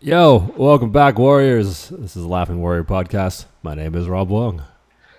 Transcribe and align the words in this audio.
Yo, 0.00 0.52
welcome 0.56 0.90
back, 0.92 1.18
Warriors. 1.18 1.88
This 1.88 2.16
is 2.16 2.24
Laughing 2.24 2.60
Warrior 2.60 2.84
Podcast. 2.84 3.46
My 3.62 3.74
name 3.74 3.94
is 3.94 4.06
Rob 4.08 4.28
Wong. 4.28 4.62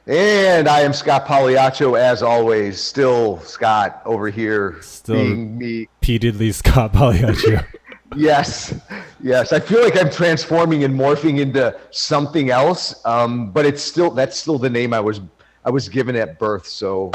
And 0.08 0.68
I 0.68 0.82
am 0.82 0.94
Scott 0.94 1.26
Pagliaccio, 1.26 2.00
as 2.00 2.24
always. 2.24 2.82
Still 2.82 3.40
Scott 3.42 4.02
over 4.06 4.30
here, 4.30 4.78
Still 4.82 5.16
being 5.16 5.58
me. 5.58 5.80
repeatedly 6.02 6.52
Scott 6.54 6.94
Pagliaccio. 6.94 7.66
Yes, 8.16 8.74
yes. 9.22 9.54
I 9.54 9.60
feel 9.60 9.84
like 9.84 9.96
I'm 9.96 10.10
transforming 10.10 10.84
and 10.84 11.00
morphing 11.00 11.42
into 11.42 11.80
something 11.92 12.50
else, 12.50 13.06
um, 13.06 13.52
but 13.52 13.68
it's 13.68 13.84
still 13.84 14.10
that's 14.10 14.36
still 14.36 14.58
the 14.58 14.68
name 14.70 14.96
I 14.96 15.00
was 15.00 15.22
I 15.64 15.70
was 15.70 15.88
given 15.88 16.16
at 16.16 16.40
birth. 16.40 16.66
So 16.66 17.12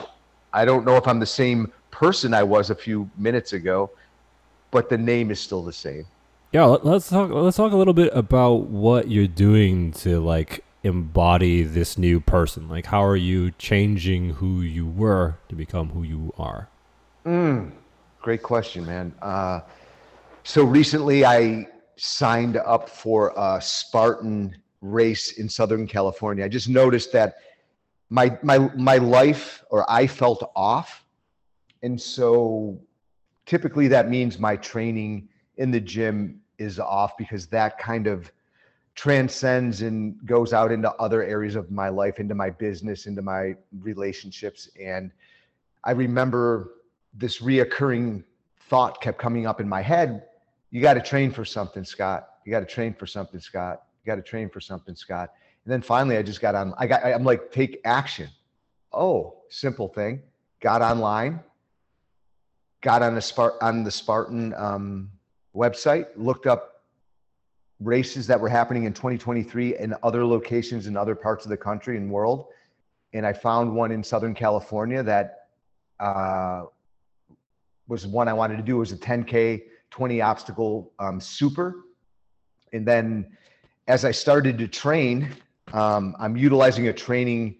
I 0.52 0.64
don't 0.64 0.84
know 0.84 0.94
if 0.94 1.08
I'm 1.08 1.18
the 1.18 1.26
same 1.26 1.72
person 1.90 2.32
I 2.32 2.44
was 2.44 2.70
a 2.70 2.76
few 2.76 3.10
minutes 3.18 3.54
ago, 3.54 3.90
but 4.70 4.88
the 4.88 4.96
name 4.96 5.32
is 5.32 5.40
still 5.40 5.64
the 5.64 5.72
same. 5.72 6.06
Yeah, 6.54 6.66
let- 6.66 6.86
let's 6.86 7.08
talk. 7.10 7.30
Let's 7.32 7.56
talk 7.56 7.72
a 7.72 7.76
little 7.76 7.94
bit 7.94 8.10
about 8.14 8.68
what 8.68 9.10
you're 9.10 9.26
doing 9.26 9.90
to 9.90 10.20
like 10.20 10.64
embody 10.84 11.64
this 11.64 11.98
new 11.98 12.20
person. 12.20 12.68
Like, 12.68 12.86
how 12.86 13.04
are 13.04 13.16
you 13.16 13.50
changing 13.58 14.34
who 14.34 14.60
you 14.60 14.86
were 14.86 15.38
to 15.48 15.56
become 15.56 15.88
who 15.88 16.04
you 16.04 16.32
are? 16.38 16.68
Great 18.22 18.44
question, 18.44 18.86
man. 18.86 19.12
Uh, 19.20 19.62
so 20.44 20.62
recently 20.62 21.24
I 21.24 21.66
signed 21.96 22.56
up 22.56 22.88
for 22.88 23.32
a 23.36 23.60
Spartan 23.60 24.56
race 24.80 25.32
in 25.32 25.48
Southern 25.48 25.88
California. 25.88 26.44
I 26.44 26.48
just 26.48 26.68
noticed 26.68 27.10
that 27.14 27.34
my 28.10 28.38
my 28.44 28.58
my 28.76 28.98
life 28.98 29.64
or 29.70 29.90
I 29.90 30.06
felt 30.06 30.52
off. 30.54 31.04
And 31.82 32.00
so 32.00 32.78
typically 33.44 33.88
that 33.88 34.08
means 34.08 34.38
my 34.38 34.54
training 34.54 35.28
in 35.56 35.72
the 35.72 35.80
gym 35.80 36.40
is 36.58 36.78
off 36.78 37.16
because 37.16 37.46
that 37.48 37.78
kind 37.78 38.06
of 38.06 38.30
transcends 38.94 39.82
and 39.82 40.24
goes 40.24 40.52
out 40.52 40.70
into 40.70 40.92
other 40.94 41.22
areas 41.22 41.56
of 41.56 41.70
my 41.70 41.88
life, 41.88 42.20
into 42.20 42.34
my 42.34 42.50
business, 42.50 43.06
into 43.06 43.22
my 43.22 43.56
relationships. 43.80 44.68
And 44.80 45.10
I 45.82 45.92
remember 45.92 46.74
this 47.12 47.40
reoccurring 47.40 48.24
thought 48.68 49.00
kept 49.00 49.18
coming 49.18 49.46
up 49.46 49.60
in 49.60 49.68
my 49.68 49.82
head. 49.82 50.24
You 50.70 50.80
got 50.80 50.94
to 50.94 51.00
train 51.00 51.30
for 51.30 51.44
something, 51.44 51.84
Scott. 51.84 52.28
You 52.44 52.50
got 52.50 52.60
to 52.60 52.66
train 52.66 52.94
for 52.94 53.06
something, 53.06 53.40
Scott. 53.40 53.82
You 54.02 54.10
got 54.10 54.16
to 54.16 54.22
train 54.22 54.48
for 54.48 54.60
something, 54.60 54.94
Scott. 54.94 55.32
And 55.64 55.72
then 55.72 55.82
finally, 55.82 56.16
I 56.16 56.22
just 56.22 56.40
got 56.40 56.54
on. 56.54 56.74
I 56.78 56.86
got. 56.86 57.04
I'm 57.04 57.24
like, 57.24 57.50
take 57.50 57.80
action. 57.84 58.28
Oh, 58.92 59.36
simple 59.48 59.88
thing. 59.88 60.22
Got 60.60 60.82
online. 60.82 61.40
Got 62.80 63.02
on 63.02 63.14
the 63.14 63.20
Spart 63.20 63.54
on 63.62 63.82
the 63.82 63.90
Spartan 63.90 64.52
um, 64.54 65.10
website. 65.54 66.06
Looked 66.16 66.46
up 66.46 66.82
races 67.80 68.26
that 68.26 68.40
were 68.40 68.48
happening 68.48 68.84
in 68.84 68.92
2023 68.92 69.78
in 69.78 69.94
other 70.02 70.24
locations 70.24 70.86
in 70.86 70.96
other 70.96 71.14
parts 71.14 71.44
of 71.44 71.50
the 71.50 71.56
country 71.56 71.96
and 71.96 72.10
world, 72.10 72.46
and 73.12 73.26
I 73.26 73.32
found 73.32 73.74
one 73.74 73.92
in 73.92 74.02
Southern 74.02 74.34
California 74.34 75.02
that 75.02 75.48
uh, 76.00 76.64
was 77.88 78.06
one 78.06 78.28
I 78.28 78.32
wanted 78.32 78.56
to 78.56 78.62
do. 78.62 78.76
It 78.76 78.80
was 78.80 78.92
a 78.92 78.96
10K, 78.96 79.62
20 79.90 80.20
obstacle 80.20 80.92
um, 80.98 81.20
super. 81.20 81.84
And 82.72 82.86
then 82.86 83.36
as 83.86 84.04
I 84.04 84.10
started 84.10 84.58
to 84.58 84.68
train, 84.68 85.30
um, 85.72 86.16
I'm 86.18 86.36
utilizing 86.36 86.88
a 86.88 86.92
training 86.92 87.56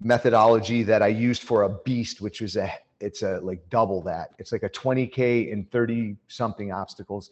methodology 0.00 0.82
that 0.84 1.02
I 1.02 1.08
used 1.08 1.42
for 1.42 1.64
a 1.64 1.68
beast, 1.68 2.20
which 2.20 2.40
was 2.40 2.56
a, 2.56 2.72
it's 3.00 3.22
a 3.22 3.40
like 3.42 3.68
double 3.70 4.02
that. 4.02 4.30
It's 4.38 4.52
like 4.52 4.62
a 4.62 4.68
20K 4.68 5.52
and 5.52 5.70
30 5.70 6.16
something 6.28 6.72
obstacles. 6.72 7.30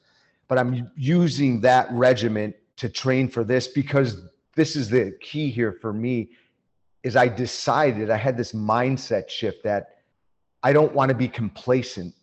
But 0.48 0.58
I'm 0.58 0.90
using 0.96 1.60
that 1.60 1.90
regiment 1.92 2.56
to 2.76 2.88
train 2.88 3.28
for 3.28 3.44
this 3.44 3.68
because 3.68 4.22
this 4.54 4.76
is 4.76 4.88
the 4.88 5.16
key 5.20 5.50
here 5.50 5.72
for 5.72 5.92
me 5.92 6.30
is 7.02 7.16
I 7.16 7.28
decided 7.28 8.10
I 8.10 8.16
had 8.16 8.36
this 8.36 8.52
mindset 8.52 9.28
shift 9.28 9.62
that 9.64 9.98
I 10.62 10.72
don't 10.72 10.92
want 10.92 11.10
to 11.10 11.14
be 11.14 11.28
complacent 11.28 12.14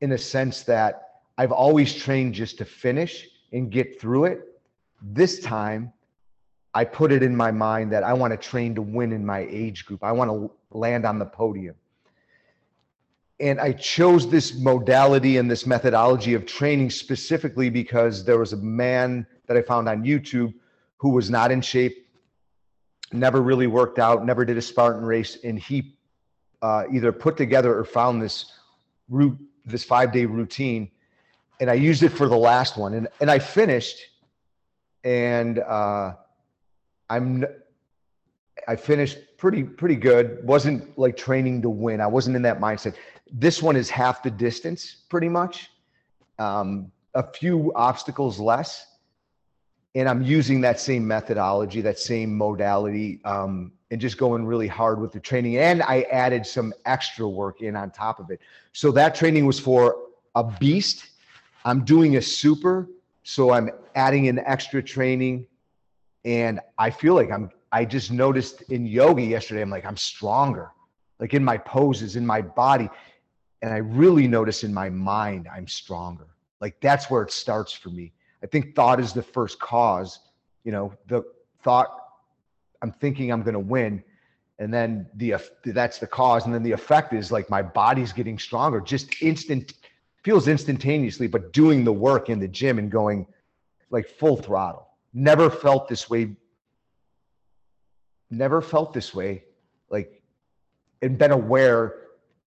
in 0.00 0.12
a 0.12 0.18
sense 0.18 0.62
that 0.62 1.20
I've 1.36 1.52
always 1.52 1.94
trained 1.94 2.34
just 2.34 2.58
to 2.58 2.64
finish 2.64 3.28
and 3.52 3.70
get 3.70 4.00
through 4.00 4.26
it. 4.26 4.60
This 5.02 5.40
time, 5.40 5.92
I 6.74 6.84
put 6.84 7.12
it 7.12 7.22
in 7.22 7.36
my 7.36 7.50
mind 7.50 7.92
that 7.92 8.02
I 8.02 8.12
want 8.12 8.32
to 8.32 8.36
train 8.36 8.74
to 8.74 8.82
win 8.82 9.12
in 9.12 9.24
my 9.24 9.46
age 9.50 9.84
group. 9.84 10.02
I 10.02 10.12
want 10.12 10.30
to 10.30 10.50
land 10.76 11.04
on 11.04 11.18
the 11.18 11.26
podium. 11.26 11.74
And 13.40 13.60
I 13.60 13.72
chose 13.72 14.30
this 14.30 14.54
modality 14.54 15.38
and 15.38 15.50
this 15.50 15.66
methodology 15.66 16.34
of 16.34 16.46
training 16.46 16.90
specifically 16.90 17.68
because 17.68 18.24
there 18.24 18.38
was 18.38 18.52
a 18.52 18.56
man 18.56 19.26
that 19.46 19.56
I 19.56 19.62
found 19.62 19.88
on 19.88 20.04
YouTube 20.04 20.54
who 20.98 21.10
was 21.10 21.30
not 21.30 21.50
in 21.50 21.60
shape, 21.60 22.06
never 23.12 23.42
really 23.42 23.66
worked 23.66 23.98
out, 23.98 24.24
never 24.24 24.44
did 24.44 24.56
a 24.56 24.62
Spartan 24.62 25.04
race, 25.04 25.38
and 25.44 25.58
he 25.58 25.96
uh, 26.62 26.84
either 26.92 27.12
put 27.12 27.36
together 27.36 27.76
or 27.76 27.84
found 27.84 28.22
this 28.22 28.52
route, 29.08 29.36
this 29.66 29.84
five 29.84 30.12
day 30.12 30.24
routine, 30.24 30.90
and 31.60 31.70
I 31.70 31.74
used 31.74 32.02
it 32.02 32.10
for 32.10 32.28
the 32.28 32.36
last 32.36 32.76
one, 32.76 32.94
and 32.94 33.08
and 33.20 33.30
I 33.30 33.38
finished, 33.38 33.98
and 35.04 35.58
uh, 35.58 36.14
I'm 37.10 37.44
I 38.66 38.76
finished 38.76 39.18
pretty 39.36 39.62
pretty 39.62 39.96
good. 39.96 40.44
wasn't 40.44 40.98
like 40.98 41.16
training 41.16 41.62
to 41.62 41.70
win. 41.70 42.00
I 42.00 42.06
wasn't 42.06 42.36
in 42.36 42.42
that 42.42 42.60
mindset. 42.60 42.94
This 43.36 43.60
one 43.60 43.76
is 43.76 43.90
half 43.90 44.22
the 44.22 44.30
distance, 44.30 45.04
pretty 45.08 45.28
much, 45.28 45.70
um, 46.38 46.90
a 47.14 47.22
few 47.32 47.72
obstacles 47.74 48.40
less, 48.40 48.86
and 49.94 50.08
I'm 50.08 50.22
using 50.22 50.60
that 50.62 50.80
same 50.80 51.06
methodology, 51.06 51.80
that 51.82 51.98
same 51.98 52.36
modality. 52.36 53.20
Um, 53.24 53.72
and 53.94 54.00
just 54.00 54.18
going 54.18 54.44
really 54.44 54.66
hard 54.66 55.00
with 55.00 55.12
the 55.12 55.20
training. 55.20 55.56
And 55.56 55.80
I 55.80 56.02
added 56.10 56.44
some 56.44 56.74
extra 56.84 57.28
work 57.28 57.62
in 57.62 57.76
on 57.76 57.92
top 57.92 58.18
of 58.18 58.28
it. 58.32 58.40
So 58.72 58.90
that 58.90 59.14
training 59.14 59.46
was 59.46 59.60
for 59.60 59.96
a 60.34 60.42
beast. 60.42 61.10
I'm 61.64 61.84
doing 61.84 62.16
a 62.16 62.22
super. 62.22 62.88
So 63.22 63.52
I'm 63.52 63.70
adding 63.94 64.24
in 64.24 64.40
extra 64.40 64.82
training. 64.82 65.46
And 66.24 66.58
I 66.76 66.90
feel 66.90 67.14
like 67.14 67.30
I'm, 67.30 67.52
I 67.70 67.84
just 67.84 68.10
noticed 68.10 68.62
in 68.62 68.84
yoga 68.84 69.22
yesterday, 69.22 69.62
I'm 69.62 69.70
like, 69.70 69.84
I'm 69.84 69.96
stronger, 69.96 70.72
like 71.20 71.32
in 71.32 71.44
my 71.44 71.56
poses, 71.56 72.16
in 72.16 72.26
my 72.26 72.42
body. 72.42 72.90
And 73.64 73.72
I 73.72 73.78
really 73.78 74.28
notice 74.28 74.62
in 74.62 74.74
my 74.74 74.90
mind, 74.90 75.48
I'm 75.50 75.66
stronger. 75.66 76.26
Like 76.60 76.78
that's 76.82 77.08
where 77.08 77.22
it 77.22 77.32
starts 77.32 77.72
for 77.72 77.88
me. 77.88 78.12
I 78.42 78.46
think 78.46 78.74
thought 78.74 79.00
is 79.00 79.14
the 79.14 79.22
first 79.22 79.58
cause. 79.58 80.20
You 80.64 80.72
know, 80.72 80.92
the 81.06 81.24
thought 81.62 81.88
I'm 82.82 82.92
thinking 82.92 83.32
I'm 83.32 83.42
going 83.42 83.54
to 83.54 83.58
win. 83.58 84.04
And 84.58 84.72
then 84.72 85.06
the 85.14 85.36
that's 85.64 85.98
the 85.98 86.06
cause. 86.06 86.44
And 86.44 86.52
then 86.52 86.62
the 86.62 86.72
effect 86.72 87.14
is 87.14 87.32
like 87.32 87.48
my 87.48 87.62
body's 87.62 88.12
getting 88.12 88.38
stronger, 88.38 88.82
just 88.82 89.22
instant 89.22 89.72
feels 90.22 90.46
instantaneously, 90.46 91.26
but 91.26 91.54
doing 91.54 91.84
the 91.84 91.92
work 91.92 92.28
in 92.28 92.38
the 92.38 92.48
gym 92.48 92.78
and 92.78 92.90
going 92.90 93.26
like 93.88 94.06
full 94.06 94.36
throttle. 94.36 94.88
Never 95.14 95.48
felt 95.48 95.88
this 95.88 96.10
way. 96.10 96.36
Never 98.30 98.60
felt 98.60 98.92
this 98.92 99.14
way. 99.14 99.44
Like 99.88 100.22
and 101.00 101.16
been 101.16 101.32
aware 101.32 102.03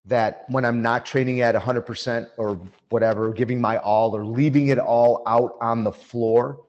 that 0.07 0.45
when 0.47 0.65
I'm 0.65 0.81
not 0.81 1.05
training 1.05 1.41
at 1.41 1.55
100% 1.55 2.29
or 2.37 2.59
whatever, 2.89 3.31
giving 3.31 3.61
my 3.61 3.77
all 3.77 4.15
or 4.15 4.25
leaving 4.25 4.69
it 4.69 4.79
all 4.79 5.23
out 5.27 5.57
on 5.61 5.83
the 5.83 5.91
floor, 5.91 6.65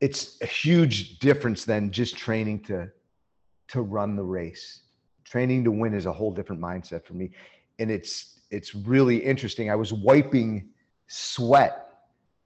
it's 0.00 0.36
a 0.40 0.46
huge 0.46 1.18
difference 1.18 1.64
than 1.64 1.90
just 1.90 2.16
training 2.16 2.60
to 2.64 2.90
to 3.68 3.82
run 3.82 4.16
the 4.16 4.22
race. 4.22 4.80
Training 5.24 5.62
to 5.62 5.70
win 5.70 5.94
is 5.94 6.06
a 6.06 6.12
whole 6.12 6.32
different 6.32 6.60
mindset 6.60 7.04
for 7.04 7.14
me. 7.14 7.30
And 7.78 7.90
it's 7.90 8.40
it's 8.50 8.74
really 8.74 9.16
interesting. 9.16 9.70
I 9.70 9.76
was 9.76 9.92
wiping 9.92 10.70
sweat 11.06 11.90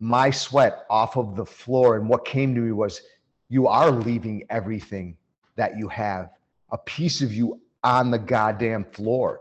my 0.01 0.31
sweat 0.31 0.85
off 0.91 1.17
of 1.17 1.37
the 1.37 1.47
floor. 1.47 1.97
And 1.97 2.09
what 2.09 2.25
came 2.25 2.55
to 2.55 2.61
me 2.61 2.73
was 2.73 3.01
you 3.49 3.67
are 3.67 3.91
leaving 3.91 4.45
everything 4.51 5.17
that 5.57 5.79
you 5.79 5.89
have. 5.89 6.31
A 6.73 6.79
piece 6.79 7.23
of 7.23 7.33
you 7.33 7.61
on 7.85 8.11
the 8.11 8.19
goddamn 8.19 8.85
floor 8.85 9.41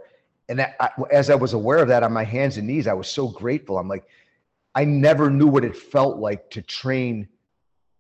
and 0.49 0.59
that, 0.59 0.75
I, 0.79 0.89
as 1.11 1.29
i 1.29 1.35
was 1.35 1.53
aware 1.53 1.79
of 1.79 1.87
that 1.87 2.03
on 2.03 2.13
my 2.13 2.23
hands 2.23 2.57
and 2.57 2.67
knees 2.67 2.85
i 2.85 2.93
was 2.93 3.07
so 3.07 3.27
grateful 3.27 3.79
i'm 3.79 3.87
like 3.87 4.05
i 4.75 4.83
never 4.83 5.29
knew 5.29 5.47
what 5.47 5.65
it 5.65 5.75
felt 5.75 6.17
like 6.17 6.49
to 6.51 6.61
train 6.61 7.27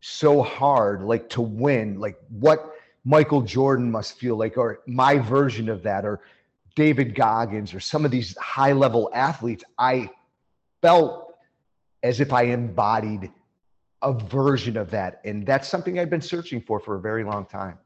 so 0.05 0.41
hard, 0.41 1.01
like 1.01 1.29
to 1.29 1.41
win, 1.41 1.97
like 1.97 2.19
what 2.27 2.75
Michael 3.05 3.41
Jordan 3.41 3.89
must 3.89 4.19
feel 4.19 4.35
like, 4.35 4.57
or 4.57 4.81
my 4.85 5.17
version 5.17 5.69
of 5.69 5.81
that, 5.83 6.03
or 6.03 6.19
David 6.75 7.15
Goggins, 7.15 7.73
or 7.73 7.79
some 7.79 8.03
of 8.03 8.11
these 8.11 8.35
high 8.35 8.73
level 8.73 9.09
athletes. 9.13 9.63
I 9.77 10.09
felt 10.81 11.35
as 12.03 12.19
if 12.19 12.33
I 12.33 12.43
embodied 12.43 13.31
a 14.01 14.11
version 14.11 14.75
of 14.75 14.91
that. 14.91 15.21
And 15.23 15.45
that's 15.45 15.69
something 15.69 15.97
I've 15.97 16.09
been 16.09 16.21
searching 16.21 16.61
for 16.61 16.81
for 16.81 16.95
a 16.95 16.99
very 16.99 17.23
long 17.23 17.45
time. 17.45 17.77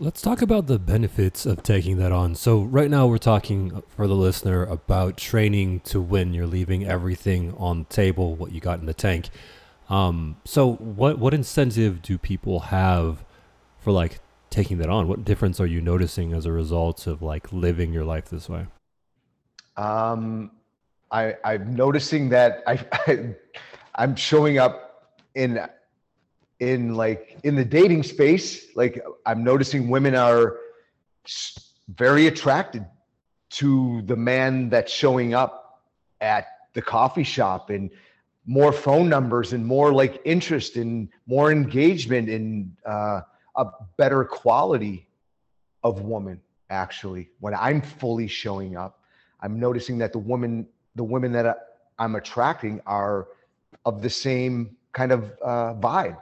Let's 0.00 0.22
talk 0.22 0.42
about 0.42 0.68
the 0.68 0.78
benefits 0.78 1.44
of 1.44 1.64
taking 1.64 1.96
that 1.98 2.12
on. 2.12 2.36
So, 2.36 2.62
right 2.62 2.88
now, 2.88 3.08
we're 3.08 3.18
talking 3.18 3.82
for 3.88 4.06
the 4.06 4.14
listener 4.14 4.62
about 4.62 5.16
training 5.16 5.80
to 5.80 6.00
win. 6.00 6.32
You're 6.32 6.46
leaving 6.46 6.86
everything 6.86 7.52
on 7.56 7.80
the 7.80 7.84
table, 7.86 8.36
what 8.36 8.52
you 8.52 8.60
got 8.60 8.78
in 8.78 8.86
the 8.86 8.94
tank. 8.94 9.28
Um, 9.88 10.36
so, 10.44 10.74
what 10.74 11.18
what 11.18 11.34
incentive 11.34 12.00
do 12.00 12.16
people 12.16 12.60
have 12.60 13.24
for 13.80 13.90
like 13.90 14.20
taking 14.50 14.78
that 14.78 14.88
on? 14.88 15.08
What 15.08 15.24
difference 15.24 15.58
are 15.58 15.66
you 15.66 15.80
noticing 15.80 16.32
as 16.32 16.46
a 16.46 16.52
result 16.52 17.08
of 17.08 17.20
like 17.20 17.52
living 17.52 17.92
your 17.92 18.04
life 18.04 18.28
this 18.28 18.48
way? 18.48 18.66
Um, 19.76 20.52
I, 21.10 21.34
I'm 21.42 21.74
noticing 21.74 22.28
that 22.28 22.62
I, 22.68 22.78
I 22.92 23.34
I'm 23.96 24.14
showing 24.14 24.58
up 24.58 25.16
in 25.34 25.66
in 26.60 26.94
like 26.94 27.38
in 27.44 27.54
the 27.54 27.64
dating 27.64 28.02
space 28.02 28.74
like 28.74 29.02
i'm 29.26 29.44
noticing 29.44 29.88
women 29.88 30.14
are 30.14 30.56
very 31.94 32.26
attracted 32.26 32.84
to 33.50 34.02
the 34.02 34.16
man 34.16 34.68
that's 34.68 34.92
showing 34.92 35.34
up 35.34 35.82
at 36.20 36.46
the 36.74 36.82
coffee 36.82 37.22
shop 37.22 37.70
and 37.70 37.90
more 38.44 38.72
phone 38.72 39.08
numbers 39.08 39.52
and 39.52 39.64
more 39.64 39.92
like 39.92 40.20
interest 40.24 40.76
and 40.76 41.08
more 41.26 41.52
engagement 41.52 42.28
and 42.28 42.74
uh, 42.86 43.20
a 43.56 43.66
better 43.96 44.24
quality 44.24 45.06
of 45.84 46.02
woman 46.02 46.40
actually 46.70 47.28
when 47.40 47.54
i'm 47.54 47.80
fully 47.80 48.26
showing 48.26 48.76
up. 48.76 49.00
I'm 49.40 49.60
noticing 49.60 49.98
that 49.98 50.12
the 50.12 50.18
woman 50.18 50.66
the 50.96 51.04
women 51.04 51.32
that 51.32 51.46
i'm 51.98 52.16
attracting 52.16 52.80
are 52.84 53.28
of 53.84 54.02
the 54.02 54.10
same 54.10 54.76
kind 54.92 55.12
of 55.12 55.32
uh, 55.42 55.74
vibe 55.74 56.20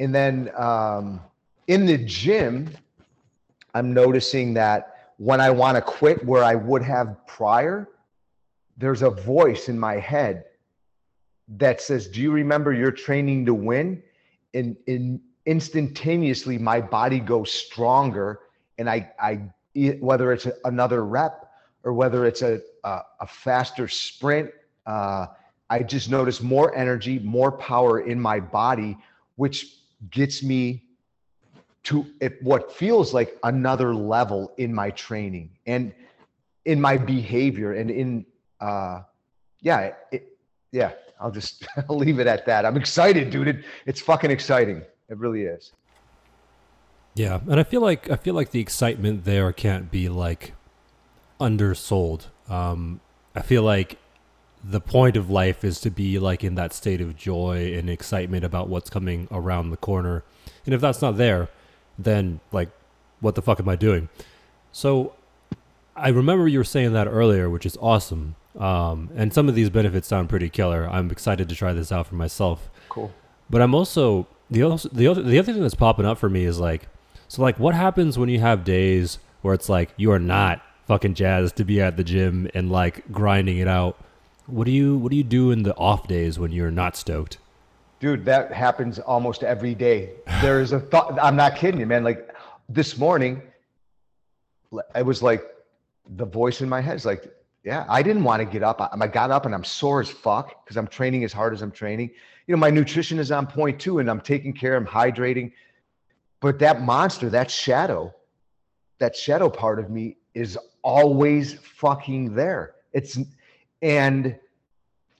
and 0.00 0.14
then 0.14 0.50
um, 0.56 1.20
in 1.68 1.84
the 1.84 1.98
gym, 1.98 2.70
I'm 3.74 3.92
noticing 3.92 4.54
that 4.54 5.12
when 5.18 5.42
I 5.42 5.50
want 5.50 5.76
to 5.76 5.82
quit 5.82 6.24
where 6.24 6.42
I 6.42 6.54
would 6.54 6.82
have 6.82 7.26
prior, 7.26 7.86
there's 8.78 9.02
a 9.02 9.10
voice 9.10 9.68
in 9.68 9.78
my 9.78 9.96
head 9.96 10.46
that 11.58 11.82
says, 11.82 12.08
Do 12.08 12.22
you 12.22 12.32
remember 12.32 12.72
you're 12.72 12.90
training 12.90 13.44
to 13.44 13.52
win? 13.52 14.02
And, 14.54 14.74
and 14.88 15.20
instantaneously, 15.44 16.56
my 16.56 16.80
body 16.80 17.20
goes 17.20 17.52
stronger. 17.52 18.40
And 18.78 18.88
I, 18.88 19.12
I 19.20 19.42
whether 20.00 20.32
it's 20.32 20.48
another 20.64 21.04
rep 21.04 21.52
or 21.84 21.92
whether 21.92 22.24
it's 22.24 22.40
a, 22.40 22.62
a, 22.84 23.00
a 23.20 23.26
faster 23.26 23.86
sprint, 23.86 24.50
uh, 24.86 25.26
I 25.68 25.82
just 25.82 26.08
notice 26.10 26.40
more 26.40 26.74
energy, 26.74 27.18
more 27.18 27.52
power 27.52 28.00
in 28.00 28.18
my 28.18 28.40
body, 28.40 28.96
which 29.36 29.79
gets 30.10 30.42
me 30.42 30.82
to 31.82 32.06
what 32.42 32.72
feels 32.72 33.14
like 33.14 33.38
another 33.44 33.94
level 33.94 34.52
in 34.58 34.72
my 34.74 34.90
training 34.90 35.50
and 35.66 35.92
in 36.64 36.80
my 36.80 36.96
behavior 36.96 37.72
and 37.72 37.90
in 37.90 38.26
uh 38.60 39.00
yeah 39.60 39.92
it, 40.12 40.36
yeah 40.72 40.92
i'll 41.20 41.30
just 41.30 41.66
I'll 41.88 41.96
leave 41.96 42.18
it 42.18 42.26
at 42.26 42.46
that. 42.46 42.64
I'm 42.64 42.76
excited 42.76 43.30
dude. 43.30 43.48
It, 43.48 43.64
it's 43.86 44.00
fucking 44.00 44.30
exciting. 44.30 44.82
It 45.08 45.18
really 45.18 45.42
is. 45.42 45.72
Yeah 47.14 47.40
and 47.48 47.58
i 47.58 47.64
feel 47.64 47.80
like 47.80 48.10
i 48.10 48.16
feel 48.16 48.34
like 48.34 48.50
the 48.50 48.60
excitement 48.60 49.24
there 49.24 49.52
can't 49.52 49.90
be 49.90 50.08
like 50.08 50.54
undersold. 51.40 52.28
Um 52.48 53.00
i 53.34 53.42
feel 53.42 53.62
like 53.62 53.98
the 54.62 54.80
point 54.80 55.16
of 55.16 55.30
life 55.30 55.64
is 55.64 55.80
to 55.80 55.90
be 55.90 56.18
like 56.18 56.44
in 56.44 56.54
that 56.54 56.72
state 56.72 57.00
of 57.00 57.16
joy 57.16 57.72
and 57.76 57.88
excitement 57.88 58.44
about 58.44 58.68
what's 58.68 58.90
coming 58.90 59.26
around 59.30 59.70
the 59.70 59.76
corner. 59.76 60.22
And 60.66 60.74
if 60.74 60.80
that's 60.80 61.00
not 61.00 61.16
there, 61.16 61.48
then 61.98 62.40
like 62.52 62.68
what 63.20 63.34
the 63.34 63.42
fuck 63.42 63.60
am 63.60 63.68
I 63.68 63.76
doing? 63.76 64.08
So 64.72 65.14
I 65.96 66.08
remember 66.08 66.48
you 66.48 66.58
were 66.58 66.64
saying 66.64 66.92
that 66.92 67.06
earlier, 67.06 67.48
which 67.48 67.66
is 67.66 67.76
awesome. 67.80 68.36
Um, 68.58 69.10
and 69.14 69.32
some 69.32 69.48
of 69.48 69.54
these 69.54 69.70
benefits 69.70 70.08
sound 70.08 70.28
pretty 70.28 70.48
killer. 70.48 70.88
I'm 70.90 71.10
excited 71.10 71.48
to 71.48 71.54
try 71.54 71.72
this 71.72 71.92
out 71.92 72.06
for 72.06 72.14
myself. 72.14 72.70
Cool. 72.88 73.12
But 73.48 73.62
I'm 73.62 73.74
also 73.74 74.26
the 74.50 74.62
other 74.62 74.88
the 74.88 75.06
other 75.06 75.22
the 75.22 75.38
other 75.38 75.52
thing 75.52 75.62
that's 75.62 75.74
popping 75.74 76.06
up 76.06 76.18
for 76.18 76.28
me 76.28 76.44
is 76.44 76.58
like 76.58 76.88
so 77.28 77.42
like 77.42 77.58
what 77.58 77.74
happens 77.74 78.18
when 78.18 78.28
you 78.28 78.40
have 78.40 78.64
days 78.64 79.18
where 79.42 79.54
it's 79.54 79.68
like 79.68 79.90
you 79.96 80.10
are 80.10 80.18
not 80.18 80.60
fucking 80.86 81.14
jazzed 81.14 81.56
to 81.56 81.64
be 81.64 81.80
at 81.80 81.96
the 81.96 82.04
gym 82.04 82.48
and 82.54 82.70
like 82.70 83.10
grinding 83.12 83.58
it 83.58 83.68
out 83.68 83.96
what 84.50 84.64
do 84.64 84.70
you 84.70 84.96
What 84.96 85.10
do 85.10 85.16
you 85.16 85.24
do 85.24 85.50
in 85.50 85.62
the 85.62 85.76
off 85.76 86.06
days 86.06 86.38
when 86.38 86.52
you're 86.52 86.70
not 86.70 86.96
stoked? 86.96 87.38
Dude, 88.00 88.24
that 88.24 88.52
happens 88.52 88.98
almost 88.98 89.42
every 89.42 89.74
day. 89.74 90.10
There 90.40 90.60
is 90.60 90.72
a 90.72 90.80
thought. 90.90 91.18
I'm 91.22 91.36
not 91.36 91.56
kidding 91.56 91.80
you, 91.80 91.86
man. 91.86 92.04
Like 92.04 92.34
this 92.68 92.96
morning, 92.98 93.42
it 94.94 95.04
was 95.04 95.22
like 95.22 95.44
the 96.16 96.24
voice 96.24 96.60
in 96.60 96.68
my 96.68 96.80
head 96.80 96.96
is 96.96 97.04
like, 97.04 97.32
yeah, 97.64 97.84
I 97.88 98.02
didn't 98.02 98.24
want 98.24 98.40
to 98.40 98.46
get 98.46 98.62
up. 98.62 98.80
I, 98.80 98.88
I 98.92 99.06
got 99.06 99.30
up 99.30 99.46
and 99.46 99.54
I'm 99.54 99.64
sore 99.64 100.00
as 100.00 100.10
fuck 100.10 100.64
because 100.64 100.76
I'm 100.76 100.86
training 100.86 101.24
as 101.24 101.32
hard 101.32 101.52
as 101.52 101.62
I'm 101.62 101.70
training. 101.70 102.10
You 102.46 102.56
know, 102.56 102.60
my 102.60 102.70
nutrition 102.70 103.18
is 103.18 103.30
on 103.30 103.46
point 103.46 103.80
too, 103.80 103.98
and 103.98 104.10
I'm 104.10 104.20
taking 104.20 104.52
care. 104.52 104.76
I'm 104.76 104.86
hydrating. 104.86 105.52
But 106.40 106.58
that 106.60 106.80
monster, 106.82 107.28
that 107.30 107.50
shadow, 107.50 108.14
that 108.98 109.14
shadow 109.14 109.50
part 109.50 109.78
of 109.78 109.90
me 109.90 110.16
is 110.34 110.58
always 110.82 111.54
fucking 111.54 112.34
there. 112.34 112.74
It's 112.92 113.18
and 113.82 114.38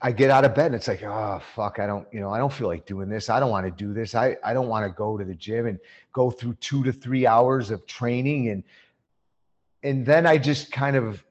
I 0.01 0.11
get 0.11 0.31
out 0.31 0.45
of 0.45 0.55
bed 0.55 0.67
and 0.67 0.75
it's 0.75 0.87
like, 0.87 1.03
oh 1.03 1.41
fuck, 1.55 1.79
I 1.79 1.85
don't, 1.85 2.07
you 2.11 2.19
know, 2.19 2.31
I 2.31 2.39
don't 2.39 2.51
feel 2.51 2.67
like 2.67 2.85
doing 2.85 3.07
this. 3.07 3.29
I 3.29 3.39
don't 3.39 3.51
want 3.51 3.65
to 3.65 3.71
do 3.71 3.93
this. 3.93 4.15
I, 4.15 4.35
I 4.43 4.53
don't 4.53 4.67
want 4.67 4.85
to 4.85 4.91
go 4.91 5.17
to 5.17 5.23
the 5.23 5.35
gym 5.35 5.67
and 5.67 5.79
go 6.11 6.31
through 6.31 6.55
two 6.55 6.83
to 6.83 6.91
three 6.91 7.27
hours 7.27 7.69
of 7.69 7.85
training 7.85 8.49
and 8.49 8.63
and 9.83 10.05
then 10.05 10.27
I 10.27 10.37
just 10.37 10.71
kind 10.71 10.95
of 10.95 11.23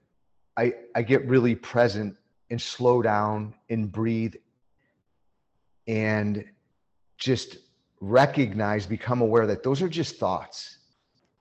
I 0.57 0.75
I 0.95 1.03
get 1.03 1.27
really 1.27 1.55
present 1.55 2.17
and 2.51 2.61
slow 2.61 3.03
down 3.03 3.55
and 3.69 3.91
breathe 3.91 4.35
and 5.87 6.45
just 7.17 7.59
recognize, 8.01 8.87
become 8.87 9.21
aware 9.21 9.47
that 9.47 9.63
those 9.63 9.83
are 9.83 9.89
just 9.89 10.17
thoughts. 10.17 10.79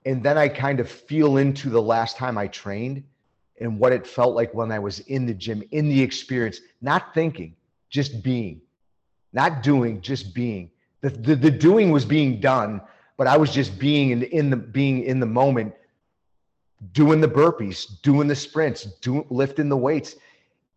And 0.05 0.23
then 0.23 0.37
I 0.37 0.49
kind 0.49 0.79
of 0.79 0.89
feel 0.89 1.37
into 1.37 1.69
the 1.69 1.81
last 1.81 2.17
time 2.17 2.37
I 2.37 2.47
trained 2.47 3.03
and 3.59 3.79
what 3.79 3.91
it 3.91 4.07
felt 4.07 4.35
like 4.35 4.53
when 4.53 4.71
I 4.71 4.79
was 4.79 4.99
in 5.01 5.25
the 5.25 5.33
gym, 5.33 5.63
in 5.71 5.89
the 5.89 6.01
experience, 6.01 6.61
not 6.81 7.13
thinking, 7.13 7.55
just 7.89 8.23
being, 8.23 8.61
not 9.33 9.63
doing, 9.63 10.01
just 10.01 10.33
being. 10.33 10.71
The, 11.01 11.09
the, 11.09 11.35
the 11.35 11.51
doing 11.51 11.91
was 11.91 12.05
being 12.05 12.39
done, 12.39 12.81
but 13.17 13.27
I 13.27 13.37
was 13.37 13.53
just 13.53 13.77
being 13.79 14.11
in, 14.11 14.23
in 14.23 14.49
the 14.49 14.57
being 14.57 15.03
in 15.03 15.19
the 15.19 15.25
moment, 15.25 15.73
doing 16.93 17.19
the 17.21 17.27
burpees, 17.27 18.01
doing 18.01 18.27
the 18.27 18.35
sprints, 18.35 18.83
doing 19.01 19.25
lifting 19.29 19.69
the 19.69 19.77
weights. 19.77 20.15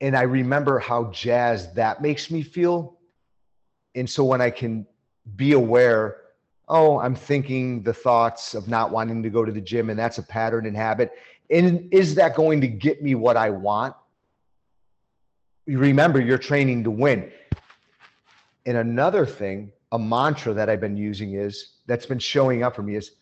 And 0.01 0.17
I 0.17 0.23
remember 0.23 0.79
how 0.79 1.11
jazzed 1.13 1.75
that 1.77 2.03
makes 2.03 2.31
me 2.31 2.43
feel. 2.43 2.99
And 3.95 4.09
so 4.09 4.25
when 4.25 4.41
I 4.41 4.51
can 4.51 4.87
be 5.37 5.53
aware, 5.53 6.22
oh, 6.73 6.99
I'm 6.99 7.15
thinking 7.15 7.83
the 7.83 7.95
thoughts 7.95 8.55
of 8.55 8.67
not 8.67 8.91
wanting 8.91 9.23
to 9.23 9.31
go 9.31 9.45
to 9.45 9.53
the 9.53 9.61
gym, 9.61 9.91
and 9.91 9.99
that's 9.99 10.19
a 10.19 10.23
pattern 10.23 10.67
and 10.67 10.77
habit 10.77 11.13
and 11.53 11.93
is 11.93 12.15
that 12.15 12.35
going 12.35 12.63
to 12.63 12.67
get 12.67 13.03
me 13.03 13.15
what 13.15 13.37
I 13.37 13.51
want? 13.51 13.95
You 15.67 15.79
remember, 15.79 16.19
you're 16.19 16.39
training 16.39 16.85
to 16.85 16.91
win. 16.91 17.31
And 18.65 18.79
another 18.79 19.27
thing, 19.27 19.71
a 19.93 19.99
mantra 19.99 20.55
that 20.55 20.71
I've 20.71 20.81
been 20.81 20.97
using 20.97 21.35
is 21.35 21.75
that's 21.87 22.07
been 22.07 22.19
showing 22.19 22.63
up 22.63 22.75
for 22.75 22.83
me 22.83 22.97
is 22.97 23.13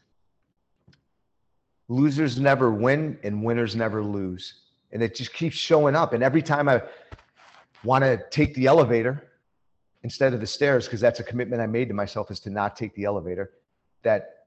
losers 1.88 2.38
never 2.38 2.71
win 2.71 3.19
and 3.25 3.42
winners 3.42 3.75
never 3.75 4.02
lose. 4.02 4.54
And 4.92 5.02
it 5.02 5.16
just 5.16 5.33
keeps 5.33 5.57
showing 5.57 5.97
up. 5.97 6.12
And 6.12 6.23
every 6.23 6.42
time 6.42 6.69
I 6.69 6.83
want 7.83 8.04
to 8.04 8.23
take 8.30 8.54
the 8.54 8.66
elevator 8.66 9.29
instead 10.02 10.35
of 10.35 10.40
the 10.40 10.47
stairs, 10.47 10.87
because 10.87 11.00
that's 11.00 11.21
a 11.21 11.25
commitment 11.25 11.61
I 11.61 11.66
made 11.66 11.88
to 11.88 11.95
myself 11.95 12.30
is 12.30 12.40
to 12.40 12.50
not 12.50 12.76
take 12.76 12.95
the 12.95 13.04
elevator, 13.04 13.52
that 14.02 14.47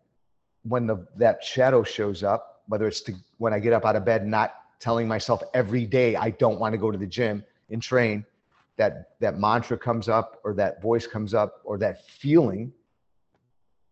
when 0.64 0.88
the 0.88 1.06
that 1.18 1.44
shadow 1.44 1.84
shows 1.84 2.24
up, 2.24 2.64
whether 2.68 2.88
it's 2.88 3.02
to 3.02 3.14
when 3.38 3.54
I 3.54 3.60
get 3.60 3.74
up 3.74 3.86
out 3.86 3.96
of 3.96 4.06
bed, 4.06 4.26
not 4.26 4.56
telling 4.80 5.08
myself 5.08 5.42
every 5.54 5.86
day 5.86 6.16
I 6.16 6.32
don't 6.32 6.60
want 6.60 6.74
to 6.74 6.78
go 6.78 6.92
to 6.92 6.98
the 6.98 7.08
gym 7.08 7.44
and 7.70 7.82
train, 7.82 8.26
that 8.78 9.20
that 9.20 9.38
mantra 9.38 9.78
comes 9.78 10.10
up 10.10 10.40
or 10.44 10.54
that 10.56 10.82
voice 10.82 11.06
comes 11.06 11.34
up 11.34 11.62
or 11.64 11.78
that 11.80 12.06
feeling. 12.08 12.74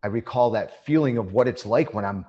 I 0.04 0.08
recall 0.08 0.50
that 0.52 0.84
feeling 0.86 1.18
of 1.18 1.34
what 1.34 1.48
it's 1.48 1.66
like 1.66 1.94
when 1.94 2.06
I'm 2.06 2.26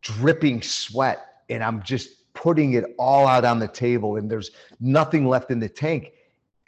dripping 0.00 0.62
sweat 0.62 1.42
and 1.48 1.64
I'm 1.64 1.82
just 1.82 2.32
putting 2.34 2.74
it 2.74 2.84
all 2.98 3.26
out 3.26 3.44
on 3.44 3.58
the 3.58 3.66
table 3.66 4.16
and 4.16 4.30
there's 4.30 4.52
nothing 4.78 5.26
left 5.26 5.50
in 5.50 5.58
the 5.58 5.68
tank. 5.68 6.12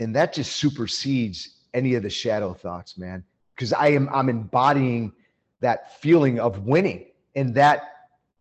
And 0.00 0.16
that 0.16 0.32
just 0.32 0.56
supersedes 0.56 1.57
any 1.74 1.94
of 1.94 2.02
the 2.02 2.10
shadow 2.10 2.54
thoughts, 2.54 2.98
man. 2.98 3.24
Because 3.54 3.72
I 3.72 3.88
am 3.88 4.08
I'm 4.12 4.28
embodying 4.28 5.12
that 5.60 6.00
feeling 6.00 6.38
of 6.40 6.66
winning. 6.66 7.06
And 7.34 7.54
that 7.54 7.82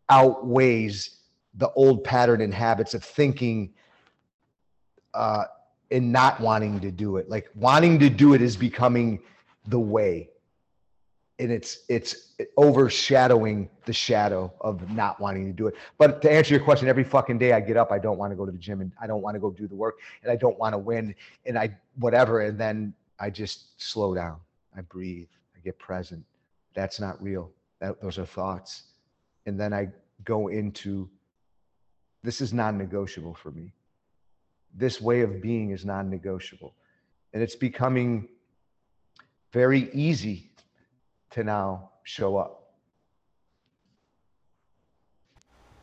outweighs 0.09 1.17
the 1.55 1.69
old 1.71 2.03
pattern 2.03 2.41
and 2.41 2.53
habits 2.53 2.93
of 2.93 3.03
thinking 3.03 3.73
uh, 5.13 5.45
and 5.91 6.11
not 6.11 6.39
wanting 6.39 6.79
to 6.81 6.91
do 6.91 7.17
it. 7.17 7.29
Like 7.29 7.49
wanting 7.55 7.99
to 7.99 8.09
do 8.09 8.33
it 8.33 8.41
is 8.41 8.55
becoming 8.55 9.19
the 9.67 9.79
way. 9.79 10.29
and 11.39 11.51
it's 11.51 11.79
it's 11.87 12.33
overshadowing 12.57 13.69
the 13.85 13.93
shadow 13.93 14.51
of 14.61 14.89
not 14.91 15.19
wanting 15.19 15.45
to 15.45 15.53
do 15.53 15.67
it. 15.67 15.75
But 15.97 16.21
to 16.23 16.31
answer 16.31 16.53
your 16.53 16.63
question, 16.63 16.87
every 16.87 17.03
fucking 17.03 17.37
day 17.37 17.53
I 17.53 17.59
get 17.59 17.77
up, 17.77 17.91
I 17.91 17.99
don't 17.99 18.17
want 18.17 18.31
to 18.31 18.35
go 18.35 18.45
to 18.45 18.51
the 18.51 18.57
gym 18.57 18.81
and 18.81 18.91
I 19.01 19.07
don't 19.07 19.21
want 19.21 19.35
to 19.35 19.39
go 19.39 19.51
do 19.51 19.67
the 19.67 19.75
work 19.75 19.95
and 20.23 20.31
I 20.31 20.35
don't 20.35 20.57
want 20.57 20.73
to 20.73 20.77
win 20.77 21.13
and 21.45 21.57
I 21.57 21.75
whatever. 21.99 22.41
And 22.41 22.59
then 22.59 22.93
I 23.19 23.29
just 23.29 23.81
slow 23.81 24.13
down. 24.13 24.37
I 24.75 24.81
breathe. 24.81 25.29
I 25.55 25.59
get 25.59 25.79
present. 25.79 26.23
That's 26.73 26.99
not 26.99 27.21
real. 27.21 27.51
That, 27.79 28.01
those 28.01 28.17
are 28.19 28.25
thoughts. 28.25 28.83
And 29.45 29.59
then 29.59 29.73
I 29.73 29.89
go 30.23 30.49
into 30.49 31.09
this 32.23 32.41
is 32.41 32.53
non-negotiable 32.53 33.35
for 33.35 33.51
me. 33.51 33.73
This 34.75 34.99
way 34.99 35.21
of 35.21 35.41
being 35.41 35.71
is 35.71 35.85
non-negotiable. 35.85 36.73
And 37.33 37.41
it's 37.41 37.55
becoming 37.55 38.27
very 39.53 39.89
easy 39.93 40.51
to 41.31 41.43
now 41.43 41.91
show 42.03 42.37
up. 42.37 42.73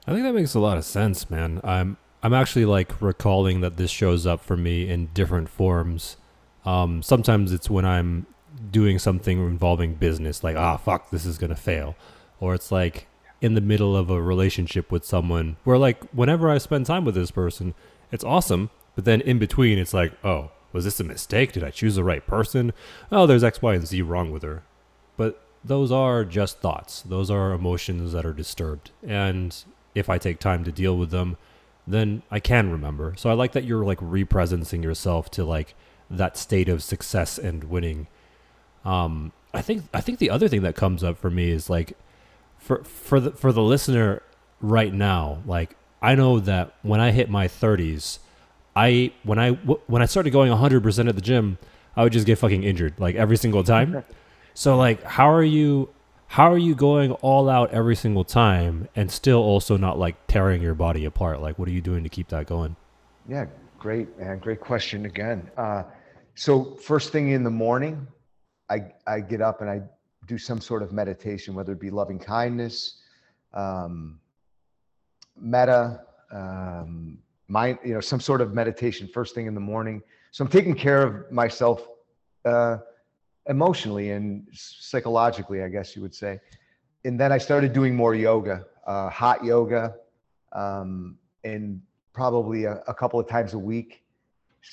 I 0.07 0.13
think 0.13 0.25
that 0.25 0.35
makes 0.35 0.55
a 0.55 0.61
lot 0.61 0.77
of 0.77 0.85
sense, 0.85 1.31
man. 1.31 1.61
I'm 1.65 1.97
I'm 2.23 2.35
actually 2.35 2.65
like 2.65 3.01
recalling 3.01 3.61
that 3.61 3.77
this 3.77 3.91
shows 3.91 4.27
up 4.27 4.41
for 4.41 4.57
me 4.57 4.89
in 4.89 5.07
different 5.15 5.49
forms. 5.49 6.17
Um, 6.65 7.03
sometimes 7.03 7.53
it's 7.53 7.69
when 7.69 7.85
I'm 7.85 8.27
doing 8.71 8.99
something 8.99 9.39
involving 9.39 9.95
business, 9.95 10.43
like 10.43 10.57
ah 10.57 10.77
fuck, 10.77 11.11
this 11.11 11.27
is 11.27 11.39
gonna 11.39 11.57
fail, 11.57 11.97
or 12.41 12.55
it's 12.55 12.73
like 12.73 13.07
in 13.41 13.55
the 13.55 13.61
middle 13.61 13.97
of 13.97 14.11
a 14.11 14.23
relationship 14.23 14.91
with 14.91 15.05
someone 15.05 15.57
where 15.65 15.79
like 15.79 16.03
whenever 16.11 16.51
I 16.51 16.59
spend 16.59 16.87
time 16.87 17.05
with 17.05 17.15
this 17.15 17.31
person, 17.31 17.75
it's 18.11 18.25
awesome, 18.25 18.71
but 18.95 19.05
then 19.05 19.21
in 19.21 19.39
between 19.39 19.79
it's 19.79 19.95
like 19.95 20.13
oh 20.25 20.51
was 20.75 20.85
this 20.85 20.99
a 20.99 21.05
mistake? 21.05 21.53
Did 21.53 21.63
I 21.63 21.71
choose 21.71 21.95
the 21.95 22.05
right 22.05 22.27
person? 22.27 22.73
Oh, 23.13 23.27
there's 23.27 23.45
X, 23.45 23.63
Y, 23.63 23.75
and 23.75 23.87
Z 23.87 24.03
wrong 24.03 24.33
with 24.33 24.43
her. 24.43 24.65
But 25.17 25.41
those 25.65 25.93
are 25.93 26.25
just 26.25 26.59
thoughts. 26.59 27.01
Those 27.03 27.31
are 27.31 27.53
emotions 27.53 28.13
that 28.13 28.27
are 28.27 28.33
disturbed. 28.33 28.91
And 29.07 29.57
if 29.95 30.11
I 30.11 30.19
take 30.19 30.41
time 30.41 30.65
to 30.65 30.73
deal 30.73 30.99
with 30.99 31.11
them, 31.11 31.37
then 31.87 32.23
I 32.29 32.41
can 32.41 32.71
remember. 32.73 33.15
So 33.17 33.31
I 33.31 33.35
like 33.35 33.53
that 33.53 33.63
you're 33.63 33.85
like 33.85 34.01
represencing 34.01 34.83
yourself 34.83 35.31
to 35.33 35.45
like 35.45 35.77
that 36.19 36.37
state 36.37 36.69
of 36.69 36.83
success 36.83 37.39
and 37.39 37.65
winning. 37.65 38.07
Um, 38.85 39.33
I 39.53 39.63
think 39.63 39.85
I 39.95 40.01
think 40.01 40.19
the 40.19 40.31
other 40.31 40.49
thing 40.49 40.63
that 40.63 40.75
comes 40.75 41.05
up 41.05 41.17
for 41.19 41.31
me 41.31 41.51
is 41.51 41.71
like 41.71 41.97
for 42.59 42.83
for 42.85 43.21
the 43.21 43.31
for 43.33 43.53
the 43.53 43.63
listener 43.63 44.23
right 44.61 44.93
now, 44.93 45.43
like 45.47 45.77
I 46.03 46.15
know 46.15 46.41
that 46.41 46.75
when 46.83 47.01
I 47.01 47.13
hit 47.13 47.31
my 47.31 47.49
30s, 47.49 48.19
I 48.75 49.13
when 49.23 49.39
I 49.39 49.51
when 49.53 50.03
I 50.03 50.07
started 50.07 50.31
going 50.31 50.53
100% 50.53 51.09
at 51.09 51.15
the 51.15 51.21
gym, 51.21 51.59
I 51.97 52.03
would 52.03 52.13
just 52.13 52.27
get 52.27 52.39
fucking 52.39 52.65
injured 52.65 52.95
like 52.99 53.15
every 53.15 53.37
single 53.37 53.63
time. 53.63 54.05
so 54.55 54.77
like 54.77 55.03
how 55.03 55.31
are 55.31 55.45
you 55.45 55.91
how 56.29 56.53
are 56.53 56.59
you 56.59 56.75
going 56.75 57.13
all 57.13 57.49
out 57.49 57.71
every 57.71 57.95
single 57.95 58.25
time 58.25 58.89
and 58.97 59.11
still 59.11 59.41
also 59.41 59.77
not 59.77 59.99
like 59.99 60.17
tearing 60.27 60.63
your 60.63 60.75
body 60.75 61.05
apart? 61.05 61.41
Like 61.41 61.59
what 61.59 61.69
are 61.69 61.73
you 61.73 61.81
doing 61.81 62.03
to 62.03 62.09
keep 62.09 62.29
that 62.29 62.47
going? 62.47 62.77
Yeah, 63.29 63.47
great 63.79 64.19
man, 64.19 64.39
great 64.39 64.61
question 64.61 65.07
again. 65.07 65.49
Uh, 65.57 65.85
so 66.35 66.77
first 66.77 67.13
thing 67.13 67.31
in 67.31 67.45
the 67.45 67.51
morning, 67.51 68.07
I 68.69 68.93
I 69.07 69.21
get 69.21 69.41
up 69.41 69.61
and 69.61 69.71
I 69.71 69.83
do 70.27 70.39
some 70.39 70.61
sort 70.61 70.83
of 70.83 70.93
meditation, 70.93 71.55
whether 71.55 71.73
it 71.73 71.81
be 71.81 71.91
loving 71.91 72.19
kindness, 72.19 73.03
um, 73.53 74.21
metta, 75.37 76.01
um, 76.31 77.19
mind, 77.49 77.79
you 77.85 77.95
know, 77.95 78.01
some 78.01 78.21
sort 78.21 78.41
of 78.41 78.55
meditation 78.55 79.09
first 79.13 79.35
thing 79.35 79.47
in 79.47 79.55
the 79.55 79.61
morning. 79.61 80.03
So 80.31 80.45
I'm 80.45 80.51
taking 80.51 80.75
care 80.75 81.03
of 81.03 81.31
myself 81.31 81.87
uh, 82.45 82.79
emotionally 83.47 84.11
and 84.11 84.47
psychologically, 84.53 85.63
I 85.63 85.69
guess 85.69 85.95
you 85.95 86.03
would 86.03 86.15
say. 86.15 86.41
And 87.05 87.21
then 87.21 87.33
I 87.33 87.39
started 87.39 87.73
doing 87.73 87.95
more 87.95 88.15
yoga, 88.15 88.65
uh, 88.87 89.11
hot 89.11 89.45
yoga, 89.45 89.95
um, 90.53 91.19
and 91.45 91.83
probably 92.13 92.65
a, 92.65 92.83
a 92.89 92.95
couple 92.95 93.21
of 93.21 93.29
times 93.29 93.53
a 93.53 93.59
week, 93.59 94.04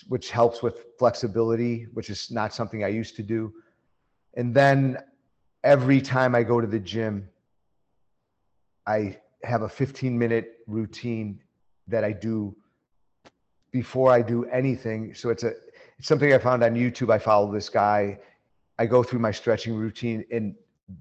which 0.08 0.32
helps 0.32 0.64
with 0.64 0.86
flexibility, 0.98 1.88
which 1.94 2.10
is 2.10 2.32
not 2.32 2.54
something 2.54 2.84
I 2.84 2.88
used 2.88 3.16
to 3.18 3.24
do. 3.24 3.54
And 4.36 4.54
then 4.54 4.98
every 5.64 6.02
time 6.02 6.36
I 6.36 6.44
go 6.44 6.62
to 6.62 6.68
the 6.68 6.80
gym, 6.80 7.28
I 8.88 9.18
have 9.44 9.62
a 9.64 9.70
15 9.70 10.18
minute 10.18 10.60
routine 10.68 11.42
that 11.88 12.04
I 12.04 12.12
do 12.12 12.56
before 13.72 14.12
I 14.12 14.22
do 14.22 14.46
anything. 14.46 15.14
So 15.14 15.30
it's 15.30 15.44
a 15.44 15.54
it's 15.98 16.08
something 16.08 16.34
I 16.34 16.40
found 16.40 16.64
on 16.64 16.74
YouTube. 16.74 17.12
I 17.12 17.20
follow 17.20 17.52
this 17.52 17.70
guy. 17.70 18.20
I 18.80 18.86
go 18.86 19.04
through 19.04 19.20
my 19.20 19.32
stretching 19.32 19.76
routine 19.76 20.26
and 20.32 20.56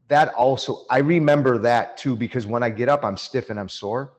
that 0.09 0.33
also 0.35 0.85
I 0.91 0.99
remember 0.99 1.59
that 1.59 1.97
too 1.97 2.15
because 2.15 2.47
when 2.47 2.63
I 2.63 2.71
get 2.71 2.89
up 2.89 3.05
I'm 3.05 3.17
stiff 3.17 3.51
and 3.51 3.59
I'm 3.59 3.69
sore. 3.69 4.13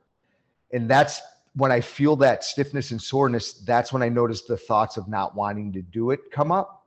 And 0.74 0.90
that's 0.90 1.22
when 1.56 1.72
I 1.72 1.82
feel 1.82 2.16
that 2.18 2.44
stiffness 2.44 2.92
and 2.92 3.02
soreness, 3.02 3.54
that's 3.54 3.92
when 3.92 4.02
I 4.02 4.10
notice 4.10 4.42
the 4.44 4.58
thoughts 4.58 4.98
of 4.98 5.08
not 5.08 5.36
wanting 5.36 5.74
to 5.74 5.82
do 5.82 6.12
it 6.12 6.32
come 6.32 6.52
up. 6.52 6.86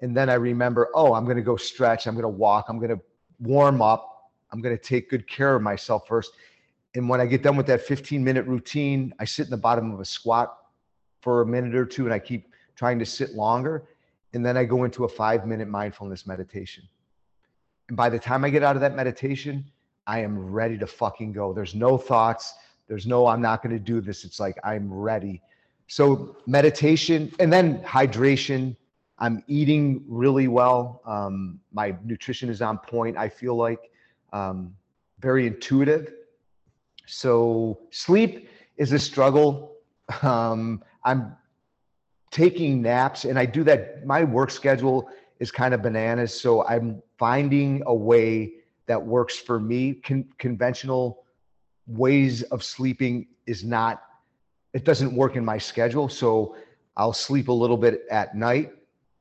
And 0.00 0.16
then 0.16 0.28
I 0.28 0.34
remember, 0.34 0.90
oh, 0.94 1.14
I'm 1.14 1.24
going 1.24 1.36
to 1.36 1.42
go 1.42 1.56
stretch, 1.56 2.06
I'm 2.06 2.14
going 2.14 2.22
to 2.22 2.28
walk, 2.28 2.66
I'm 2.68 2.78
going 2.78 2.90
to 2.90 3.00
warm 3.40 3.80
up, 3.80 4.30
I'm 4.52 4.60
going 4.60 4.76
to 4.76 4.82
take 4.82 5.08
good 5.08 5.26
care 5.26 5.54
of 5.54 5.62
myself 5.62 6.06
first. 6.06 6.32
And 6.94 7.08
when 7.08 7.20
I 7.20 7.26
get 7.26 7.42
done 7.42 7.56
with 7.56 7.66
that 7.66 7.80
15 7.82 8.22
minute 8.22 8.46
routine, 8.46 9.14
I 9.18 9.24
sit 9.24 9.46
in 9.46 9.50
the 9.50 9.56
bottom 9.56 9.92
of 9.92 10.00
a 10.00 10.04
squat 10.04 10.56
for 11.20 11.40
a 11.40 11.46
minute 11.46 11.74
or 11.74 11.86
two 11.86 12.04
and 12.04 12.12
I 12.12 12.18
keep 12.18 12.54
trying 12.76 12.98
to 12.98 13.06
sit 13.06 13.30
longer. 13.32 13.88
And 14.32 14.44
then 14.44 14.56
I 14.56 14.64
go 14.64 14.84
into 14.84 15.04
a 15.04 15.08
five 15.08 15.46
minute 15.46 15.68
mindfulness 15.68 16.26
meditation. 16.26 16.84
And 17.88 17.96
by 17.96 18.10
the 18.10 18.18
time 18.18 18.44
I 18.44 18.50
get 18.50 18.62
out 18.62 18.76
of 18.76 18.80
that 18.80 18.94
meditation, 18.94 19.64
I 20.06 20.20
am 20.20 20.52
ready 20.52 20.76
to 20.78 20.86
fucking 20.86 21.32
go. 21.32 21.52
There's 21.52 21.74
no 21.74 21.96
thoughts. 21.96 22.54
There's 22.88 23.06
no, 23.06 23.26
I'm 23.26 23.40
not 23.40 23.62
going 23.62 23.72
to 23.72 23.82
do 23.82 24.00
this. 24.00 24.24
It's 24.24 24.38
like, 24.38 24.56
I'm 24.64 24.92
ready. 24.92 25.42
So, 25.86 26.36
meditation 26.46 27.32
and 27.38 27.52
then 27.52 27.82
hydration. 27.82 28.76
I'm 29.18 29.44
eating 29.46 30.04
really 30.08 30.48
well. 30.48 31.00
Um, 31.06 31.60
my 31.72 31.94
nutrition 32.04 32.48
is 32.48 32.60
on 32.62 32.78
point. 32.78 33.16
I 33.16 33.28
feel 33.28 33.54
like 33.56 33.90
um, 34.32 34.74
very 35.20 35.46
intuitive. 35.46 36.12
So, 37.06 37.78
sleep 37.90 38.48
is 38.76 38.92
a 38.92 38.98
struggle. 38.98 39.76
Um, 40.22 40.82
I'm 41.04 41.36
taking 42.30 42.82
naps 42.82 43.24
and 43.24 43.38
I 43.38 43.46
do 43.46 43.62
that. 43.62 44.04
My 44.04 44.24
work 44.24 44.50
schedule 44.50 45.08
is 45.38 45.52
kind 45.52 45.72
of 45.72 45.82
bananas. 45.82 46.38
So 46.38 46.66
I'm 46.66 47.02
finding 47.16 47.82
a 47.86 47.94
way 47.94 48.54
that 48.86 49.00
works 49.00 49.36
for 49.36 49.60
me. 49.60 49.94
Con- 49.94 50.28
conventional 50.38 51.23
ways 51.86 52.42
of 52.44 52.62
sleeping 52.62 53.26
is 53.46 53.64
not, 53.64 54.02
it 54.72 54.84
doesn't 54.84 55.14
work 55.14 55.36
in 55.36 55.44
my 55.44 55.58
schedule. 55.58 56.08
So 56.08 56.56
I'll 56.96 57.12
sleep 57.12 57.48
a 57.48 57.52
little 57.52 57.76
bit 57.76 58.02
at 58.10 58.36
night. 58.36 58.72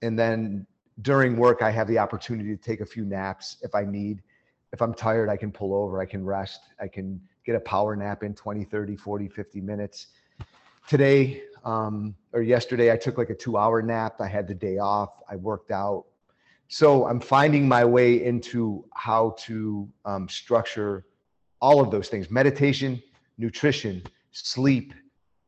And 0.02 0.18
then 0.18 0.66
during 1.02 1.38
work, 1.38 1.62
I 1.62 1.72
have 1.72 1.88
the 1.88 1.98
opportunity 1.98 2.56
to 2.56 2.62
take 2.62 2.82
a 2.82 2.86
few 2.86 3.06
naps 3.06 3.58
if 3.62 3.74
I 3.76 3.84
need. 3.84 4.22
If 4.72 4.82
I'm 4.82 4.94
tired, 4.94 5.30
I 5.30 5.38
can 5.38 5.52
pull 5.52 5.74
over, 5.74 6.02
I 6.02 6.06
can 6.06 6.26
rest, 6.26 6.62
I 6.80 6.88
can 6.88 7.22
get 7.46 7.56
a 7.56 7.60
power 7.60 7.96
nap 7.96 8.24
in 8.24 8.34
20, 8.34 8.64
30, 8.64 8.96
40, 8.96 9.28
50 9.28 9.62
minutes. 9.62 10.08
Today, 10.88 11.44
um, 11.64 12.16
or 12.34 12.42
yesterday 12.42 12.92
I 12.92 12.98
took 12.98 13.18
like 13.18 13.30
a 13.30 13.36
two 13.36 13.58
hour 13.58 13.82
nap. 13.82 14.20
I 14.20 14.28
had 14.28 14.48
the 14.48 14.54
day 14.54 14.78
off. 14.78 15.22
I 15.30 15.36
worked 15.36 15.72
out. 15.72 16.06
So 16.68 17.08
I'm 17.08 17.20
finding 17.20 17.68
my 17.68 17.86
way 17.86 18.24
into 18.24 18.86
how 18.96 19.36
to 19.40 19.88
um, 20.06 20.28
structure 20.28 21.06
all 21.64 21.80
of 21.80 21.90
those 21.90 22.10
things 22.10 22.30
meditation, 22.30 23.02
nutrition, 23.38 24.04
sleep, 24.34 24.94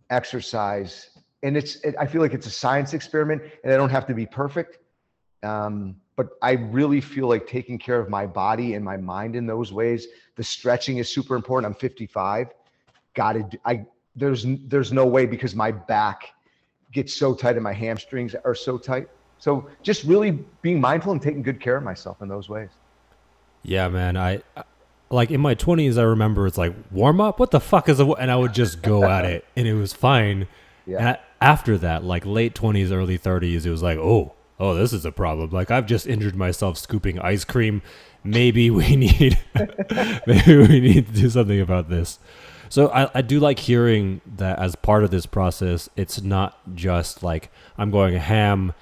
exercise. 0.10 1.10
And 1.44 1.58
it's, 1.58 1.76
it, 1.82 1.94
I 2.00 2.08
feel 2.08 2.22
like 2.22 2.34
it's 2.34 2.48
a 2.48 2.52
science 2.64 2.94
experiment 2.94 3.44
and 3.64 3.74
I 3.74 3.76
don't 3.76 3.90
have 3.90 4.08
to 4.08 4.14
be 4.14 4.26
perfect. 4.26 4.80
Um, 5.44 5.98
but 6.16 6.30
I 6.42 6.54
really 6.54 7.02
feel 7.02 7.28
like 7.28 7.46
taking 7.46 7.78
care 7.78 8.00
of 8.00 8.10
my 8.10 8.26
body 8.26 8.76
and 8.76 8.84
my 8.84 8.96
mind 8.96 9.36
in 9.36 9.46
those 9.46 9.74
ways. 9.74 10.08
The 10.38 10.44
stretching 10.44 10.98
is 10.98 11.10
super 11.10 11.36
important. 11.36 11.72
I'm 11.72 11.78
55. 11.78 12.48
Got 13.14 13.34
to, 13.34 13.60
I, 13.66 13.86
there's 14.16 14.46
there's 14.68 14.94
no 14.94 15.06
way 15.06 15.26
because 15.26 15.54
my 15.54 15.72
back 15.72 16.30
gets 16.94 17.14
so 17.14 17.36
tight 17.36 17.56
and 17.56 17.64
my 17.64 17.74
hamstrings 17.74 18.34
are 18.46 18.56
so 18.56 18.78
tight. 18.78 19.10
So 19.40 19.68
just 19.84 20.06
really 20.06 20.32
being 20.62 20.80
mindful 20.80 21.12
and 21.12 21.22
taking 21.22 21.44
good 21.44 21.60
care 21.60 21.76
of 21.76 21.84
myself 21.84 22.22
in 22.22 22.30
those 22.30 22.48
ways. 22.48 22.70
Yeah, 23.64 23.90
man. 23.90 24.16
I 24.16 24.42
like 25.10 25.32
in 25.32 25.42
my 25.42 25.56
20s 25.56 25.98
I 25.98 26.04
remember 26.04 26.48
it's 26.48 26.58
like 26.58 26.74
warm 26.92 27.22
up. 27.22 27.40
What 27.40 27.52
the 27.52 27.60
fuck 27.60 27.90
is 27.90 28.00
a 28.00 28.06
and 28.06 28.32
I 28.32 28.36
would 28.36 28.54
just 28.54 28.82
go 28.82 29.04
at 29.06 29.26
it 29.26 29.46
and 29.56 29.68
it 29.68 29.74
was 29.74 29.94
fine. 29.94 30.48
Yeah. 30.86 30.98
And 30.98 31.08
I, 31.10 31.20
after 31.42 31.78
that, 31.80 32.04
like 32.04 32.26
late 32.26 32.56
20s, 32.56 32.92
early 32.92 33.18
30s, 33.18 33.66
it 33.66 33.72
was 33.72 33.84
like, 33.84 33.98
"Oh, 33.98 34.34
oh, 34.60 34.74
this 34.74 34.94
is 34.94 35.06
a 35.06 35.12
problem. 35.12 35.50
Like 35.50 35.72
I've 35.72 35.86
just 35.86 36.08
injured 36.08 36.36
myself 36.36 36.78
scooping 36.78 37.20
ice 37.20 37.44
cream. 37.44 37.82
Maybe 38.24 38.70
we 38.70 38.96
need 38.96 39.40
maybe 40.28 40.58
we 40.58 40.80
need 40.80 41.08
to 41.08 41.14
do 41.14 41.30
something 41.30 41.60
about 41.60 41.90
this." 41.90 42.20
So 42.70 42.90
I, 42.90 43.10
I 43.14 43.22
do 43.22 43.40
like 43.40 43.60
hearing 43.60 44.22
that 44.38 44.60
as 44.60 44.76
part 44.76 45.04
of 45.04 45.12
this 45.12 45.26
process, 45.26 45.88
it's 45.96 46.22
not 46.22 46.76
just 46.76 47.22
like 47.22 47.52
I'm 47.78 47.92
going 47.92 48.16
ham 48.16 48.74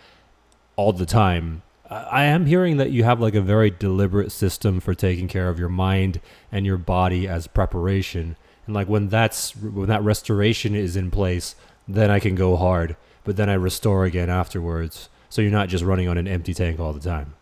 all 0.76 0.94
the 0.94 1.06
time. 1.06 1.63
I 1.90 2.24
am 2.24 2.46
hearing 2.46 2.78
that 2.78 2.92
you 2.92 3.04
have 3.04 3.20
like 3.20 3.36
a 3.36 3.42
very 3.42 3.70
deliberate 3.70 4.32
system 4.32 4.80
for 4.80 4.96
taking 4.96 5.28
care 5.28 5.50
of 5.50 5.60
your 5.60 5.70
mind 5.70 6.22
and 6.52 6.66
your 6.66 6.78
body 6.78 7.28
as 7.28 7.48
preparation. 7.48 8.36
And 8.66 8.76
like 8.76 8.88
when 8.88 9.10
that's 9.10 9.56
when 9.56 9.90
that 9.90 10.02
restoration 10.04 10.76
is 10.76 10.96
in 10.96 11.12
place, 11.12 11.56
then 11.88 12.10
I 12.10 12.20
can 12.20 12.36
go 12.36 12.56
hard, 12.56 12.96
but 13.24 13.36
then 13.36 13.50
I 13.50 13.56
restore 13.56 14.06
again 14.06 14.30
afterwards. 14.30 15.10
So 15.30 15.42
you're 15.42 15.52
not 15.52 15.68
just 15.68 15.84
running 15.84 16.08
on 16.08 16.18
an 16.18 16.28
empty 16.28 16.54
tank 16.54 16.80
all 16.80 16.94
the 16.94 17.00
time. 17.00 17.34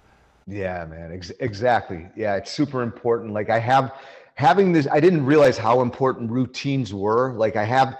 Yeah, 0.48 0.86
man. 0.86 1.12
Ex- 1.12 1.32
exactly. 1.40 2.08
Yeah, 2.16 2.36
it's 2.36 2.52
super 2.52 2.82
important. 2.82 3.34
Like 3.34 3.50
I 3.50 3.60
have 3.60 3.94
having 4.36 4.72
this 4.72 4.88
I 4.92 5.00
didn't 5.00 5.26
realize 5.26 5.58
how 5.58 5.82
important 5.82 6.32
routines 6.32 6.94
were. 6.94 7.34
Like 7.34 7.56
I 7.56 7.64
have 7.64 8.00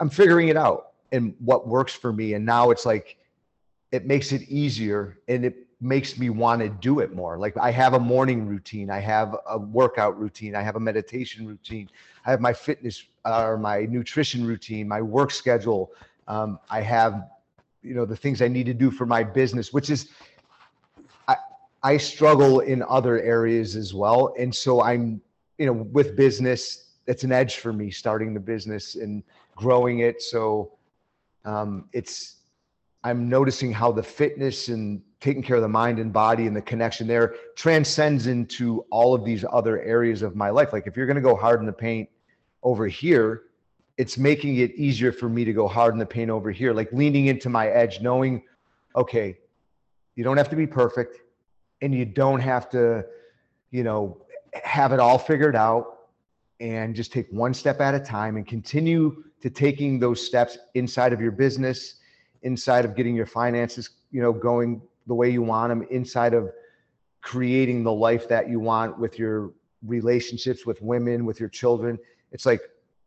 I'm 0.00 0.10
figuring 0.10 0.48
it 0.48 0.56
out 0.56 0.92
and 1.12 1.34
what 1.38 1.66
works 1.66 1.94
for 1.94 2.12
me 2.12 2.34
and 2.34 2.44
now 2.44 2.70
it's 2.70 2.84
like 2.84 3.16
it 3.90 4.04
makes 4.04 4.32
it 4.32 4.42
easier 4.42 5.18
and 5.28 5.46
it 5.46 5.67
makes 5.80 6.18
me 6.18 6.28
want 6.28 6.60
to 6.60 6.68
do 6.68 6.98
it 6.98 7.14
more. 7.14 7.38
Like 7.38 7.56
I 7.56 7.70
have 7.70 7.94
a 7.94 8.00
morning 8.00 8.46
routine, 8.46 8.90
I 8.90 8.98
have 8.98 9.36
a 9.48 9.58
workout 9.58 10.18
routine, 10.18 10.56
I 10.56 10.62
have 10.62 10.76
a 10.76 10.80
meditation 10.80 11.46
routine, 11.46 11.88
I 12.26 12.30
have 12.30 12.40
my 12.40 12.52
fitness 12.52 13.04
uh, 13.24 13.44
or 13.44 13.58
my 13.58 13.82
nutrition 13.82 14.44
routine, 14.44 14.88
my 14.88 15.00
work 15.00 15.30
schedule. 15.30 15.92
Um, 16.26 16.58
I 16.68 16.80
have, 16.80 17.28
you 17.82 17.94
know, 17.94 18.04
the 18.04 18.16
things 18.16 18.42
I 18.42 18.48
need 18.48 18.66
to 18.66 18.74
do 18.74 18.90
for 18.90 19.06
my 19.06 19.22
business, 19.22 19.72
which 19.72 19.88
is, 19.88 20.10
I 21.28 21.36
I 21.82 21.96
struggle 21.96 22.60
in 22.60 22.82
other 22.82 23.20
areas 23.22 23.76
as 23.76 23.94
well, 23.94 24.34
and 24.36 24.52
so 24.52 24.82
I'm, 24.82 25.20
you 25.58 25.66
know, 25.66 25.72
with 25.72 26.16
business, 26.16 26.88
it's 27.06 27.22
an 27.22 27.30
edge 27.30 27.58
for 27.58 27.72
me 27.72 27.90
starting 27.90 28.34
the 28.34 28.40
business 28.40 28.96
and 28.96 29.22
growing 29.54 30.00
it. 30.00 30.20
So 30.22 30.72
um, 31.44 31.88
it's 31.92 32.37
I'm 33.04 33.28
noticing 33.28 33.72
how 33.72 33.92
the 33.92 34.02
fitness 34.02 34.68
and 34.68 35.02
taking 35.20 35.42
care 35.42 35.56
of 35.56 35.62
the 35.62 35.68
mind 35.68 35.98
and 35.98 36.12
body 36.12 36.46
and 36.46 36.56
the 36.56 36.62
connection 36.62 37.06
there 37.06 37.34
transcends 37.56 38.26
into 38.26 38.84
all 38.90 39.14
of 39.14 39.24
these 39.24 39.44
other 39.50 39.80
areas 39.82 40.22
of 40.22 40.36
my 40.36 40.50
life. 40.50 40.72
Like 40.72 40.86
if 40.86 40.96
you're 40.96 41.06
going 41.06 41.16
to 41.16 41.22
go 41.22 41.36
hard 41.36 41.60
in 41.60 41.66
the 41.66 41.72
paint 41.72 42.08
over 42.62 42.86
here, 42.86 43.42
it's 43.96 44.16
making 44.16 44.56
it 44.56 44.72
easier 44.76 45.10
for 45.10 45.28
me 45.28 45.44
to 45.44 45.52
go 45.52 45.66
hard 45.66 45.92
in 45.92 45.98
the 45.98 46.06
paint 46.06 46.30
over 46.30 46.52
here, 46.52 46.72
like 46.72 46.92
leaning 46.92 47.26
into 47.26 47.48
my 47.48 47.68
edge, 47.68 48.00
knowing, 48.00 48.42
okay, 48.94 49.38
you 50.14 50.22
don't 50.22 50.36
have 50.36 50.48
to 50.50 50.56
be 50.56 50.66
perfect 50.66 51.18
and 51.82 51.94
you 51.94 52.04
don't 52.04 52.40
have 52.40 52.68
to, 52.70 53.04
you 53.70 53.82
know, 53.82 54.24
have 54.64 54.92
it 54.92 55.00
all 55.00 55.18
figured 55.18 55.56
out 55.56 55.98
and 56.60 56.94
just 56.94 57.12
take 57.12 57.28
one 57.30 57.54
step 57.54 57.80
at 57.80 57.94
a 57.94 58.00
time 58.00 58.36
and 58.36 58.46
continue 58.46 59.24
to 59.40 59.50
taking 59.50 59.98
those 59.98 60.24
steps 60.24 60.58
inside 60.74 61.12
of 61.12 61.20
your 61.20 61.30
business, 61.30 61.96
inside 62.42 62.84
of 62.84 62.94
getting 62.94 63.14
your 63.14 63.26
finances, 63.26 63.90
you 64.10 64.22
know, 64.22 64.32
going 64.32 64.80
the 65.06 65.14
way 65.14 65.30
you 65.30 65.42
want 65.42 65.70
them 65.70 65.86
inside 65.90 66.34
of 66.34 66.50
creating 67.20 67.82
the 67.82 67.92
life 67.92 68.28
that 68.28 68.48
you 68.48 68.60
want 68.60 68.98
with 68.98 69.18
your 69.18 69.52
relationships 69.86 70.66
with 70.66 70.80
women, 70.82 71.24
with 71.24 71.40
your 71.40 71.48
children. 71.48 71.98
It's 72.32 72.46
like, 72.46 72.60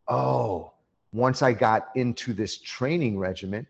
oh, 0.08 0.74
once 1.14 1.42
I 1.42 1.54
got 1.54 1.90
into 1.96 2.34
this 2.34 2.58
training 2.58 3.18
regimen 3.18 3.68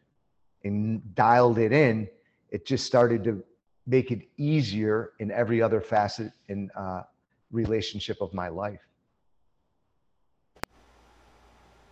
and 0.64 1.16
dialed 1.16 1.58
it 1.58 1.72
in, 1.72 2.08
it 2.50 2.66
just 2.66 2.86
started 2.86 3.24
to 3.26 3.44
make 3.88 4.12
it 4.12 4.22
easier 4.38 5.14
in 5.20 5.32
every 5.32 5.62
other 5.62 5.82
facet 5.82 6.32
and 6.50 6.70
uh, 6.76 7.04
relationship 7.52 8.18
of 8.22 8.34
my 8.34 8.48
life. 8.48 8.80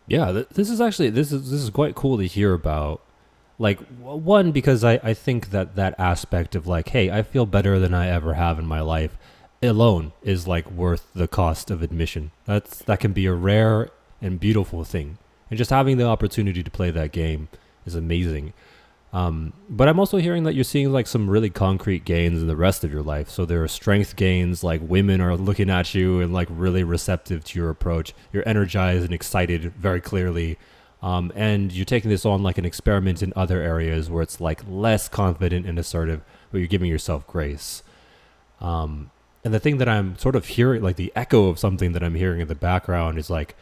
Yeah, 0.08 0.44
this 0.52 0.70
is 0.72 0.82
actually 0.82 1.12
this 1.12 1.32
is 1.32 1.52
this 1.52 1.62
is 1.62 1.70
quite 1.70 1.94
cool 1.94 2.18
to 2.18 2.26
hear 2.26 2.54
about 2.54 3.02
like 3.60 3.80
one 4.00 4.52
because 4.52 4.84
I, 4.84 4.94
I 5.04 5.14
think 5.14 5.52
that 5.52 5.76
that 5.76 5.94
aspect 6.00 6.56
of 6.56 6.66
like 6.66 6.90
hey 6.90 7.12
i 7.12 7.22
feel 7.22 7.46
better 7.46 7.78
than 7.78 7.94
i 7.94 8.08
ever 8.08 8.34
have 8.34 8.58
in 8.58 8.66
my 8.66 8.82
life 8.82 9.18
alone 9.62 10.14
is 10.24 10.48
like 10.48 10.70
worth 10.72 11.08
the 11.14 11.28
cost 11.28 11.70
of 11.70 11.82
admission. 11.82 12.32
That's 12.46 12.80
that 12.80 13.00
can 13.00 13.14
be 13.14 13.26
a 13.26 13.34
rare 13.34 13.90
and 14.22 14.40
beautiful 14.40 14.84
thing. 14.84 15.18
And 15.50 15.58
just 15.58 15.70
having 15.70 15.98
the 15.98 16.06
opportunity 16.06 16.64
to 16.64 16.72
play 16.72 16.92
that 16.92 17.12
game 17.12 17.50
is 17.86 17.96
amazing. 17.96 18.54
Um, 19.12 19.54
but 19.68 19.88
i'm 19.88 20.00
also 20.00 20.18
hearing 20.18 20.44
that 20.44 20.54
you're 20.54 20.64
seeing 20.64 20.92
like 20.92 21.08
some 21.08 21.32
really 21.32 21.50
concrete 21.50 22.06
gains 22.06 22.44
in 22.44 22.48
the 22.48 22.56
rest 22.56 22.84
of 22.84 22.94
your 22.94 23.02
life. 23.02 23.28
So 23.28 23.44
there 23.44 23.64
are 23.64 23.68
strength 23.68 24.16
gains 24.16 24.64
like 24.64 24.82
women 24.84 25.20
are 25.20 25.36
looking 25.36 25.70
at 25.70 25.96
you 25.96 26.22
and 26.22 26.32
like 26.32 26.48
really 26.52 26.84
receptive 26.84 27.44
to 27.46 27.60
your 27.60 27.72
approach. 27.72 28.14
You're 28.32 28.48
energized 28.48 29.06
and 29.06 29.14
excited 29.14 29.74
very 29.74 30.00
clearly 30.00 30.60
um, 31.02 31.32
and 31.36 31.72
you're 31.72 31.86
taking 31.86 32.10
this 32.10 32.26
on 32.26 32.44
like 32.44 32.58
an 32.58 32.66
experiment 32.66 33.24
in 33.24 33.32
other 33.36 33.62
areas 33.62 34.10
where 34.10 34.22
it's 34.22 34.42
like 34.42 34.62
less 34.68 35.08
confident 35.08 35.66
and 35.66 35.80
assertive, 35.80 36.22
but 36.52 36.58
you're 36.58 36.68
giving 36.68 36.90
yourself 36.90 37.26
grace. 37.26 37.84
Um, 38.60 39.12
and 39.44 39.54
the 39.54 39.60
thing 39.60 39.78
that 39.78 39.88
I'm 39.88 40.18
sort 40.18 40.36
of 40.36 40.46
hearing, 40.46 40.82
like 40.82 40.98
the 40.98 41.14
echo 41.16 41.48
of 41.48 41.58
something 41.58 41.94
that 41.94 42.04
I'm 42.04 42.16
hearing 42.16 42.42
in 42.42 42.50
the 42.50 42.56
background, 42.56 43.18
is 43.18 43.30
like, 43.30 43.56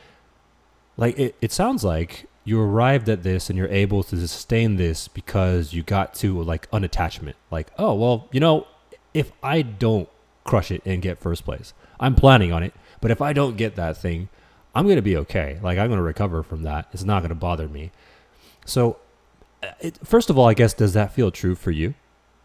like 0.98 1.18
it, 1.20 1.36
it 1.40 1.52
sounds 1.52 1.84
like 1.84 2.26
you 2.44 2.60
arrived 2.60 3.08
at 3.08 3.22
this 3.22 3.50
and 3.50 3.58
you're 3.58 3.68
able 3.68 4.02
to 4.04 4.18
sustain 4.18 4.78
this 4.78 5.08
because 5.08 5.74
you 5.74 5.84
got 5.84 6.16
to 6.16 6.42
like 6.42 6.70
unattachment. 6.72 7.36
Like, 7.52 7.68
oh 7.78 7.94
well, 7.94 8.28
you 8.32 8.40
know, 8.40 8.66
if 9.14 9.32
I 9.44 9.62
don't 9.62 10.10
crush 10.44 10.72
it 10.72 10.82
and 10.86 11.04
get 11.04 11.20
first 11.20 11.46
place, 11.46 11.74
I'm 12.00 12.16
planning 12.16 12.52
on 12.52 12.64
it. 12.64 12.74
But 13.00 13.12
if 13.12 13.22
I 13.22 13.34
don't 13.34 13.58
get 13.58 13.76
that 13.76 13.98
thing, 13.98 14.30
I'm 14.78 14.86
going 14.86 14.98
to 14.98 15.02
be 15.02 15.18
okay. 15.18 15.58
Like 15.64 15.80
I'm 15.80 15.88
going 15.88 15.98
to 15.98 16.04
recover 16.04 16.44
from 16.44 16.62
that. 16.62 16.88
It's 16.94 17.04
not 17.04 17.22
going 17.22 17.30
to 17.30 17.36
bother 17.36 17.68
me. 17.68 17.90
So, 18.64 18.98
uh, 19.64 19.70
it, 19.80 19.98
first 20.06 20.30
of 20.30 20.38
all, 20.38 20.48
I 20.48 20.54
guess 20.54 20.76
does 20.76 20.94
that 20.94 21.12
feel 21.12 21.32
true 21.32 21.56
for 21.56 21.72
you? 21.72 21.96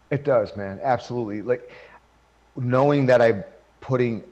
It 0.09 0.25
does, 0.25 0.55
man. 0.57 0.79
Absolutely. 0.81 1.43
Like 1.43 1.69
knowing 2.55 3.05
that 3.05 3.21
I'm 3.21 3.43
putting 3.81 4.23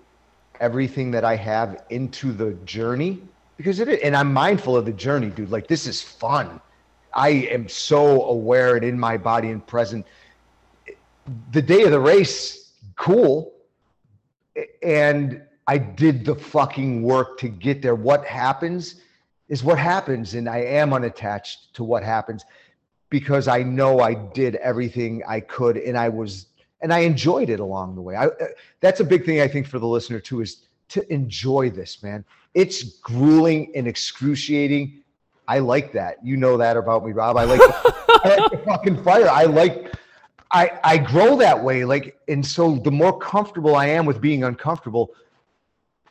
everything 0.60 1.12
that 1.12 1.24
I 1.24 1.36
have 1.36 1.84
into 1.92 2.32
the 2.32 2.54
journey 2.66 3.22
because 3.56 3.80
it 3.80 4.02
and 4.02 4.16
I'm 4.16 4.34
mindful 4.34 4.76
of 4.76 4.86
the 4.86 4.94
journey, 4.94 5.30
dude. 5.30 5.52
Like 5.52 5.68
this 5.68 5.86
is 5.86 6.02
fun. 6.02 6.60
I 7.14 7.30
am 7.30 7.70
so 7.70 8.24
aware 8.24 8.78
and 8.78 8.84
in 8.84 9.00
my 9.00 9.16
body 9.16 9.50
and 9.50 9.66
present. 9.68 10.08
The 11.52 11.62
day 11.62 11.84
of 11.84 11.92
the 11.92 12.00
race, 12.00 12.72
cool. 12.96 13.54
And 14.82 15.44
I 15.72 15.78
did 15.78 16.26
the 16.26 16.36
fucking 16.36 17.02
work 17.02 17.40
to 17.40 17.48
get 17.48 17.82
there. 17.82 17.96
What 17.96 18.26
happens 18.26 18.96
is 19.48 19.64
what 19.64 19.80
happens. 19.80 20.34
And 20.34 20.50
I 20.50 20.58
am 20.58 20.92
unattached 20.92 21.74
to 21.76 21.86
what 21.86 22.04
happens 22.04 22.44
because 23.10 23.48
I 23.48 23.64
know 23.64 24.02
I 24.02 24.14
did 24.14 24.56
everything 24.56 25.24
I 25.26 25.40
could 25.40 25.78
and 25.78 25.98
I 25.98 26.10
was, 26.10 26.48
and 26.82 26.92
I 26.92 27.00
enjoyed 27.00 27.50
it 27.50 27.62
along 27.62 27.96
the 27.96 28.02
way. 28.02 28.18
I, 28.18 28.26
uh, 28.26 28.48
that's 28.82 29.00
a 29.00 29.06
big 29.06 29.26
thing 29.26 29.40
I 29.40 29.48
think 29.48 29.66
for 29.66 29.80
the 29.80 29.88
listener 29.88 30.20
too 30.20 30.42
is 30.42 30.64
to 30.90 31.10
enjoy 31.14 31.70
this, 31.70 32.04
man. 32.04 32.26
It's 32.54 33.00
grueling 33.00 33.72
and 33.74 33.88
excruciating. 33.88 35.02
I 35.48 35.60
like 35.60 35.94
that. 35.94 36.18
You 36.22 36.36
know 36.36 36.58
that 36.58 36.76
about 36.76 37.06
me, 37.06 37.14
Rob. 37.14 37.38
I 37.38 37.46
like, 37.46 37.62
I 37.62 38.36
like 38.36 38.52
the 38.52 38.62
fucking 38.66 39.04
fire. 39.06 39.30
I 39.30 39.46
like, 39.46 39.96
I, 40.52 40.82
I 40.84 40.98
grow 40.98 41.38
that 41.38 41.64
way. 41.64 41.86
Like, 41.86 42.20
and 42.28 42.46
so 42.46 42.76
the 42.76 42.92
more 42.92 43.18
comfortable 43.18 43.78
I 43.78 43.86
am 43.86 44.06
with 44.06 44.20
being 44.20 44.44
uncomfortable, 44.44 45.12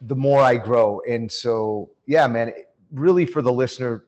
the 0.02 0.16
more 0.16 0.40
I 0.40 0.56
grow. 0.56 1.00
And 1.08 1.30
so, 1.30 1.90
yeah, 2.06 2.26
man, 2.26 2.52
really 2.92 3.26
for 3.26 3.42
the 3.42 3.52
listener, 3.52 4.04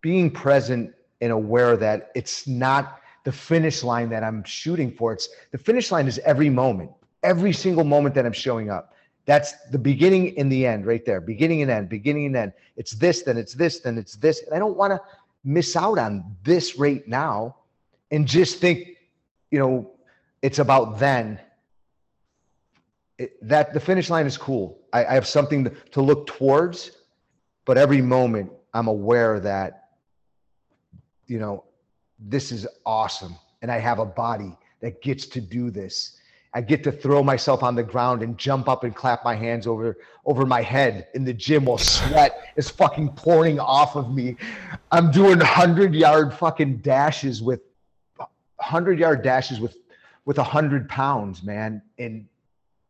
being 0.00 0.30
present 0.30 0.94
and 1.20 1.32
aware 1.32 1.76
that 1.76 2.10
it's 2.14 2.46
not 2.46 3.00
the 3.24 3.32
finish 3.32 3.82
line 3.82 4.10
that 4.10 4.22
I'm 4.22 4.44
shooting 4.44 4.92
for. 4.92 5.12
It's 5.12 5.28
the 5.50 5.58
finish 5.58 5.90
line 5.90 6.06
is 6.06 6.18
every 6.20 6.50
moment, 6.50 6.90
every 7.22 7.52
single 7.52 7.84
moment 7.84 8.14
that 8.16 8.26
I'm 8.26 8.32
showing 8.32 8.70
up. 8.70 8.94
That's 9.26 9.54
the 9.70 9.78
beginning 9.78 10.38
and 10.38 10.52
the 10.52 10.66
end 10.66 10.84
right 10.84 11.04
there. 11.06 11.20
Beginning 11.22 11.62
and 11.62 11.70
end, 11.70 11.88
beginning 11.88 12.26
and 12.26 12.36
end. 12.36 12.52
It's 12.76 12.92
this, 12.92 13.22
then 13.22 13.38
it's 13.38 13.54
this, 13.54 13.80
then 13.80 13.96
it's 13.96 14.16
this. 14.16 14.42
And 14.42 14.54
I 14.54 14.58
don't 14.58 14.76
want 14.76 14.92
to 14.92 15.00
miss 15.42 15.76
out 15.76 15.98
on 15.98 16.36
this 16.42 16.76
right 16.76 17.06
now 17.08 17.56
and 18.10 18.26
just 18.26 18.58
think, 18.58 18.88
you 19.50 19.58
know, 19.58 19.90
it's 20.42 20.58
about 20.58 20.98
then 20.98 21.40
it, 23.18 23.36
that 23.46 23.72
the 23.72 23.80
finish 23.80 24.10
line 24.10 24.26
is 24.26 24.36
cool. 24.36 24.78
I, 24.92 25.04
I 25.04 25.14
have 25.14 25.26
something 25.26 25.64
to, 25.64 25.70
to 25.92 26.02
look 26.02 26.26
towards, 26.26 26.90
but 27.64 27.78
every 27.78 28.02
moment 28.02 28.50
I'm 28.72 28.88
aware 28.88 29.40
that, 29.40 29.88
you 31.26 31.38
know, 31.38 31.64
this 32.18 32.52
is 32.52 32.66
awesome. 32.84 33.36
And 33.62 33.70
I 33.70 33.78
have 33.78 33.98
a 33.98 34.04
body 34.04 34.56
that 34.80 35.00
gets 35.00 35.26
to 35.26 35.40
do 35.40 35.70
this. 35.70 36.18
I 36.56 36.60
get 36.60 36.84
to 36.84 36.92
throw 36.92 37.22
myself 37.22 37.62
on 37.64 37.74
the 37.74 37.82
ground 37.82 38.22
and 38.22 38.38
jump 38.38 38.68
up 38.68 38.84
and 38.84 38.94
clap 38.94 39.24
my 39.24 39.34
hands 39.34 39.66
over 39.66 39.96
over 40.24 40.46
my 40.46 40.62
head 40.62 41.08
in 41.14 41.24
the 41.24 41.32
gym 41.32 41.64
while 41.64 41.78
sweat 41.78 42.52
is 42.56 42.70
fucking 42.70 43.10
pouring 43.10 43.58
off 43.58 43.96
of 43.96 44.14
me. 44.14 44.36
I'm 44.92 45.10
doing 45.10 45.40
hundred 45.40 45.94
yard 45.94 46.32
fucking 46.32 46.78
dashes 46.78 47.42
with 47.42 47.60
hundred 48.60 49.00
yard 49.00 49.22
dashes 49.22 49.58
with 49.58 49.76
with 50.26 50.38
a 50.38 50.44
hundred 50.44 50.88
pounds, 50.88 51.42
man. 51.42 51.82
And 51.98 52.28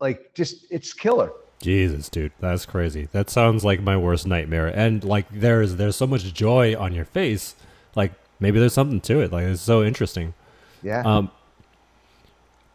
like 0.05 0.35
just 0.35 0.67
it's 0.71 0.93
killer. 0.93 1.33
Jesus, 1.61 2.11
dude, 2.11 2.33
that's 2.41 2.67
crazy. 2.67 3.09
That 3.13 3.31
sounds 3.31 3.65
like 3.65 3.81
my 3.81 3.97
worst 3.97 4.27
nightmare. 4.27 4.67
And 4.67 5.03
like 5.03 5.27
there's 5.33 5.77
there's 5.77 5.97
so 5.97 6.07
much 6.07 6.35
joy 6.35 6.77
on 6.77 6.93
your 6.93 7.07
face. 7.07 7.55
Like 7.97 8.13
maybe 8.39 8.61
there's 8.61 8.75
something 8.75 9.01
to 9.01 9.21
it. 9.21 9.33
Like 9.33 9.47
it's 9.47 9.63
so 9.63 9.83
interesting. 9.83 10.35
Yeah. 10.83 11.03
Um 11.07 11.31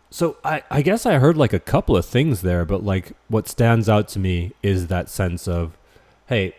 So 0.09 0.37
I, 0.43 0.63
I 0.71 0.81
guess 0.81 1.05
I 1.05 1.19
heard 1.19 1.37
like 1.37 1.53
a 1.53 1.59
couple 1.59 1.95
of 1.95 2.03
things 2.03 2.41
there, 2.41 2.65
but 2.65 2.83
like 2.83 3.13
what 3.27 3.47
stands 3.47 3.87
out 3.87 4.07
to 4.13 4.19
me 4.19 4.53
is 4.63 4.87
that 4.87 5.07
sense 5.07 5.47
of, 5.47 5.77
hey, 6.25 6.55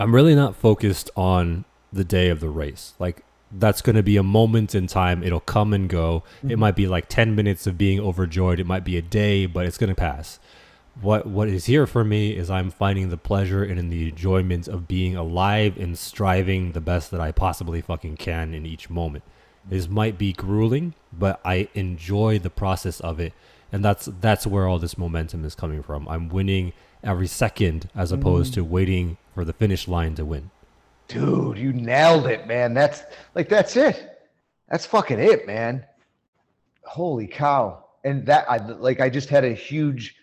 I'm 0.00 0.12
really 0.12 0.34
not 0.34 0.56
focused 0.56 1.08
on 1.14 1.64
the 1.92 2.04
day 2.04 2.30
of 2.30 2.40
the 2.40 2.48
race. 2.48 2.94
Like 2.98 3.22
that's 3.50 3.82
going 3.82 3.96
to 3.96 4.02
be 4.02 4.16
a 4.16 4.22
moment 4.22 4.74
in 4.74 4.86
time. 4.86 5.22
It'll 5.22 5.40
come 5.40 5.72
and 5.72 5.88
go. 5.88 6.22
Mm-hmm. 6.38 6.50
It 6.50 6.58
might 6.58 6.76
be 6.76 6.86
like 6.86 7.08
10 7.08 7.34
minutes 7.34 7.66
of 7.66 7.78
being 7.78 8.00
overjoyed. 8.00 8.60
It 8.60 8.66
might 8.66 8.84
be 8.84 8.96
a 8.96 9.02
day, 9.02 9.46
but 9.46 9.66
it's 9.66 9.78
going 9.78 9.88
to 9.88 9.96
pass. 9.96 10.38
What 11.00 11.26
what 11.26 11.48
is 11.48 11.66
here 11.66 11.86
for 11.86 12.02
me 12.02 12.36
is 12.36 12.50
I'm 12.50 12.70
finding 12.70 13.08
the 13.08 13.16
pleasure 13.16 13.62
and 13.62 13.78
in 13.78 13.88
the 13.88 14.08
enjoyment 14.08 14.66
of 14.66 14.88
being 14.88 15.14
alive 15.14 15.78
and 15.78 15.96
striving 15.96 16.72
the 16.72 16.80
best 16.80 17.12
that 17.12 17.20
I 17.20 17.30
possibly 17.30 17.80
fucking 17.80 18.16
can 18.16 18.52
in 18.52 18.66
each 18.66 18.90
moment. 18.90 19.22
This 19.64 19.88
might 19.88 20.18
be 20.18 20.32
grueling, 20.32 20.94
but 21.12 21.40
I 21.44 21.68
enjoy 21.74 22.40
the 22.40 22.50
process 22.50 22.98
of 23.00 23.20
it. 23.20 23.32
And 23.70 23.84
that's 23.84 24.08
that's 24.20 24.46
where 24.46 24.66
all 24.66 24.80
this 24.80 24.98
momentum 24.98 25.44
is 25.44 25.54
coming 25.54 25.84
from. 25.84 26.08
I'm 26.08 26.28
winning 26.28 26.72
every 27.04 27.28
second 27.28 27.88
as 27.94 28.10
opposed 28.10 28.52
mm. 28.52 28.54
to 28.56 28.64
waiting 28.64 29.18
for 29.34 29.44
the 29.44 29.52
finish 29.52 29.86
line 29.86 30.16
to 30.16 30.24
win. 30.24 30.50
Dude, 31.08 31.58
you 31.58 31.72
nailed 31.72 32.26
it, 32.26 32.46
man. 32.46 32.74
That's 32.74 33.02
like 33.34 33.48
that's 33.48 33.76
it. 33.76 34.28
That's 34.68 34.84
fucking 34.84 35.18
it, 35.18 35.46
man. 35.46 35.84
Holy 36.84 37.26
cow. 37.26 37.84
And 38.04 38.26
that 38.26 38.48
I 38.48 38.58
like 38.58 39.00
I 39.00 39.08
just 39.08 39.30
had 39.30 39.44
a 39.44 39.52
huge 39.52 40.16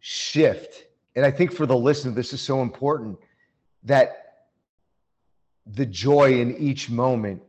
shift. 0.00 0.84
And 1.16 1.24
I 1.24 1.30
think 1.30 1.52
for 1.52 1.66
the 1.66 1.76
listener, 1.76 2.12
this 2.12 2.32
is 2.32 2.40
so 2.40 2.62
important 2.62 3.18
that 3.84 4.46
the 5.66 5.86
joy 5.86 6.40
in 6.40 6.56
each 6.58 6.90
moment 6.90 7.42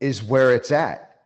is 0.00 0.22
where 0.22 0.54
it's 0.54 0.70
at. 0.70 1.22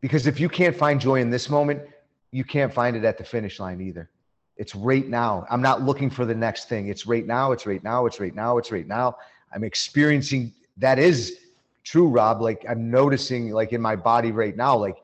Because 0.00 0.26
if 0.26 0.38
you 0.38 0.48
can't 0.48 0.76
find 0.76 1.00
joy 1.00 1.20
in 1.20 1.30
this 1.30 1.48
moment, 1.48 1.82
you 2.30 2.44
can't 2.44 2.72
find 2.72 2.96
it 2.96 3.04
at 3.04 3.18
the 3.18 3.24
finish 3.24 3.58
line 3.58 3.80
either. 3.80 4.10
It's 4.58 4.74
right 4.74 5.08
now. 5.08 5.46
I'm 5.48 5.62
not 5.62 5.82
looking 5.82 6.10
for 6.10 6.24
the 6.24 6.34
next 6.34 6.68
thing. 6.68 6.88
It's 6.88 7.06
right 7.06 7.24
now. 7.24 7.52
It's 7.52 7.64
right 7.64 7.82
now. 7.82 8.06
It's 8.06 8.18
right 8.18 8.34
now. 8.34 8.58
It's 8.58 8.72
right 8.72 8.86
now. 8.86 9.16
I'm 9.54 9.64
experiencing 9.64 10.52
that 10.76 10.98
is 10.98 11.38
true, 11.84 12.08
Rob. 12.08 12.42
Like 12.42 12.64
I'm 12.68 12.90
noticing, 12.90 13.50
like 13.52 13.72
in 13.72 13.80
my 13.80 13.96
body 13.96 14.32
right 14.32 14.56
now, 14.56 14.76
like 14.76 14.96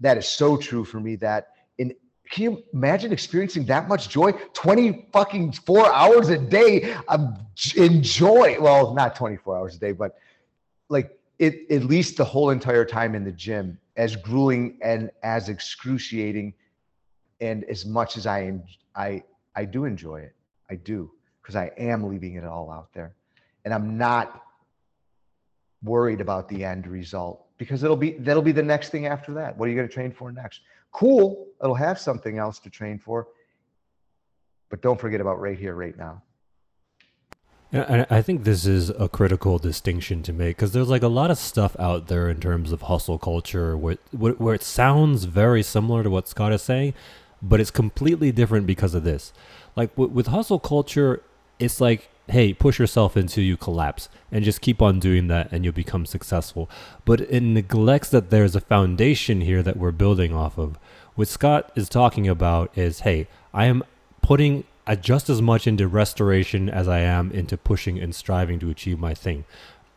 that 0.00 0.16
is 0.16 0.26
so 0.26 0.56
true 0.56 0.84
for 0.84 1.00
me. 1.00 1.16
That 1.16 1.48
in 1.76 1.94
can 2.30 2.44
you 2.44 2.64
imagine 2.72 3.12
experiencing 3.12 3.66
that 3.66 3.88
much 3.88 4.08
joy? 4.08 4.32
20 4.32 5.08
fucking 5.12 5.52
four 5.52 5.92
hours 5.92 6.30
a 6.30 6.38
day 6.38 6.94
of 7.08 7.38
enjoy. 7.76 8.56
Well, 8.58 8.94
not 8.94 9.14
24 9.14 9.56
hours 9.56 9.76
a 9.76 9.78
day, 9.78 9.92
but 9.92 10.18
like 10.88 11.18
it 11.38 11.70
at 11.70 11.84
least 11.84 12.16
the 12.16 12.24
whole 12.24 12.50
entire 12.50 12.86
time 12.86 13.14
in 13.14 13.22
the 13.22 13.32
gym, 13.32 13.78
as 13.96 14.16
grueling 14.16 14.78
and 14.82 15.10
as 15.22 15.50
excruciating, 15.50 16.54
and 17.40 17.64
as 17.64 17.84
much 17.84 18.16
as 18.16 18.26
I 18.26 18.40
I 18.94 19.22
I 19.54 19.64
do 19.64 19.84
enjoy 19.84 20.20
it. 20.20 20.34
I 20.70 20.76
do 20.76 21.10
because 21.42 21.56
I 21.56 21.70
am 21.78 22.04
leaving 22.04 22.34
it 22.34 22.44
all 22.44 22.70
out 22.70 22.92
there, 22.92 23.14
and 23.64 23.74
I'm 23.74 23.98
not 23.98 24.42
worried 25.82 26.20
about 26.20 26.48
the 26.48 26.64
end 26.64 26.86
result 26.86 27.44
because 27.58 27.82
it'll 27.82 27.96
be 27.96 28.12
that'll 28.12 28.42
be 28.42 28.52
the 28.52 28.62
next 28.62 28.90
thing 28.90 29.06
after 29.06 29.34
that. 29.34 29.56
What 29.56 29.66
are 29.66 29.70
you 29.70 29.76
going 29.76 29.88
to 29.88 29.94
train 29.94 30.12
for 30.12 30.32
next? 30.32 30.60
Cool, 30.92 31.48
it'll 31.62 31.74
have 31.74 31.98
something 31.98 32.38
else 32.38 32.58
to 32.60 32.70
train 32.70 32.98
for, 32.98 33.28
but 34.70 34.80
don't 34.80 35.00
forget 35.00 35.20
about 35.20 35.40
right 35.40 35.58
here, 35.58 35.74
right 35.74 35.96
now. 35.96 36.22
Yeah, 37.72 38.04
I 38.08 38.22
think 38.22 38.44
this 38.44 38.66
is 38.66 38.90
a 38.90 39.08
critical 39.08 39.58
distinction 39.58 40.22
to 40.22 40.32
make 40.32 40.56
because 40.56 40.70
there's 40.72 40.88
like 40.88 41.02
a 41.02 41.08
lot 41.08 41.32
of 41.32 41.38
stuff 41.38 41.74
out 41.80 42.06
there 42.06 42.28
in 42.28 42.38
terms 42.38 42.70
of 42.70 42.82
hustle 42.82 43.18
culture 43.18 43.76
where 43.76 43.98
where 44.12 44.54
it 44.54 44.62
sounds 44.62 45.24
very 45.24 45.64
similar 45.64 46.04
to 46.04 46.10
what 46.10 46.28
Scott 46.28 46.52
is 46.52 46.62
saying, 46.62 46.94
but 47.44 47.60
it's 47.60 47.70
completely 47.70 48.32
different 48.32 48.66
because 48.66 48.94
of 48.94 49.04
this. 49.04 49.32
Like 49.76 49.90
w- 49.96 50.10
with 50.10 50.28
hustle 50.28 50.58
culture, 50.58 51.22
it's 51.58 51.80
like, 51.80 52.08
hey, 52.28 52.54
push 52.54 52.78
yourself 52.78 53.16
until 53.16 53.44
you 53.44 53.56
collapse 53.56 54.08
and 54.32 54.44
just 54.44 54.62
keep 54.62 54.80
on 54.80 54.98
doing 54.98 55.28
that 55.28 55.52
and 55.52 55.62
you'll 55.62 55.74
become 55.74 56.06
successful. 56.06 56.70
But 57.04 57.20
it 57.20 57.42
neglects 57.42 58.08
that 58.10 58.30
there's 58.30 58.56
a 58.56 58.60
foundation 58.60 59.42
here 59.42 59.62
that 59.62 59.76
we're 59.76 59.92
building 59.92 60.34
off 60.34 60.58
of. 60.58 60.78
What 61.14 61.28
Scott 61.28 61.70
is 61.76 61.88
talking 61.88 62.26
about 62.26 62.76
is, 62.76 63.00
hey, 63.00 63.28
I 63.52 63.66
am 63.66 63.84
putting 64.22 64.64
just 65.00 65.28
as 65.28 65.40
much 65.42 65.66
into 65.66 65.86
restoration 65.86 66.68
as 66.68 66.88
I 66.88 67.00
am 67.00 67.30
into 67.30 67.56
pushing 67.56 67.98
and 67.98 68.14
striving 68.14 68.58
to 68.60 68.70
achieve 68.70 68.98
my 68.98 69.14
thing. 69.14 69.44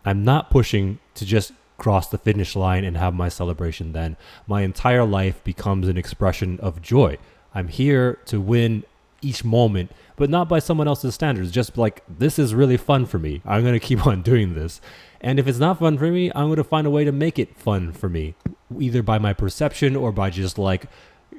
I'm 0.06 0.24
not 0.24 0.50
pushing 0.50 1.00
to 1.16 1.26
just 1.26 1.54
cross 1.78 2.10
the 2.10 2.18
finish 2.18 2.56
line 2.56 2.84
and 2.84 2.98
have 2.98 3.14
my 3.14 3.30
celebration 3.30 3.94
then. 3.94 4.18
My 4.48 4.62
entire 4.62 5.06
life 5.06 5.44
becomes 5.44 5.88
an 5.88 5.98
expression 5.98 6.60
of 6.60 6.82
joy. 6.82 7.18
I'm 7.54 7.68
here 7.68 8.20
to 8.26 8.40
win 8.40 8.84
each 9.22 9.44
moment, 9.44 9.92
but 10.16 10.30
not 10.30 10.48
by 10.48 10.60
someone 10.60 10.88
else's 10.88 11.16
standards. 11.16 11.52
Just 11.52 11.78
like, 11.78 12.04
this 12.08 12.38
is 12.38 12.54
really 12.54 12.78
fun 12.78 13.06
for 13.06 13.20
me. 13.20 13.42
I'm 13.46 13.62
going 13.62 13.74
to 13.74 13.80
keep 13.80 14.06
on 14.08 14.22
doing 14.22 14.54
this. 14.54 14.82
And 15.22 15.40
if 15.40 15.48
it's 15.48 15.60
not 15.60 15.80
fun 15.80 15.98
for 15.98 16.08
me, 16.12 16.32
I'm 16.36 16.48
going 16.48 16.58
to 16.58 16.64
find 16.64 16.86
a 16.86 16.92
way 16.92 17.04
to 17.04 17.12
make 17.12 17.40
it 17.40 17.58
fun 17.58 17.92
for 17.92 18.08
me, 18.08 18.36
either 18.80 19.02
by 19.02 19.18
my 19.18 19.34
perception 19.34 19.96
or 19.96 20.12
by 20.12 20.30
just 20.30 20.58
like 20.58 20.86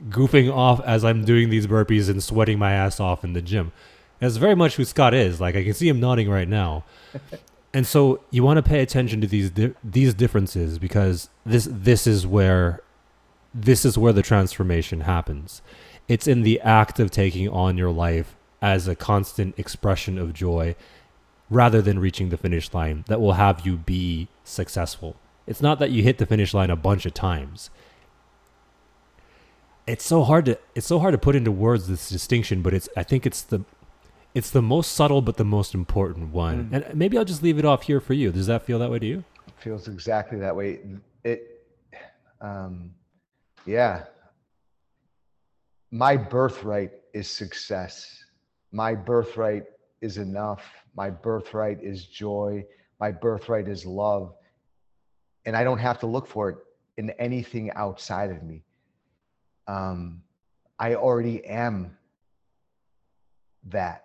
goofing 0.08 0.52
off 0.52 0.80
as 0.84 1.04
I'm 1.04 1.24
doing 1.24 1.50
these 1.50 1.66
burpees 1.66 2.08
and 2.08 2.22
sweating 2.22 2.58
my 2.58 2.72
ass 2.72 2.98
off 2.98 3.24
in 3.24 3.32
the 3.32 3.42
gym. 3.42 3.72
That's 4.18 4.36
very 4.36 4.56
much 4.56 4.76
who 4.76 4.84
Scott 4.84 5.14
is. 5.14 5.40
Like, 5.40 5.54
I 5.54 5.62
can 5.62 5.74
see 5.74 5.88
him 5.88 6.00
nodding 6.00 6.28
right 6.28 6.48
now. 6.48 6.84
and 7.72 7.86
so 7.86 8.20
you 8.30 8.42
want 8.42 8.56
to 8.56 8.62
pay 8.62 8.80
attention 8.80 9.20
to 9.20 9.26
these 9.26 9.50
di- 9.50 9.74
these 9.84 10.14
differences 10.14 10.78
because 10.78 11.28
this 11.46 11.68
this 11.70 12.06
is 12.06 12.26
where 12.26 12.80
this 13.54 13.84
is 13.84 13.96
where 13.96 14.12
the 14.12 14.22
transformation 14.22 15.02
happens 15.02 15.62
it's 16.08 16.26
in 16.26 16.42
the 16.42 16.60
act 16.60 16.98
of 16.98 17.10
taking 17.10 17.48
on 17.48 17.76
your 17.76 17.90
life 17.90 18.34
as 18.60 18.88
a 18.88 18.96
constant 18.96 19.56
expression 19.58 20.18
of 20.18 20.32
joy 20.32 20.74
rather 21.50 21.80
than 21.80 21.98
reaching 21.98 22.30
the 22.30 22.36
finish 22.36 22.72
line 22.74 23.04
that 23.08 23.20
will 23.20 23.34
have 23.34 23.64
you 23.64 23.76
be 23.76 24.28
successful. 24.44 25.16
It's 25.46 25.62
not 25.62 25.78
that 25.78 25.90
you 25.90 26.02
hit 26.02 26.18
the 26.18 26.26
finish 26.26 26.52
line 26.52 26.70
a 26.70 26.76
bunch 26.76 27.06
of 27.06 27.14
times. 27.14 27.70
It's 29.86 30.04
so 30.04 30.22
hard 30.22 30.44
to 30.46 30.58
it's 30.74 30.86
so 30.86 30.98
hard 30.98 31.12
to 31.12 31.18
put 31.18 31.34
into 31.34 31.50
words 31.50 31.88
this 31.88 32.10
distinction, 32.10 32.60
but 32.60 32.74
it's 32.74 32.88
I 32.96 33.02
think 33.02 33.24
it's 33.24 33.42
the 33.42 33.64
it's 34.34 34.50
the 34.50 34.60
most 34.60 34.92
subtle 34.92 35.22
but 35.22 35.38
the 35.38 35.44
most 35.44 35.74
important 35.74 36.32
one. 36.32 36.68
Mm. 36.68 36.72
And 36.88 36.98
maybe 36.98 37.16
I'll 37.16 37.24
just 37.24 37.42
leave 37.42 37.58
it 37.58 37.64
off 37.64 37.84
here 37.84 38.00
for 38.00 38.12
you. 38.12 38.30
Does 38.30 38.46
that 38.48 38.64
feel 38.64 38.78
that 38.80 38.90
way 38.90 38.98
to 38.98 39.06
you? 39.06 39.24
It 39.46 39.54
feels 39.56 39.88
exactly 39.88 40.38
that 40.40 40.54
way. 40.54 40.80
It 41.24 41.64
um 42.42 42.92
yeah, 43.64 44.04
my 45.90 46.16
birthright 46.16 46.92
is 47.14 47.28
success. 47.28 48.24
My 48.72 48.94
birthright 48.94 49.64
is 50.00 50.18
enough. 50.18 50.62
My 50.94 51.10
birthright 51.10 51.82
is 51.82 52.04
joy. 52.06 52.64
My 53.00 53.10
birthright 53.10 53.68
is 53.68 53.86
love. 53.86 54.34
And 55.46 55.56
I 55.56 55.64
don't 55.64 55.78
have 55.78 55.98
to 56.00 56.06
look 56.06 56.26
for 56.26 56.50
it 56.50 56.58
in 56.98 57.10
anything 57.10 57.70
outside 57.72 58.30
of 58.30 58.42
me. 58.42 58.62
Um, 59.66 60.22
I 60.78 60.94
already 60.94 61.44
am 61.46 61.96
that. 63.64 64.04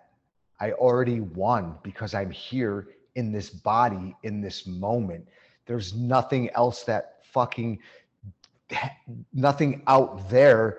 I 0.60 0.72
already 0.72 1.20
won 1.20 1.76
because 1.82 2.14
I'm 2.14 2.30
here 2.30 2.88
in 3.14 3.32
this 3.32 3.50
body 3.50 4.16
in 4.22 4.40
this 4.40 4.66
moment. 4.66 5.28
There's 5.66 5.94
nothing 5.94 6.50
else 6.50 6.84
that 6.84 7.18
fucking, 7.32 7.78
nothing 9.32 9.82
out 9.86 10.30
there 10.30 10.78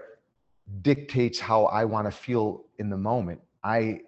dictates 0.81 1.39
how 1.39 1.65
I 1.65 1.85
want 1.85 2.07
to 2.07 2.11
feel 2.11 2.65
in 2.79 2.89
the 2.89 2.97
moment. 2.97 3.41
I 3.63 4.01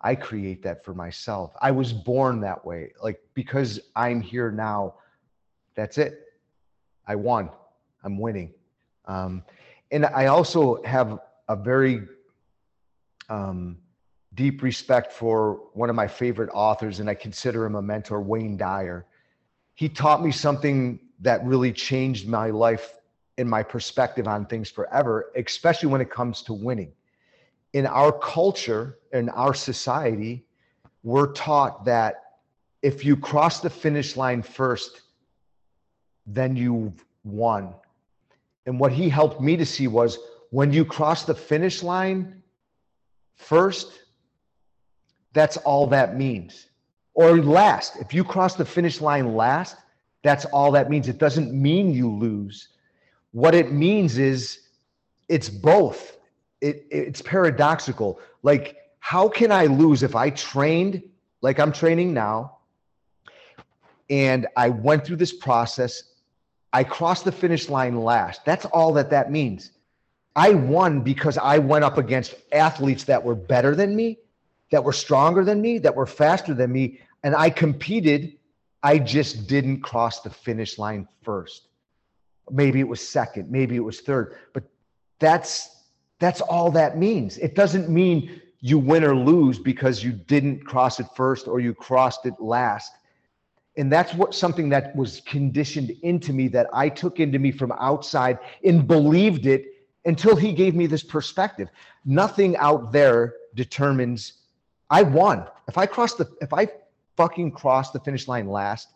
I 0.00 0.14
create 0.16 0.62
that 0.64 0.84
for 0.84 0.94
myself. 0.94 1.54
I 1.60 1.70
was 1.70 1.92
born 1.92 2.40
that 2.40 2.64
way. 2.64 2.92
Like 3.02 3.20
because 3.34 3.78
I'm 3.94 4.20
here 4.20 4.50
now, 4.50 4.94
that's 5.74 5.98
it. 5.98 6.20
I 7.06 7.14
won. 7.14 7.50
I'm 8.02 8.18
winning. 8.18 8.52
Um, 9.06 9.44
and 9.90 10.06
I 10.06 10.26
also 10.26 10.82
have 10.84 11.20
a 11.48 11.56
very 11.56 12.02
um, 13.28 13.78
deep 14.34 14.62
respect 14.62 15.12
for 15.12 15.60
one 15.74 15.90
of 15.90 15.96
my 15.96 16.08
favorite 16.08 16.50
authors, 16.52 17.00
and 17.00 17.08
I 17.08 17.14
consider 17.14 17.64
him 17.64 17.74
a 17.74 17.82
mentor, 17.82 18.20
Wayne 18.20 18.56
Dyer. 18.56 19.06
He 19.74 19.88
taught 19.88 20.22
me 20.22 20.32
something 20.32 20.98
that 21.20 21.44
really 21.44 21.72
changed 21.72 22.28
my 22.28 22.50
life 22.50 22.94
in 23.42 23.48
my 23.48 23.62
perspective 23.62 24.28
on 24.28 24.46
things 24.46 24.70
forever, 24.70 25.32
especially 25.36 25.88
when 25.88 26.00
it 26.00 26.10
comes 26.10 26.42
to 26.42 26.54
winning. 26.54 26.92
In 27.72 27.86
our 27.86 28.12
culture, 28.12 28.98
in 29.12 29.28
our 29.30 29.52
society, 29.52 30.46
we're 31.02 31.32
taught 31.32 31.84
that 31.84 32.14
if 32.82 33.04
you 33.04 33.16
cross 33.16 33.60
the 33.60 33.68
finish 33.68 34.16
line 34.16 34.42
first, 34.42 35.02
then 36.24 36.54
you've 36.54 37.04
won. 37.24 37.74
And 38.64 38.78
what 38.78 38.92
he 38.92 39.08
helped 39.08 39.40
me 39.40 39.56
to 39.56 39.66
see 39.66 39.88
was 39.88 40.18
when 40.50 40.72
you 40.72 40.84
cross 40.84 41.24
the 41.24 41.34
finish 41.34 41.82
line 41.82 42.42
first, 43.34 44.02
that's 45.32 45.56
all 45.58 45.88
that 45.88 46.16
means. 46.16 46.66
Or 47.14 47.38
last, 47.38 47.96
if 47.96 48.14
you 48.14 48.22
cross 48.22 48.54
the 48.54 48.64
finish 48.64 49.00
line 49.00 49.34
last, 49.34 49.76
that's 50.22 50.44
all 50.46 50.70
that 50.72 50.88
means. 50.88 51.08
It 51.08 51.18
doesn't 51.18 51.52
mean 51.52 51.92
you 51.92 52.08
lose 52.08 52.68
what 53.32 53.54
it 53.54 53.72
means 53.72 54.18
is 54.18 54.60
it's 55.28 55.48
both. 55.48 56.18
It, 56.60 56.86
it's 56.90 57.20
paradoxical. 57.22 58.20
Like, 58.42 58.76
how 59.00 59.28
can 59.28 59.50
I 59.50 59.66
lose 59.66 60.02
if 60.02 60.14
I 60.14 60.30
trained 60.30 61.02
like 61.40 61.58
I'm 61.58 61.72
training 61.72 62.14
now 62.14 62.58
and 64.08 64.46
I 64.56 64.68
went 64.68 65.04
through 65.04 65.16
this 65.16 65.32
process? 65.32 66.04
I 66.72 66.84
crossed 66.84 67.24
the 67.24 67.32
finish 67.32 67.68
line 67.68 68.00
last. 68.00 68.44
That's 68.44 68.64
all 68.66 68.92
that 68.94 69.10
that 69.10 69.30
means. 69.30 69.72
I 70.36 70.54
won 70.54 71.02
because 71.02 71.36
I 71.36 71.58
went 71.58 71.84
up 71.84 71.98
against 71.98 72.34
athletes 72.52 73.04
that 73.04 73.22
were 73.22 73.34
better 73.34 73.74
than 73.74 73.94
me, 73.94 74.18
that 74.70 74.82
were 74.82 74.92
stronger 74.92 75.44
than 75.44 75.60
me, 75.60 75.78
that 75.78 75.94
were 75.94 76.06
faster 76.06 76.54
than 76.54 76.72
me, 76.72 77.00
and 77.22 77.34
I 77.34 77.50
competed. 77.50 78.38
I 78.82 78.98
just 78.98 79.46
didn't 79.46 79.80
cross 79.80 80.22
the 80.22 80.30
finish 80.30 80.78
line 80.78 81.06
first. 81.22 81.68
Maybe 82.52 82.80
it 82.80 82.88
was 82.88 83.06
second, 83.06 83.50
maybe 83.50 83.76
it 83.76 83.80
was 83.80 84.00
third, 84.00 84.36
but 84.52 84.64
that's 85.18 85.70
that's 86.20 86.40
all 86.40 86.70
that 86.70 86.98
means. 86.98 87.38
It 87.38 87.56
doesn't 87.56 87.88
mean 87.88 88.40
you 88.60 88.78
win 88.78 89.02
or 89.02 89.16
lose 89.16 89.58
because 89.58 90.04
you 90.04 90.12
didn't 90.12 90.64
cross 90.64 91.00
it 91.00 91.06
first 91.16 91.48
or 91.48 91.58
you 91.58 91.74
crossed 91.74 92.26
it 92.26 92.34
last. 92.38 92.92
And 93.76 93.90
that's 93.90 94.14
what 94.14 94.34
something 94.34 94.68
that 94.68 94.94
was 94.94 95.20
conditioned 95.22 95.90
into 96.02 96.32
me 96.32 96.46
that 96.48 96.68
I 96.72 96.88
took 96.88 97.18
into 97.18 97.40
me 97.40 97.50
from 97.50 97.72
outside 97.72 98.38
and 98.62 98.86
believed 98.86 99.46
it 99.46 99.64
until 100.04 100.36
he 100.36 100.52
gave 100.52 100.76
me 100.76 100.86
this 100.86 101.02
perspective. 101.02 101.68
Nothing 102.04 102.56
out 102.58 102.92
there 102.92 103.34
determines 103.54 104.34
I 104.90 105.02
won. 105.02 105.46
If 105.68 105.78
I 105.78 105.86
cross 105.86 106.14
the 106.14 106.30
if 106.40 106.52
I 106.52 106.68
fucking 107.16 107.52
crossed 107.52 107.94
the 107.94 108.00
finish 108.00 108.28
line 108.28 108.48
last, 108.48 108.88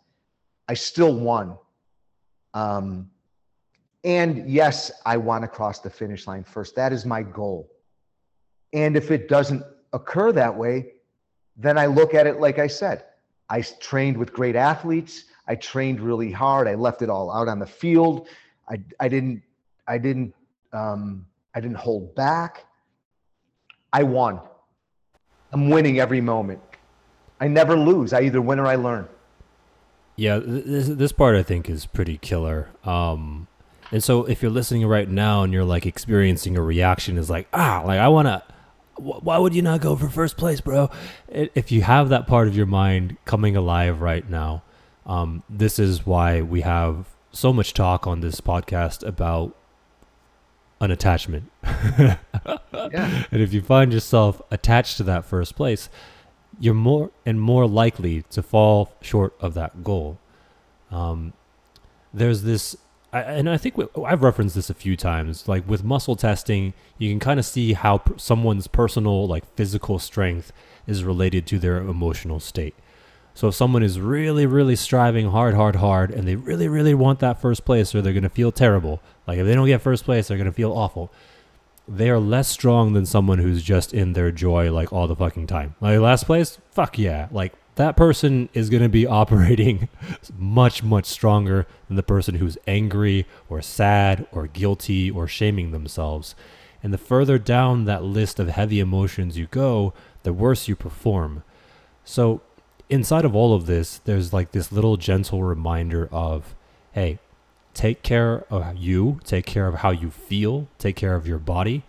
I 0.69 0.75
still 0.75 1.14
won. 1.14 1.57
Um 2.55 3.11
and 4.05 4.49
yes, 4.49 4.91
I 5.05 5.17
want 5.17 5.43
to 5.43 5.49
cross 5.49 5.81
the 5.81 5.91
finish 5.91 6.27
line 6.27 6.45
first. 6.45 6.77
That 6.77 6.93
is 6.93 7.05
my 7.05 7.23
goal. 7.23 7.71
And 8.73 8.97
if 8.97 9.11
it 9.11 9.29
doesn't 9.29 9.65
occur 9.93 10.33
that 10.33 10.57
way, 10.57 10.93
then 11.57 11.79
I 11.79 11.87
look 11.87 12.15
at 12.15 12.27
it 12.27 12.41
like 12.41 12.59
I 12.59 12.67
said. 12.67 13.05
I 13.49 13.63
trained 13.63 14.17
with 14.17 14.33
great 14.33 14.57
athletes. 14.57 15.25
I 15.49 15.55
trained 15.55 16.01
really 16.01 16.31
hard. 16.31 16.69
I 16.69 16.75
left 16.75 17.03
it 17.03 17.11
all 17.11 17.33
out 17.33 17.49
on 17.49 17.59
the 17.59 17.67
field. 17.67 18.29
I, 18.69 18.81
I 19.01 19.09
didn't 19.09 19.43
I 19.87 19.99
didn't 19.99 20.35
um, 20.73 21.27
I 21.55 21.61
didn't 21.61 21.77
hold 21.77 22.15
back. 22.15 22.65
I 23.93 24.03
won. 24.03 24.41
I'm 25.53 25.71
winning 25.71 26.01
every 26.01 26.21
moment. 26.21 26.61
I 27.41 27.49
never 27.49 27.77
lose. 27.77 28.13
I 28.13 28.23
either 28.23 28.43
win 28.43 28.59
or 28.59 28.67
I 28.67 28.75
learn. 28.75 29.09
Yeah, 30.17 30.41
this 30.43 30.89
this 30.89 31.13
part 31.13 31.37
I 31.37 31.43
think 31.43 31.71
is 31.71 31.87
pretty 31.87 32.19
killer. 32.19 32.71
Um, 32.85 33.49
and 33.92 34.03
so 34.03 34.25
if 34.25 34.42
you're 34.42 34.51
listening 34.51 34.87
right 34.87 35.09
now 35.09 35.42
and 35.42 35.53
you're 35.53 35.64
like 35.64 35.87
experiencing 35.87 36.57
a 36.57 36.62
reaction 36.62 37.18
is 37.18 37.31
like, 37.31 37.49
ah, 37.53 37.83
like 37.85 37.99
I 37.99 38.09
want 38.09 38.27
to 38.27 38.42
why 38.99 39.38
would 39.38 39.55
you 39.55 39.62
not 39.62 39.81
go 39.81 39.94
for 39.94 40.09
first 40.09 40.37
place, 40.37 40.61
bro? 40.61 40.90
If 41.29 41.70
you 41.70 41.83
have 41.83 42.09
that 42.09 42.27
part 42.27 42.49
of 42.49 42.57
your 42.57 42.66
mind 42.66 43.16
coming 43.25 43.57
alive 43.57 44.01
right 44.01 44.29
now, 44.29 44.62
um, 45.05 45.42
this 45.49 45.79
is 45.79 46.07
why 46.07 46.40
we 46.40 46.62
have 46.62 47.07
so 47.31 47.53
much 47.53 47.75
talk 47.75 48.07
on 48.07 48.20
this 48.20 48.40
podcast 48.40 49.07
about 49.07 49.55
an 50.81 50.90
attachment. 50.90 51.51
yeah. 51.64 52.18
And 53.31 53.42
if 53.42 53.53
you 53.53 53.62
find 53.62 53.92
yourself 53.92 54.40
attached 54.51 54.96
to 54.99 55.03
that 55.05 55.25
first 55.25 55.57
place, 55.57 55.88
you're 56.59 56.75
more 56.75 57.11
and 57.27 57.40
more 57.40 57.66
likely 57.66 58.22
to 58.31 58.42
fall 58.42 58.92
short 59.03 59.35
of 59.40 59.55
that 59.55 59.85
goal. 59.85 60.18
Um, 60.90 61.35
there's 62.14 62.42
this 62.42 62.77
I, 63.17 63.23
and 63.23 63.49
I 63.49 63.57
think 63.57 63.75
I've 64.05 64.23
referenced 64.23 64.55
this 64.55 64.69
a 64.69 64.75
few 64.75 64.97
times. 64.97 65.49
Like 65.49 65.67
with 65.69 65.83
muscle 65.83 66.17
testing, 66.17 66.75
you 66.99 67.11
can 67.11 67.19
kind 67.19 67.41
of 67.41 67.47
see 67.47 67.73
how 67.73 68.03
someone's 68.17 68.67
personal, 68.67 69.27
like 69.27 69.45
physical 69.55 69.99
strength 69.99 70.53
is 70.87 71.03
related 71.03 71.47
to 71.47 71.59
their 71.59 71.79
emotional 71.79 72.41
state. 72.41 72.75
So 73.35 73.49
if 73.49 73.55
someone 73.55 73.83
is 73.83 74.01
really, 74.01 74.47
really 74.47 74.77
striving 74.77 75.31
hard, 75.31 75.55
hard, 75.55 75.77
hard, 75.77 76.11
and 76.11 76.27
they 76.27 76.37
really, 76.37 76.69
really 76.69 76.95
want 76.95 77.21
that 77.21 77.41
first 77.41 77.65
place, 77.65 77.95
or 77.95 78.01
they're 78.01 78.13
going 78.13 78.23
to 78.23 78.29
feel 78.29 78.53
terrible. 78.53 79.03
Like 79.27 79.39
if 79.39 79.47
they 79.47 79.55
don't 79.55 79.67
get 79.67 79.83
first 79.83 80.05
place, 80.05 80.29
they're 80.29 80.39
going 80.39 80.47
to 80.47 80.53
feel 80.53 80.73
awful. 80.73 81.13
They 81.89 82.11
are 82.11 82.19
less 82.19 82.49
strong 82.49 82.95
than 82.95 83.07
someone 83.07 83.39
who's 83.39 83.63
just 83.63 83.95
in 83.95 84.15
their 84.15 84.33
joy 84.33 84.73
like 84.73 84.93
all 84.93 85.07
the 85.07 85.17
fucking 85.17 85.47
time. 85.47 85.75
Like 85.81 86.01
last 86.01 86.25
place, 86.25 86.59
fuck 86.71 86.99
yeah. 86.99 87.29
Like 87.31 87.53
that 87.77 87.97
person 87.97 88.49
is 88.53 88.69
going 88.69 88.83
to 88.83 88.89
be 88.89 89.07
operating 89.07 89.89
much, 90.37 90.83
much 90.83 91.07
stronger 91.07 91.67
than 91.87 91.97
the 91.97 92.03
person 92.03 92.37
who's 92.37 92.59
angry 92.67 93.27
or 93.49 93.62
sad 93.62 94.27
or 94.33 94.47
guilty 94.47 95.11
or 95.11 95.27
shaming 95.29 95.71
themselves. 95.71 96.35
And 96.83 96.93
the 96.93 96.99
further 96.99 97.39
down 97.39 97.85
that 97.85 98.03
list 98.03 98.39
of 98.39 98.49
heavy 98.49 98.81
emotions 98.81 99.39
you 99.39 99.47
go, 99.47 99.95
the 100.25 100.33
worse 100.33 100.69
you 100.69 100.77
perform. 100.77 101.43
So, 102.05 102.41
inside 102.89 103.25
of 103.25 103.35
all 103.35 103.55
of 103.55 103.67
this, 103.67 103.99
there's 104.05 104.33
like 104.33 104.53
this 104.53 104.71
little 104.71 104.97
gentle 104.97 105.43
reminder 105.43 106.09
of 106.12 106.55
hey, 106.93 107.19
take 107.75 108.03
care 108.03 108.45
of 108.51 108.77
you, 108.77 109.21
take 109.25 109.45
care 109.45 109.67
of 109.67 109.77
how 109.77 109.91
you 109.91 110.11
feel, 110.11 110.67
take 110.79 110.97
care 110.97 111.15
of 111.15 111.27
your 111.27 111.39
body, 111.39 111.83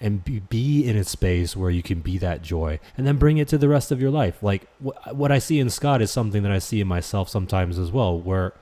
and 0.00 0.24
be, 0.24 0.40
be 0.40 0.86
in 0.88 0.96
a 0.96 1.04
space 1.04 1.56
where 1.56 1.70
you 1.70 1.82
can 1.82 2.00
be 2.00 2.18
that 2.18 2.42
joy 2.42 2.78
and 2.96 3.06
then 3.06 3.16
bring 3.16 3.38
it 3.38 3.48
to 3.48 3.58
the 3.58 3.68
rest 3.68 3.90
of 3.90 4.00
your 4.00 4.10
life. 4.10 4.42
Like 4.42 4.66
wh- 4.84 5.12
what 5.12 5.32
I 5.32 5.38
see 5.38 5.58
in 5.58 5.70
Scott 5.70 6.02
is 6.02 6.10
something 6.10 6.42
that 6.42 6.52
I 6.52 6.58
see 6.58 6.80
in 6.80 6.88
myself 6.88 7.28
sometimes 7.28 7.78
as 7.78 7.90
well, 7.90 8.18
where 8.18 8.52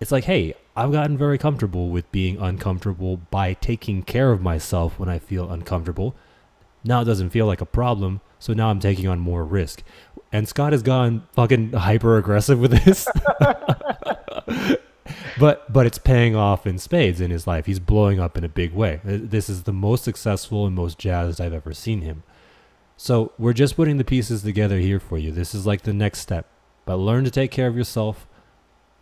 it's 0.00 0.12
like, 0.12 0.24
hey, 0.24 0.54
I've 0.76 0.92
gotten 0.92 1.16
very 1.18 1.38
comfortable 1.38 1.88
with 1.88 2.10
being 2.12 2.38
uncomfortable 2.38 3.16
by 3.16 3.54
taking 3.54 4.02
care 4.02 4.32
of 4.32 4.42
myself 4.42 4.98
when 4.98 5.08
I 5.08 5.18
feel 5.18 5.50
uncomfortable. 5.50 6.14
Now 6.84 7.02
it 7.02 7.06
doesn't 7.06 7.30
feel 7.30 7.46
like 7.46 7.60
a 7.60 7.66
problem, 7.66 8.20
so 8.38 8.52
now 8.52 8.70
I'm 8.70 8.80
taking 8.80 9.08
on 9.08 9.18
more 9.18 9.44
risk. 9.44 9.82
And 10.30 10.46
Scott 10.46 10.72
has 10.72 10.82
gone 10.82 11.26
fucking 11.32 11.72
hyper 11.72 12.16
aggressive 12.16 12.60
with 12.60 12.84
this. 12.84 13.08
but 15.38 15.72
but 15.72 15.86
it's 15.86 15.98
paying 15.98 16.34
off 16.34 16.66
in 16.66 16.78
spades 16.78 17.20
in 17.20 17.30
his 17.30 17.46
life. 17.46 17.66
He's 17.66 17.80
blowing 17.80 18.20
up 18.20 18.36
in 18.36 18.44
a 18.44 18.48
big 18.48 18.72
way. 18.72 19.00
Uh, 19.06 19.18
this 19.20 19.48
is 19.48 19.64
the 19.64 19.72
most 19.72 20.04
successful 20.04 20.66
and 20.66 20.74
most 20.74 20.98
jazzed 20.98 21.40
I've 21.40 21.52
ever 21.52 21.72
seen 21.74 22.02
him. 22.02 22.22
So 22.96 23.32
we're 23.38 23.52
just 23.52 23.76
putting 23.76 23.96
the 23.96 24.04
pieces 24.04 24.42
together 24.42 24.78
here 24.78 24.98
for 24.98 25.18
you. 25.18 25.30
This 25.30 25.54
is 25.54 25.66
like 25.66 25.82
the 25.82 25.92
next 25.92 26.18
step. 26.20 26.46
But 26.84 26.96
learn 26.96 27.24
to 27.24 27.30
take 27.30 27.50
care 27.50 27.68
of 27.68 27.76
yourself. 27.76 28.26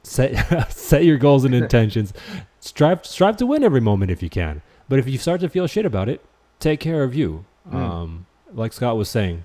Set 0.03 0.71
set 0.71 1.05
your 1.05 1.19
goals 1.19 1.45
and 1.45 1.55
intentions. 1.55 2.13
Strive 2.61 3.07
strive 3.07 3.37
to 3.39 3.47
win 3.47 3.65
every 3.65 3.81
moment 3.81 4.11
if 4.11 4.23
you 4.23 4.31
can. 4.31 4.63
But 4.89 4.99
if 4.99 5.09
you 5.09 5.19
start 5.19 5.41
to 5.41 5.49
feel 5.49 5.67
shit 5.67 5.87
about 5.87 6.09
it, 6.09 6.25
take 6.61 6.81
care 6.81 7.03
of 7.03 7.15
you. 7.15 7.45
Mm. 7.71 7.75
Um, 7.75 8.27
like 8.53 8.73
Scott 8.73 8.97
was 8.97 9.09
saying, 9.09 9.45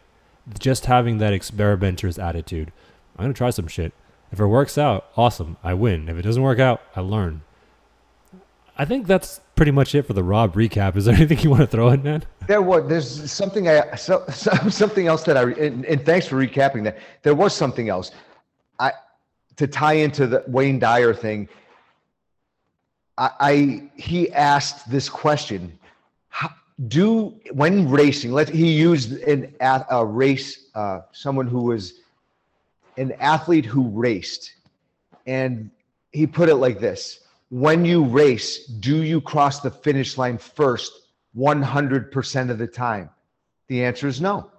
just 0.59 0.85
having 0.85 1.17
that 1.17 1.33
experimenter's 1.33 2.19
attitude. 2.19 2.71
I'm 3.17 3.23
gonna 3.23 3.33
try 3.33 3.49
some 3.49 3.67
shit. 3.67 3.93
If 4.31 4.39
it 4.39 4.45
works 4.45 4.77
out, 4.77 5.07
awesome, 5.17 5.57
I 5.63 5.73
win. 5.73 6.07
If 6.07 6.17
it 6.17 6.21
doesn't 6.21 6.41
work 6.41 6.59
out, 6.59 6.81
I 6.95 7.01
learn. 7.01 7.41
I 8.77 8.85
think 8.85 9.05
that's 9.05 9.41
pretty 9.55 9.71
much 9.71 9.93
it 9.93 10.07
for 10.07 10.13
the 10.13 10.23
Rob 10.23 10.55
recap. 10.55 10.95
Is 10.95 11.05
there 11.05 11.15
anything 11.21 11.39
you 11.39 11.49
want 11.49 11.61
to 11.61 11.67
throw 11.67 11.89
in, 11.89 12.01
man? 12.01 12.23
There 12.47 12.61
was. 12.61 12.87
There's 12.87 13.31
something 13.31 13.67
I 13.67 13.95
so, 13.95 14.25
so, 14.33 14.51
something 14.69 15.07
else 15.07 15.23
that 15.23 15.37
I 15.37 15.43
and, 15.51 15.85
and, 15.85 16.05
thanks 16.05 16.27
for 16.27 16.35
recapping 16.35 16.83
that. 16.85 16.97
There 17.21 17.35
was 17.35 17.55
something 17.55 17.89
else. 17.89 18.11
I 18.79 18.93
to 19.57 19.67
tie 19.67 19.93
into 19.93 20.27
the 20.27 20.43
Wayne 20.47 20.79
Dyer 20.79 21.13
thing. 21.13 21.49
I, 23.17 23.29
I 23.39 23.89
he 23.95 24.31
asked 24.31 24.89
this 24.89 25.09
question: 25.09 25.77
how, 26.29 26.49
Do 26.87 27.35
when 27.51 27.89
racing? 27.89 28.31
Let 28.31 28.49
he 28.49 28.71
used 28.71 29.11
an 29.23 29.53
a 29.59 30.03
race 30.03 30.69
uh, 30.73 31.01
someone 31.11 31.47
who 31.47 31.63
was 31.63 32.00
an 32.97 33.13
athlete 33.13 33.65
who 33.65 33.89
raced, 33.89 34.53
and 35.25 35.71
he 36.11 36.27
put 36.27 36.49
it 36.49 36.55
like 36.55 36.79
this 36.79 37.21
When 37.49 37.85
you 37.85 38.03
race, 38.05 38.65
do 38.65 39.03
you 39.03 39.21
cross 39.21 39.59
the 39.59 39.71
finish 39.71 40.17
line 40.17 40.37
first 40.37 40.91
100% 41.37 42.49
of 42.49 42.57
the 42.57 42.67
time? 42.67 43.09
The 43.67 43.83
answer 43.83 44.07
is 44.07 44.19
no. 44.19 44.51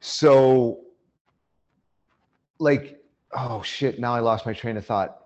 So, 0.00 0.80
like, 2.58 3.02
oh 3.36 3.62
shit, 3.62 4.00
now 4.00 4.14
I 4.14 4.20
lost 4.20 4.46
my 4.46 4.54
train 4.54 4.76
of 4.76 4.86
thought. 4.86 5.16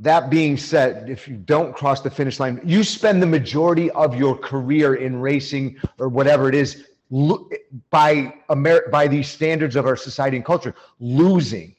That 0.00 0.28
being 0.28 0.56
said, 0.58 1.08
if 1.08 1.26
you 1.26 1.36
don't 1.36 1.74
cross 1.74 2.02
the 2.02 2.10
finish 2.10 2.38
line, 2.38 2.60
you 2.64 2.84
spend 2.84 3.22
the 3.22 3.26
majority 3.26 3.90
of 3.92 4.14
your 4.14 4.36
career 4.36 4.96
in 4.96 5.20
racing 5.20 5.76
or 5.98 6.08
whatever 6.08 6.48
it 6.48 6.54
is 6.54 6.84
by 7.10 8.34
Amer- 8.50 8.88
by 8.90 9.08
these 9.08 9.28
standards 9.28 9.76
of 9.76 9.86
our 9.86 9.96
society 9.96 10.36
and 10.36 10.44
culture, 10.44 10.74
losing. 10.98 11.74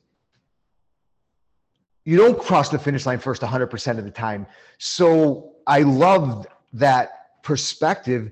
You 2.05 2.17
don't 2.17 2.39
cross 2.39 2.69
the 2.69 2.79
finish 2.79 3.05
line 3.05 3.19
first 3.19 3.41
100% 3.41 3.97
of 3.97 4.05
the 4.05 4.11
time. 4.11 4.47
So 4.77 5.51
I 5.65 5.81
loved 5.81 6.47
that 6.73 7.41
perspective. 7.43 8.31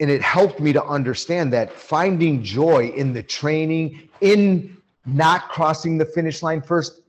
And 0.00 0.10
it 0.10 0.22
helped 0.22 0.60
me 0.60 0.72
to 0.72 0.84
understand 0.84 1.52
that 1.52 1.72
finding 1.72 2.42
joy 2.42 2.88
in 2.88 3.12
the 3.12 3.22
training, 3.22 4.08
in 4.20 4.76
not 5.06 5.48
crossing 5.48 5.98
the 5.98 6.04
finish 6.04 6.42
line 6.42 6.60
first, 6.60 7.00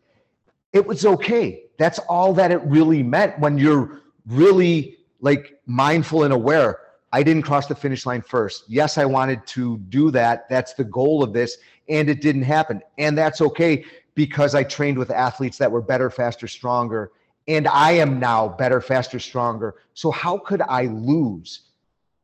it 0.74 0.86
was 0.86 1.06
okay. 1.06 1.64
That's 1.78 2.00
all 2.00 2.34
that 2.36 2.52
it 2.52 2.62
really 2.64 3.04
meant 3.04 3.40
when 3.40 3.58
you're 3.58 4.02
really 4.28 4.98
like 5.22 5.60
mindful 5.66 6.24
and 6.24 6.34
aware. 6.34 6.80
I 7.12 7.24
didn't 7.24 7.44
cross 7.44 7.68
the 7.68 7.76
finish 7.76 8.06
line 8.06 8.22
first. 8.22 8.66
Yes, 8.68 8.98
I 8.98 9.06
wanted 9.06 9.46
to 9.48 9.78
do 9.90 10.12
that. 10.12 10.48
That's 10.50 10.74
the 10.74 10.84
goal 10.84 11.24
of 11.24 11.34
this. 11.34 11.58
And 11.88 12.10
it 12.10 12.22
didn't 12.22 12.44
happen. 12.44 12.82
And 12.98 13.18
that's 13.18 13.42
okay 13.42 13.84
because 14.14 14.54
I 14.54 14.64
trained 14.64 14.98
with 14.98 15.10
athletes 15.10 15.58
that 15.58 15.72
were 15.72 15.82
better, 15.82 16.10
faster, 16.10 16.48
stronger. 16.48 17.12
And 17.48 17.68
I 17.68 17.92
am 17.92 18.20
now 18.20 18.48
better, 18.48 18.80
faster, 18.80 19.20
stronger. 19.20 19.76
So 19.96 20.12
how 20.12 20.38
could 20.38 20.62
I 20.62 20.86
lose? 20.86 21.62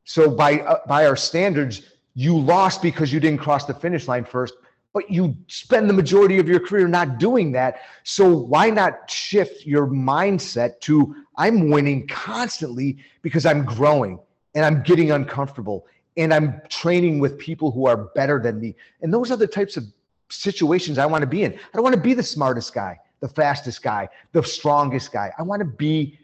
So 0.04 0.30
by 0.30 0.60
uh, 0.60 0.80
by 0.88 1.08
our 1.08 1.16
standards, 1.16 1.82
you 2.14 2.38
lost 2.38 2.82
because 2.82 3.12
you 3.12 3.20
didn't 3.20 3.40
cross 3.40 3.66
the 3.66 3.74
finish 3.74 4.08
line 4.08 4.24
first, 4.24 4.54
but 4.94 5.10
you 5.10 5.36
spend 5.48 5.90
the 5.90 5.94
majority 5.94 6.38
of 6.38 6.48
your 6.48 6.60
career 6.60 6.88
not 6.88 7.18
doing 7.18 7.52
that. 7.54 7.82
So 8.04 8.38
why 8.38 8.70
not 8.70 9.10
shift 9.10 9.66
your 9.66 9.88
mindset 9.88 10.80
to 10.82 11.16
I'm 11.38 11.70
winning 11.70 12.08
constantly 12.08 12.98
because 13.24 13.48
I'm 13.48 13.66
growing 13.66 14.20
and 14.56 14.66
I'm 14.66 14.82
getting 14.82 15.12
uncomfortable 15.12 15.86
and 16.18 16.34
I'm 16.34 16.62
training 16.70 17.20
with 17.20 17.38
people 17.38 17.72
who 17.72 17.86
are 17.88 17.98
better 17.98 18.40
than 18.40 18.60
me. 18.60 18.76
And 19.02 19.14
those 19.14 19.32
are 19.32 19.36
the 19.36 19.48
types 19.48 19.78
of 19.78 19.84
situations 20.30 20.98
I 20.98 21.06
want 21.06 21.22
to 21.22 21.28
be 21.28 21.44
in. 21.44 21.54
I 21.54 21.58
don't 21.74 21.84
want 21.84 21.96
to 21.96 22.02
be 22.02 22.14
the 22.14 22.24
smartest 22.24 22.74
guy, 22.74 22.98
the 23.20 23.28
fastest 23.28 23.84
guy, 23.84 24.08
the 24.32 24.42
strongest 24.42 25.12
guy. 25.12 25.34
I 25.38 25.44
want 25.44 25.60
to 25.60 25.66
be 25.66 26.18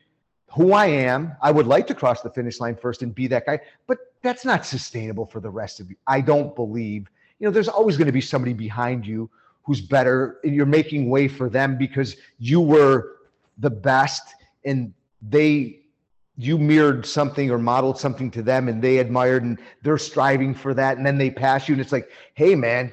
who 0.53 0.73
I 0.73 0.87
am. 0.87 1.33
I 1.41 1.51
would 1.51 1.67
like 1.67 1.87
to 1.87 1.93
cross 1.93 2.21
the 2.21 2.29
finish 2.29 2.59
line 2.59 2.75
first 2.75 3.03
and 3.03 3.13
be 3.13 3.27
that 3.27 3.45
guy, 3.45 3.59
but 3.87 3.97
that's 4.21 4.45
not 4.45 4.65
sustainable 4.65 5.25
for 5.25 5.39
the 5.39 5.49
rest 5.49 5.79
of 5.79 5.89
you. 5.89 5.95
I 6.07 6.21
don't 6.21 6.55
believe. 6.55 7.09
You 7.39 7.47
know, 7.47 7.51
there's 7.51 7.69
always 7.69 7.97
going 7.97 8.07
to 8.07 8.11
be 8.13 8.21
somebody 8.21 8.53
behind 8.53 9.05
you 9.05 9.29
who's 9.63 9.81
better 9.81 10.39
and 10.43 10.55
you're 10.55 10.65
making 10.65 11.09
way 11.09 11.27
for 11.27 11.49
them 11.49 11.77
because 11.77 12.17
you 12.39 12.61
were 12.61 13.17
the 13.59 13.69
best 13.69 14.35
and 14.65 14.93
they 15.21 15.80
you 16.41 16.57
mirrored 16.57 17.05
something 17.05 17.51
or 17.51 17.59
modeled 17.59 17.99
something 17.99 18.31
to 18.31 18.41
them 18.41 18.67
and 18.67 18.81
they 18.81 18.97
admired 18.97 19.43
and 19.43 19.59
they're 19.83 19.97
striving 19.97 20.55
for 20.55 20.73
that 20.73 20.97
and 20.97 21.05
then 21.05 21.17
they 21.17 21.29
pass 21.29 21.67
you 21.69 21.73
and 21.73 21.81
it's 21.81 21.91
like 21.91 22.09
hey 22.33 22.55
man 22.55 22.91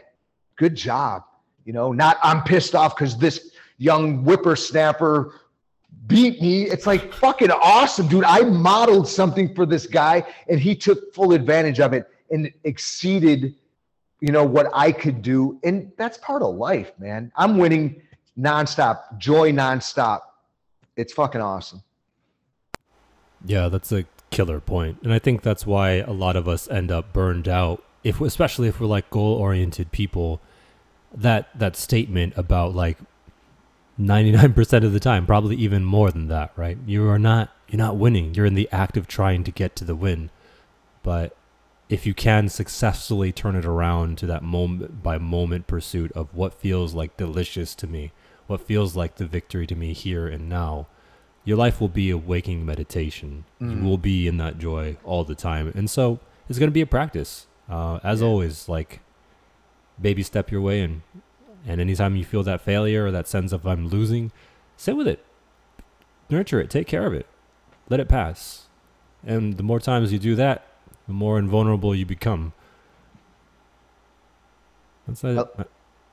good 0.56 0.74
job. 0.74 1.22
You 1.64 1.72
know 1.72 1.92
not 1.92 2.18
i'm 2.22 2.42
pissed 2.42 2.74
off 2.74 2.96
because 2.96 3.16
this 3.16 3.52
young 3.78 4.24
whippersnapper 4.24 5.34
beat 6.06 6.40
me. 6.40 6.64
It's 6.64 6.86
like 6.86 7.12
fucking 7.12 7.50
awesome 7.50 8.08
dude. 8.08 8.24
I 8.24 8.40
modeled 8.40 9.06
something 9.06 9.54
for 9.54 9.66
this 9.66 9.86
guy 9.86 10.26
and 10.48 10.58
he 10.58 10.74
took 10.74 11.14
full 11.14 11.32
advantage 11.32 11.80
of 11.80 11.92
it 11.92 12.06
and 12.30 12.52
exceeded 12.64 13.54
you 14.20 14.32
know 14.32 14.44
what 14.44 14.68
i 14.74 14.92
could 14.92 15.22
do. 15.22 15.58
And 15.64 15.90
that's 15.96 16.18
part 16.18 16.42
of 16.42 16.54
life 16.54 16.92
man. 16.98 17.32
I'm 17.36 17.56
winning 17.56 18.02
nonstop 18.38 19.16
joy 19.18 19.52
nonstop. 19.52 20.20
It's 20.96 21.12
fucking 21.12 21.40
awesome 21.40 21.82
Yeah, 23.44 23.68
that's 23.68 23.92
a 23.92 24.04
killer 24.30 24.60
point. 24.60 24.98
And 25.02 25.12
I 25.12 25.18
think 25.18 25.42
that's 25.42 25.66
why 25.66 25.90
a 25.92 26.12
lot 26.12 26.36
of 26.36 26.48
us 26.48 26.68
end 26.68 26.90
up 26.90 27.12
burned 27.12 27.48
out 27.48 27.82
if 28.04 28.20
especially 28.20 28.68
if 28.68 28.80
we're 28.80 28.86
like 28.86 29.10
goal-oriented 29.10 29.92
people. 29.92 30.40
That 31.14 31.48
that 31.58 31.74
statement 31.74 32.34
about 32.36 32.74
like 32.74 32.98
99% 33.98 34.84
of 34.84 34.92
the 34.92 35.00
time, 35.00 35.26
probably 35.26 35.56
even 35.56 35.84
more 35.84 36.10
than 36.10 36.28
that, 36.28 36.52
right? 36.54 36.76
You 36.86 37.08
are 37.08 37.18
not 37.18 37.50
you're 37.68 37.78
not 37.78 37.96
winning. 37.96 38.34
You're 38.34 38.46
in 38.46 38.54
the 38.54 38.68
act 38.70 38.96
of 38.96 39.06
trying 39.06 39.44
to 39.44 39.50
get 39.50 39.76
to 39.76 39.84
the 39.84 39.94
win. 39.94 40.30
But 41.02 41.36
if 41.88 42.06
you 42.06 42.14
can 42.14 42.48
successfully 42.48 43.32
turn 43.32 43.56
it 43.56 43.64
around 43.64 44.18
to 44.18 44.26
that 44.26 44.42
moment 44.42 45.02
by 45.02 45.18
moment 45.18 45.66
pursuit 45.66 46.12
of 46.12 46.34
what 46.34 46.54
feels 46.54 46.94
like 46.94 47.16
delicious 47.16 47.74
to 47.76 47.86
me, 47.86 48.12
what 48.46 48.66
feels 48.66 48.94
like 48.94 49.16
the 49.16 49.26
victory 49.26 49.66
to 49.66 49.74
me 49.74 49.92
here 49.92 50.26
and 50.26 50.48
now, 50.48 50.86
your 51.44 51.56
life 51.56 51.80
will 51.80 51.88
be 51.88 52.10
a 52.10 52.16
waking 52.18 52.64
meditation. 52.66 53.44
You 53.60 53.66
Mm. 53.68 53.82
will 53.82 53.98
be 53.98 54.26
in 54.28 54.36
that 54.38 54.58
joy 54.58 54.96
all 55.04 55.24
the 55.24 55.34
time. 55.34 55.72
And 55.74 55.88
so 55.88 56.20
it's 56.48 56.58
going 56.58 56.68
to 56.70 56.74
be 56.74 56.80
a 56.82 56.86
practice. 56.86 57.46
Uh, 57.68 57.98
as 58.02 58.20
Yeah. 58.20 58.26
always, 58.26 58.68
like 58.68 59.00
baby 60.00 60.22
step 60.22 60.50
your 60.50 60.60
way 60.60 60.80
in. 60.80 61.02
And 61.66 61.80
anytime 61.80 62.16
you 62.16 62.24
feel 62.24 62.42
that 62.44 62.60
failure 62.60 63.04
or 63.06 63.10
that 63.10 63.26
sense 63.28 63.52
of 63.52 63.66
I'm 63.66 63.88
losing, 63.88 64.30
sit 64.76 64.96
with 64.96 65.08
it, 65.08 65.24
nurture 66.30 66.60
it, 66.60 66.70
take 66.70 66.86
care 66.86 67.06
of 67.06 67.12
it, 67.12 67.26
let 67.88 67.98
it 68.00 68.08
pass. 68.08 68.66
And 69.26 69.56
the 69.56 69.62
more 69.62 69.80
times 69.80 70.12
you 70.12 70.18
do 70.18 70.34
that, 70.36 70.64
the 71.06 71.12
more 71.12 71.38
invulnerable 71.38 71.94
you 71.94 72.06
become. 72.06 72.52
That's 75.06 75.24
it. 75.24 75.36
Well, 75.36 75.50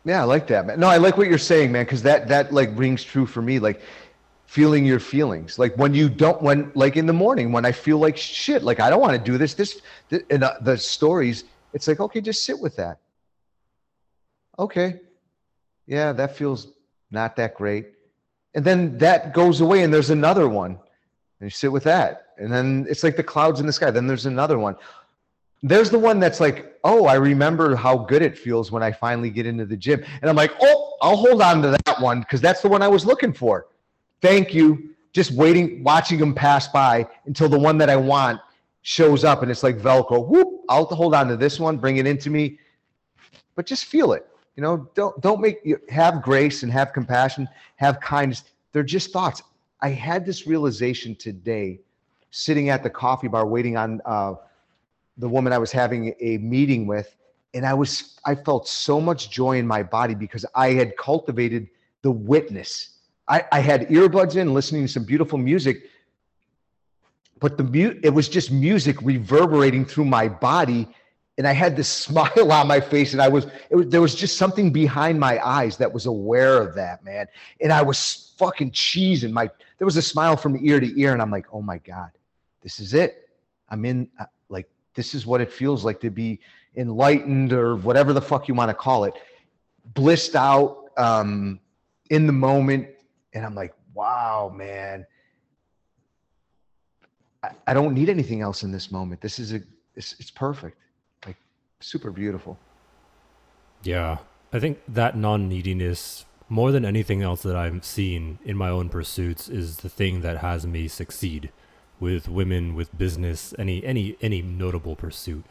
Yeah, 0.03 0.21
I 0.21 0.25
like 0.25 0.47
that, 0.47 0.65
man. 0.67 0.79
No, 0.79 0.87
I 0.87 0.97
like 0.97 1.17
what 1.17 1.27
you're 1.27 1.37
saying, 1.37 1.71
man, 1.71 1.85
because 1.85 2.03
that 2.03 2.27
that 2.27 2.53
like 2.53 2.69
rings 2.77 3.03
true 3.03 3.25
for 3.25 3.41
me. 3.41 3.59
Like 3.59 3.81
feeling 4.45 4.85
your 4.85 4.99
feelings, 4.99 5.57
like 5.59 5.75
when 5.75 5.93
you 5.93 6.07
don't, 6.07 6.41
when 6.41 6.71
like 6.75 6.97
in 6.97 7.05
the 7.05 7.13
morning 7.13 7.51
when 7.51 7.65
I 7.65 7.71
feel 7.71 7.97
like 7.97 8.17
shit, 8.17 8.63
like 8.63 8.79
I 8.79 8.89
don't 8.89 9.01
want 9.01 9.13
to 9.13 9.31
do 9.31 9.37
this. 9.37 9.53
This, 9.53 9.81
th- 10.09 10.25
and 10.29 10.43
uh, 10.43 10.53
the 10.61 10.77
stories, 10.77 11.43
it's 11.73 11.87
like 11.87 11.99
okay, 11.99 12.21
just 12.21 12.45
sit 12.45 12.59
with 12.59 12.75
that. 12.77 12.99
Okay, 14.57 15.01
yeah, 15.87 16.13
that 16.13 16.35
feels 16.35 16.67
not 17.11 17.35
that 17.35 17.55
great, 17.55 17.87
and 18.53 18.63
then 18.63 18.97
that 18.99 19.33
goes 19.33 19.61
away, 19.61 19.83
and 19.83 19.93
there's 19.93 20.11
another 20.11 20.47
one, 20.47 20.71
and 20.71 21.41
you 21.41 21.49
sit 21.49 21.71
with 21.71 21.83
that, 21.83 22.27
and 22.37 22.51
then 22.51 22.85
it's 22.89 23.03
like 23.03 23.17
the 23.17 23.23
clouds 23.23 23.59
in 23.59 23.65
the 23.65 23.73
sky. 23.73 23.91
Then 23.91 24.07
there's 24.07 24.25
another 24.25 24.59
one. 24.59 24.75
There's 25.63 25.89
the 25.89 25.97
one 25.97 26.19
that's 26.19 26.39
like, 26.39 26.77
oh, 26.83 27.07
I 27.07 27.15
remember 27.15 27.75
how 27.75 27.97
good 27.97 28.21
it 28.21 28.37
feels 28.37 28.71
when 28.71 28.83
I 28.83 28.91
finally 28.91 29.31
get 29.31 29.47
into 29.47 29.65
the 29.65 29.75
gym. 29.75 30.05
And 30.21 30.29
I'm 30.29 30.35
like, 30.35 30.51
oh, 30.61 30.95
I'll 31.01 31.15
hold 31.15 31.41
on 31.41 31.63
to 31.63 31.75
that 31.85 31.99
one 31.99 32.19
because 32.19 32.39
that's 32.39 32.61
the 32.61 32.67
one 32.69 32.83
I 32.83 32.87
was 32.87 33.03
looking 33.03 33.33
for. 33.33 33.65
Thank 34.25 34.55
you. 34.55 34.89
Just 35.13 35.29
waiting, 35.33 35.83
watching 35.83 36.17
them 36.17 36.33
pass 36.33 36.67
by 36.67 37.07
until 37.27 37.47
the 37.47 37.59
one 37.59 37.77
that 37.77 37.91
I 37.91 37.95
want 37.95 38.41
shows 38.81 39.23
up 39.23 39.43
and 39.43 39.51
it's 39.51 39.61
like 39.61 39.77
Velcro. 39.77 40.27
Whoop, 40.27 40.61
I'll 40.67 40.85
hold 40.85 41.13
on 41.13 41.27
to 41.27 41.37
this 41.37 41.59
one, 41.59 41.77
bring 41.77 41.97
it 41.97 42.07
into 42.07 42.31
me. 42.31 42.57
But 43.55 43.67
just 43.67 43.85
feel 43.85 44.13
it. 44.13 44.27
You 44.55 44.63
know, 44.63 44.89
don't 44.95 45.21
don't 45.21 45.41
make 45.41 45.59
you 45.63 45.79
have 45.89 46.23
grace 46.23 46.63
and 46.63 46.71
have 46.71 46.91
compassion, 46.91 47.47
have 47.75 47.99
kindness. 47.99 48.45
They're 48.71 48.81
just 48.81 49.13
thoughts. 49.13 49.43
I 49.81 49.89
had 49.89 50.25
this 50.25 50.47
realization 50.47 51.15
today 51.15 51.81
sitting 52.31 52.69
at 52.69 52.81
the 52.81 52.89
coffee 52.89 53.27
bar 53.27 53.45
waiting 53.45 53.77
on 53.77 54.01
uh, 54.05 54.33
the 55.19 55.29
woman 55.29 55.53
I 55.53 55.59
was 55.59 55.71
having 55.71 56.15
a 56.19 56.39
meeting 56.39 56.87
with, 56.87 57.15
and 57.53 57.63
I 57.63 57.75
was 57.75 58.17
I 58.25 58.33
felt 58.33 58.67
so 58.67 58.99
much 58.99 59.29
joy 59.29 59.59
in 59.59 59.67
my 59.67 59.83
body 59.83 60.15
because 60.15 60.47
I 60.55 60.71
had 60.71 60.97
cultivated 60.97 61.67
the 62.01 62.09
witness. 62.09 62.94
I, 63.27 63.43
I 63.51 63.59
had 63.59 63.87
earbuds 63.89 64.35
in, 64.35 64.53
listening 64.53 64.83
to 64.83 64.87
some 64.87 65.03
beautiful 65.03 65.37
music, 65.37 65.89
but 67.39 67.57
the 67.57 67.63
mu- 67.63 67.99
it 68.03 68.11
was 68.11 68.29
just 68.29 68.51
music 68.51 69.01
reverberating 69.01 69.85
through 69.85 70.05
my 70.05 70.27
body, 70.27 70.87
and 71.37 71.47
I 71.47 71.51
had 71.53 71.75
this 71.75 71.87
smile 72.05 72.51
on 72.51 72.67
my 72.67 72.79
face, 72.79 73.13
and 73.13 73.21
I 73.21 73.27
was, 73.27 73.47
was 73.71 73.87
there 73.87 74.01
was 74.01 74.15
just 74.15 74.37
something 74.37 74.71
behind 74.71 75.19
my 75.19 75.45
eyes 75.45 75.77
that 75.77 75.91
was 75.91 76.05
aware 76.05 76.61
of 76.61 76.75
that 76.75 77.03
man, 77.03 77.27
and 77.61 77.71
I 77.73 77.81
was 77.81 78.33
fucking 78.37 78.71
cheesing 78.71 79.31
my. 79.31 79.49
There 79.77 79.85
was 79.85 79.97
a 79.97 80.01
smile 80.01 80.37
from 80.37 80.57
ear 80.65 80.79
to 80.79 80.99
ear, 80.99 81.13
and 81.13 81.21
I'm 81.21 81.31
like, 81.31 81.47
oh 81.51 81.61
my 81.61 81.79
god, 81.79 82.11
this 82.61 82.79
is 82.79 82.93
it. 82.93 83.29
I'm 83.69 83.83
in. 83.85 84.07
uh, 84.19 84.25
Like 84.49 84.69
this 84.93 85.13
is 85.13 85.25
what 85.25 85.41
it 85.41 85.51
feels 85.51 85.83
like 85.83 85.99
to 86.01 86.09
be 86.09 86.39
enlightened 86.77 87.53
or 87.53 87.75
whatever 87.77 88.13
the 88.13 88.21
fuck 88.21 88.47
you 88.47 88.53
want 88.53 88.69
to 88.69 88.73
call 88.73 89.05
it 89.05 89.13
blissed 89.93 90.35
out 90.35 90.89
um 90.97 91.59
in 92.09 92.27
the 92.27 92.33
moment 92.33 92.87
and 93.35 93.45
i'm 93.45 93.55
like 93.55 93.75
wow 93.93 94.51
man 94.55 95.05
i, 97.43 97.51
I 97.67 97.73
don't 97.75 97.93
need 97.93 98.09
anything 98.09 98.41
else 98.41 98.63
in 98.63 98.71
this 98.71 98.91
moment 98.91 99.21
this 99.21 99.39
is 99.39 99.53
a 99.53 99.61
it's, 99.95 100.15
it's 100.19 100.31
perfect 100.31 100.77
like 101.27 101.37
super 101.81 102.11
beautiful 102.11 102.57
Yeah. 103.83 104.19
I 104.53 104.59
think 104.59 104.79
that 104.87 105.17
non 105.17 105.49
neediness, 105.49 106.25
more 106.49 106.71
than 106.71 106.85
anything 106.85 107.21
else 107.21 107.43
that 107.43 107.55
I've 107.55 107.85
seen 107.85 108.39
in 108.45 108.57
my 108.57 108.69
own 108.69 108.89
pursuits, 108.89 109.49
is 109.49 109.77
the 109.77 109.89
thing 109.89 110.21
that 110.21 110.37
has 110.39 110.65
me 110.67 110.87
succeed 110.87 111.51
with 111.99 112.29
women, 112.29 112.75
with 112.75 112.97
business, 112.97 113.53
any 113.59 113.83
any 113.85 114.17
any 114.21 114.41
notable 114.41 114.95
pursuit. 114.95 115.45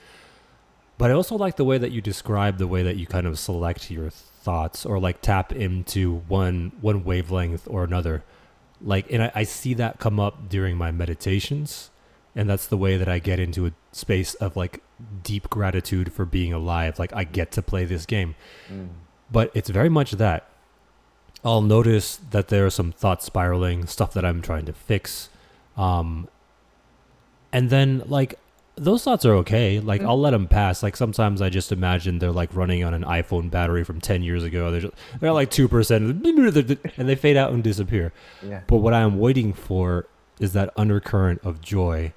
But 0.99 1.11
I 1.11 1.15
also 1.15 1.37
like 1.37 1.57
the 1.57 1.65
way 1.65 1.79
that 1.79 1.93
you 1.93 2.01
describe 2.01 2.59
the 2.59 2.69
way 2.69 2.83
that 2.83 2.97
you 2.97 3.07
kind 3.07 3.27
of 3.27 3.39
select 3.39 3.91
your 3.91 4.11
thoughts 4.45 4.85
or 4.87 4.99
like 4.99 5.21
tap 5.21 5.53
into 5.53 6.19
one 6.29 6.73
one 6.81 7.05
wavelength 7.05 7.67
or 7.67 7.85
another. 7.85 8.23
Like 8.81 9.11
and 9.11 9.23
I, 9.25 9.33
I 9.35 9.45
see 9.45 9.75
that 9.75 9.99
come 9.99 10.21
up 10.21 10.49
during 10.49 10.77
my 10.77 10.91
meditations. 10.91 11.91
And 12.37 12.51
that's 12.51 12.67
the 12.67 12.77
way 12.77 12.97
that 12.97 13.09
I 13.09 13.21
get 13.21 13.39
into 13.39 13.67
a 13.67 13.73
space 13.93 14.35
of 14.35 14.57
like 14.57 14.83
deep 15.23 15.49
gratitude 15.51 16.13
for 16.13 16.25
being 16.25 16.53
alive. 16.53 16.99
Like 16.99 17.13
I 17.15 17.25
get 17.25 17.53
to 17.53 17.63
play 17.63 17.85
this 17.85 18.07
game. 18.07 18.35
But 19.31 19.51
it's 19.55 19.71
very 19.71 19.89
much 19.89 20.13
that. 20.13 20.49
I'll 21.45 21.63
notice 21.63 22.17
that 22.31 22.49
there 22.49 22.65
are 22.67 22.71
some 22.71 22.91
thoughts 22.93 23.27
spiraling, 23.27 23.87
stuff 23.87 24.15
that 24.15 24.25
I'm 24.25 24.41
trying 24.41 24.65
to 24.65 24.73
fix. 24.73 25.29
Um, 25.77 26.29
and 27.53 27.69
then, 27.69 28.03
like, 28.07 28.39
those 28.77 29.05
thoughts 29.05 29.25
are 29.25 29.35
okay. 29.37 29.81
Like 29.81 30.01
mm-hmm. 30.01 30.11
I'll 30.11 30.21
let 30.21 30.31
them 30.31 30.49
pass. 30.49 30.83
Like 30.83 30.97
sometimes 30.97 31.41
I 31.41 31.49
just 31.49 31.73
imagine 31.73 32.19
they're 32.19 32.33
like 32.33 32.55
running 32.55 32.83
on 32.85 32.95
an 32.95 33.05
iPhone 33.05 33.51
battery 33.51 33.85
from 33.85 34.01
ten 34.01 34.23
years 34.23 34.43
ago. 34.43 34.71
They're 34.71 34.81
just, 34.83 34.95
they're 35.21 35.33
like 35.33 35.51
two 35.51 35.69
percent, 35.69 36.25
and 36.27 37.09
they 37.09 37.15
fade 37.15 37.37
out 37.37 37.53
and 37.53 37.63
disappear. 37.63 38.13
Yeah. 38.43 38.63
But 38.67 38.79
what 38.79 38.95
I'm 38.95 39.19
waiting 39.19 39.53
for 39.53 40.07
is 40.41 40.53
that 40.55 40.73
undercurrent 40.77 41.41
of 41.45 41.61
joy, 41.61 42.13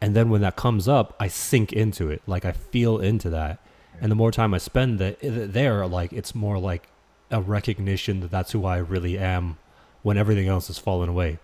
and 0.00 0.16
then 0.16 0.30
when 0.30 0.40
that 0.40 0.56
comes 0.56 0.88
up, 0.88 1.14
I 1.20 1.28
sink 1.28 1.72
into 1.72 2.10
it. 2.10 2.22
Like 2.26 2.44
I 2.44 2.52
feel 2.52 2.98
into 2.98 3.30
that, 3.30 3.60
and 4.00 4.10
the 4.10 4.16
more 4.16 4.32
time 4.32 4.52
I 4.54 4.58
spend 4.58 4.98
that 4.98 5.18
there, 5.22 5.86
like 5.86 6.12
it's 6.12 6.34
more 6.34 6.58
like 6.58 6.88
a 7.30 7.40
recognition 7.40 8.20
that 8.20 8.30
that's 8.30 8.52
who 8.52 8.64
I 8.64 8.78
really 8.78 9.18
am 9.18 9.58
when 10.02 10.18
everything 10.18 10.48
else 10.48 10.66
has 10.66 10.78
fallen 10.78 11.08
away. 11.08 11.38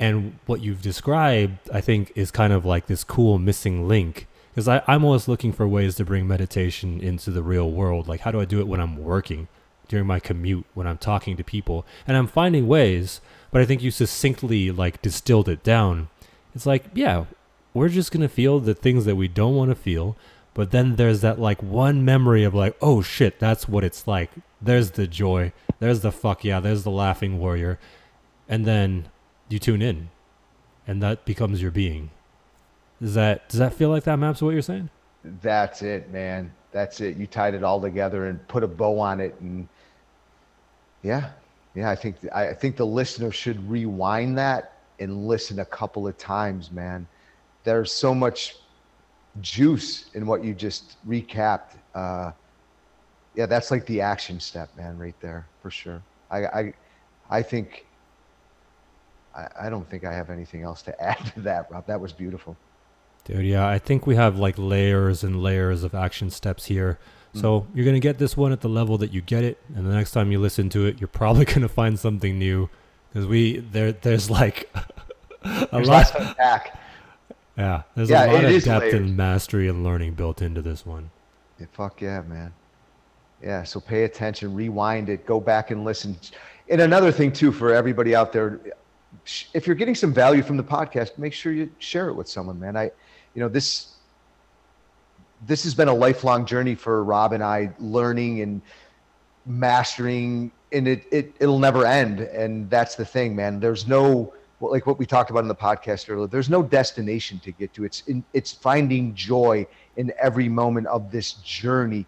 And 0.00 0.38
what 0.46 0.62
you've 0.62 0.82
described, 0.82 1.58
I 1.72 1.82
think, 1.82 2.10
is 2.16 2.30
kind 2.30 2.52
of 2.52 2.64
like 2.64 2.86
this 2.86 3.04
cool 3.04 3.38
missing 3.38 3.86
link. 3.86 4.26
Because 4.52 4.66
I'm 4.66 5.04
always 5.04 5.28
looking 5.28 5.52
for 5.52 5.68
ways 5.68 5.94
to 5.96 6.04
bring 6.04 6.26
meditation 6.26 7.00
into 7.00 7.30
the 7.30 7.42
real 7.42 7.70
world. 7.70 8.08
Like, 8.08 8.20
how 8.20 8.32
do 8.32 8.40
I 8.40 8.46
do 8.46 8.58
it 8.58 8.66
when 8.66 8.80
I'm 8.80 8.96
working, 8.96 9.46
during 9.86 10.06
my 10.06 10.18
commute, 10.18 10.64
when 10.74 10.88
I'm 10.88 10.98
talking 10.98 11.36
to 11.36 11.44
people? 11.44 11.86
And 12.06 12.16
I'm 12.16 12.26
finding 12.26 12.66
ways, 12.66 13.20
but 13.52 13.60
I 13.60 13.64
think 13.64 13.82
you 13.82 13.92
succinctly 13.92 14.72
like 14.72 15.02
distilled 15.02 15.48
it 15.48 15.62
down. 15.62 16.08
It's 16.54 16.66
like, 16.66 16.86
yeah, 16.94 17.26
we're 17.74 17.90
just 17.90 18.10
gonna 18.10 18.28
feel 18.28 18.58
the 18.58 18.74
things 18.74 19.04
that 19.04 19.14
we 19.14 19.28
don't 19.28 19.54
want 19.54 19.70
to 19.70 19.76
feel, 19.76 20.16
but 20.54 20.72
then 20.72 20.96
there's 20.96 21.20
that 21.20 21.38
like 21.38 21.62
one 21.62 22.04
memory 22.04 22.42
of 22.42 22.54
like, 22.54 22.76
oh 22.82 23.02
shit, 23.02 23.38
that's 23.38 23.68
what 23.68 23.84
it's 23.84 24.08
like. 24.08 24.30
There's 24.60 24.92
the 24.92 25.06
joy. 25.06 25.52
There's 25.78 26.00
the 26.00 26.10
fuck 26.10 26.42
yeah. 26.42 26.58
There's 26.58 26.82
the 26.82 26.90
laughing 26.90 27.38
warrior, 27.38 27.78
and 28.48 28.64
then 28.66 29.06
you 29.50 29.58
tune 29.58 29.82
in, 29.82 30.10
and 30.86 31.02
that 31.02 31.24
becomes 31.24 31.60
your 31.60 31.70
being. 31.70 32.10
Does 33.00 33.14
that 33.14 33.48
does 33.48 33.58
that 33.58 33.74
feel 33.74 33.90
like 33.90 34.04
that 34.04 34.16
maps 34.16 34.42
what 34.42 34.50
you're 34.50 34.62
saying? 34.62 34.90
That's 35.42 35.82
it, 35.82 36.10
man. 36.10 36.52
That's 36.72 37.00
it. 37.00 37.16
You 37.16 37.26
tied 37.26 37.54
it 37.54 37.64
all 37.64 37.80
together 37.80 38.26
and 38.26 38.46
put 38.48 38.62
a 38.62 38.68
bow 38.68 38.98
on 38.98 39.20
it, 39.20 39.34
and 39.40 39.68
yeah, 41.02 41.30
yeah. 41.74 41.90
I 41.90 41.96
think 41.96 42.16
I 42.32 42.52
think 42.52 42.76
the 42.76 42.86
listener 42.86 43.30
should 43.30 43.68
rewind 43.68 44.38
that 44.38 44.78
and 44.98 45.26
listen 45.26 45.60
a 45.60 45.64
couple 45.64 46.06
of 46.06 46.16
times, 46.18 46.70
man. 46.70 47.06
There's 47.64 47.92
so 47.92 48.14
much 48.14 48.56
juice 49.40 50.10
in 50.14 50.26
what 50.26 50.44
you 50.44 50.54
just 50.54 50.96
recapped. 51.06 51.76
Uh, 51.94 52.32
yeah, 53.34 53.46
that's 53.46 53.70
like 53.70 53.86
the 53.86 54.00
action 54.00 54.40
step, 54.40 54.68
man, 54.76 54.98
right 54.98 55.18
there 55.20 55.46
for 55.62 55.70
sure. 55.70 56.02
I 56.30 56.46
I, 56.46 56.74
I 57.30 57.42
think 57.42 57.86
I, 59.34 59.48
I 59.62 59.70
don't 59.70 59.88
think 59.88 60.04
I 60.04 60.12
have 60.12 60.30
anything 60.30 60.62
else 60.62 60.82
to 60.82 61.02
add 61.02 61.32
to 61.34 61.40
that, 61.40 61.70
Rob. 61.70 61.86
That 61.86 62.00
was 62.00 62.12
beautiful. 62.12 62.56
Dude, 63.24 63.44
yeah, 63.44 63.68
I 63.68 63.78
think 63.78 64.06
we 64.06 64.16
have 64.16 64.38
like 64.38 64.54
layers 64.56 65.22
and 65.22 65.42
layers 65.42 65.84
of 65.84 65.94
action 65.94 66.30
steps 66.30 66.66
here. 66.66 66.98
So 67.34 67.60
mm-hmm. 67.60 67.76
you're 67.76 67.86
gonna 67.86 68.00
get 68.00 68.18
this 68.18 68.36
one 68.36 68.50
at 68.50 68.60
the 68.60 68.68
level 68.68 68.98
that 68.98 69.12
you 69.12 69.20
get 69.20 69.44
it, 69.44 69.58
and 69.74 69.86
the 69.86 69.94
next 69.94 70.10
time 70.10 70.32
you 70.32 70.40
listen 70.40 70.68
to 70.70 70.86
it, 70.86 71.00
you're 71.00 71.08
probably 71.08 71.44
gonna 71.54 71.68
find 71.68 71.98
something 71.98 72.38
new, 72.38 72.68
because 73.08 73.26
we 73.26 73.58
there 73.58 73.92
there's 73.92 74.28
like 74.30 74.68
a 75.44 75.68
there's 75.70 75.88
lot 75.88 76.14
of 76.16 76.36
back. 76.36 76.76
Yeah, 77.56 77.82
there's 77.94 78.10
yeah, 78.10 78.24
a 78.24 78.32
lot 78.32 78.44
of 78.44 78.64
depth 78.64 78.94
and 78.94 79.16
mastery 79.16 79.68
and 79.68 79.84
learning 79.84 80.14
built 80.14 80.42
into 80.42 80.62
this 80.62 80.84
one. 80.84 81.10
Yeah, 81.58 81.66
fuck 81.72 82.00
yeah, 82.00 82.22
man. 82.22 82.52
Yeah, 83.42 83.62
so 83.62 83.80
pay 83.80 84.04
attention, 84.04 84.54
rewind 84.54 85.08
it, 85.08 85.24
go 85.24 85.40
back 85.40 85.70
and 85.70 85.84
listen. 85.84 86.18
And 86.68 86.80
another 86.80 87.12
thing 87.12 87.32
too 87.32 87.52
for 87.52 87.72
everybody 87.72 88.14
out 88.14 88.32
there, 88.32 88.60
if 89.54 89.66
you're 89.66 89.76
getting 89.76 89.94
some 89.94 90.12
value 90.12 90.42
from 90.42 90.56
the 90.56 90.62
podcast, 90.62 91.18
make 91.18 91.32
sure 91.32 91.52
you 91.52 91.70
share 91.78 92.08
it 92.08 92.14
with 92.14 92.28
someone, 92.28 92.58
man. 92.58 92.76
I, 92.76 92.84
you 93.34 93.40
know, 93.40 93.48
this 93.48 93.96
this 95.46 95.64
has 95.64 95.74
been 95.74 95.88
a 95.88 95.94
lifelong 95.94 96.44
journey 96.44 96.74
for 96.74 97.02
Rob 97.02 97.32
and 97.32 97.42
I, 97.42 97.72
learning 97.78 98.42
and 98.42 98.60
mastering, 99.46 100.52
and 100.72 100.86
it, 100.86 101.04
it 101.10 101.34
it'll 101.40 101.58
never 101.58 101.86
end. 101.86 102.20
And 102.20 102.68
that's 102.70 102.94
the 102.94 103.04
thing, 103.04 103.34
man. 103.34 103.60
There's 103.60 103.86
no 103.86 104.32
like 104.60 104.86
what 104.86 104.98
we 104.98 105.06
talked 105.06 105.30
about 105.30 105.40
in 105.40 105.48
the 105.48 105.54
podcast 105.54 106.10
earlier. 106.10 106.26
There's 106.26 106.50
no 106.50 106.62
destination 106.62 107.38
to 107.40 107.52
get 107.52 107.72
to. 107.74 107.84
It's 107.84 108.02
in, 108.06 108.22
it's 108.34 108.52
finding 108.52 109.14
joy 109.14 109.66
in 109.96 110.12
every 110.18 110.48
moment 110.48 110.86
of 110.88 111.10
this 111.10 111.32
journey, 111.34 112.06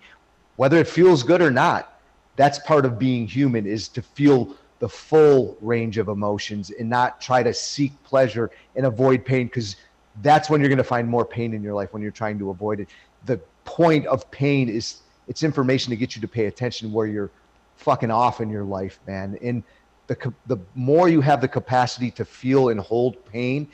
whether 0.56 0.76
it 0.76 0.86
feels 0.86 1.22
good 1.22 1.40
or 1.40 1.50
not. 1.50 2.00
That's 2.36 2.58
part 2.60 2.84
of 2.84 2.98
being 2.98 3.26
human 3.26 3.66
is 3.66 3.88
to 3.88 4.02
feel 4.02 4.54
the 4.82 4.88
full 4.88 5.56
range 5.60 5.96
of 5.96 6.08
emotions 6.08 6.70
and 6.70 6.90
not 6.90 7.20
try 7.20 7.40
to 7.40 7.54
seek 7.54 7.92
pleasure 8.02 8.50
and 8.74 8.84
avoid 8.84 9.24
pain 9.24 9.46
because 9.46 9.76
that's 10.22 10.50
when 10.50 10.60
you're 10.60 10.68
going 10.68 10.76
to 10.76 10.82
find 10.82 11.08
more 11.08 11.24
pain 11.24 11.54
in 11.54 11.62
your 11.62 11.72
life 11.72 11.92
when 11.92 12.02
you're 12.02 12.10
trying 12.10 12.36
to 12.36 12.50
avoid 12.50 12.80
it. 12.80 12.88
The 13.26 13.40
point 13.64 14.06
of 14.06 14.28
pain 14.32 14.68
is 14.68 15.02
it's 15.28 15.44
information 15.44 15.90
to 15.90 15.96
get 15.96 16.16
you 16.16 16.20
to 16.20 16.26
pay 16.26 16.46
attention 16.46 16.92
where 16.92 17.06
you're 17.06 17.30
fucking 17.76 18.10
off 18.10 18.40
in 18.40 18.50
your 18.50 18.64
life, 18.64 18.98
man. 19.06 19.38
And 19.40 19.62
the 20.08 20.34
the 20.48 20.56
more 20.74 21.08
you 21.08 21.20
have 21.20 21.40
the 21.40 21.46
capacity 21.46 22.10
to 22.10 22.24
feel 22.24 22.70
and 22.70 22.80
hold 22.80 23.24
pain 23.26 23.68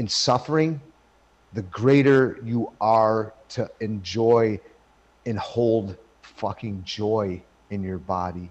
and 0.00 0.10
suffering, 0.10 0.80
the 1.52 1.62
greater 1.62 2.40
you 2.42 2.72
are 2.80 3.32
to 3.50 3.70
enjoy 3.78 4.58
and 5.24 5.38
hold 5.38 5.96
fucking 6.22 6.82
joy 6.82 7.40
in 7.70 7.84
your 7.84 7.98
body 7.98 8.50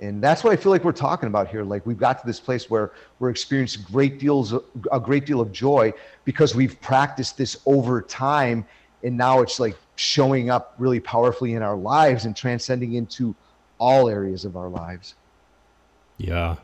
and 0.00 0.22
that's 0.22 0.44
what 0.44 0.52
I 0.52 0.56
feel 0.56 0.72
like 0.72 0.84
we're 0.84 0.92
talking 0.92 1.26
about 1.26 1.48
here. 1.48 1.64
Like 1.64 1.86
we've 1.86 1.98
got 1.98 2.20
to 2.20 2.26
this 2.26 2.40
place 2.40 2.68
where 2.68 2.92
we're 3.18 3.30
experiencing 3.30 3.84
great 3.90 4.18
deals, 4.18 4.52
a 4.92 5.00
great 5.00 5.24
deal 5.24 5.40
of 5.40 5.52
joy 5.52 5.92
because 6.24 6.54
we've 6.54 6.80
practiced 6.80 7.36
this 7.38 7.56
over 7.66 8.02
time, 8.02 8.66
and 9.02 9.16
now 9.16 9.40
it's 9.40 9.58
like 9.58 9.76
showing 9.96 10.50
up 10.50 10.74
really 10.78 11.00
powerfully 11.00 11.54
in 11.54 11.62
our 11.62 11.76
lives 11.76 12.26
and 12.26 12.36
transcending 12.36 12.94
into 12.94 13.34
all 13.78 14.08
areas 14.08 14.44
of 14.44 14.56
our 14.56 14.68
lives. 14.68 15.14
Yeah, 16.18 16.56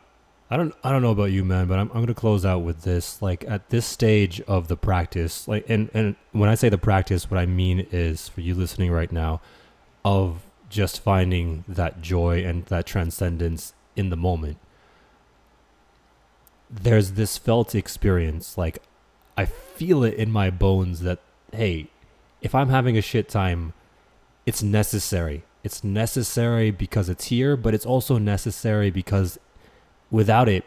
I 0.49 0.57
don't, 0.57 0.73
I 0.83 0.91
don't 0.91 1.01
know 1.01 1.11
about 1.11 1.31
you, 1.31 1.43
man, 1.43 1.67
but 1.67 1.79
I'm, 1.79 1.87
I'm 1.89 1.97
going 1.97 2.07
to 2.07 2.13
close 2.13 2.45
out 2.45 2.59
with 2.59 2.83
this. 2.83 3.21
Like 3.21 3.43
at 3.47 3.69
this 3.69 3.85
stage 3.85 4.41
of 4.41 4.67
the 4.67 4.77
practice, 4.77 5.47
like, 5.47 5.65
and 5.67 5.89
and 5.95 6.15
when 6.31 6.49
I 6.49 6.55
say 6.55 6.69
the 6.69 6.77
practice, 6.77 7.31
what 7.31 7.39
I 7.39 7.47
mean 7.47 7.87
is 7.91 8.29
for 8.29 8.41
you 8.41 8.53
listening 8.53 8.91
right 8.91 9.11
now, 9.11 9.41
of 10.05 10.41
just 10.73 10.99
finding 10.99 11.63
that 11.67 12.01
joy 12.01 12.43
and 12.43 12.65
that 12.65 12.85
transcendence 12.87 13.73
in 13.95 14.09
the 14.09 14.17
moment. 14.17 14.57
There's 16.69 17.11
this 17.11 17.37
felt 17.37 17.75
experience, 17.75 18.57
like 18.57 18.79
I 19.37 19.45
feel 19.45 20.03
it 20.03 20.15
in 20.15 20.31
my 20.31 20.49
bones 20.49 21.01
that, 21.01 21.19
hey, 21.51 21.87
if 22.41 22.55
I'm 22.55 22.69
having 22.69 22.97
a 22.97 23.01
shit 23.01 23.29
time, 23.29 23.73
it's 24.47 24.63
necessary. 24.63 25.43
It's 25.63 25.83
necessary 25.83 26.71
because 26.71 27.07
it's 27.07 27.25
here, 27.25 27.55
but 27.55 27.75
it's 27.75 27.85
also 27.85 28.17
necessary 28.17 28.89
because 28.89 29.39
without 30.09 30.49
it, 30.49 30.65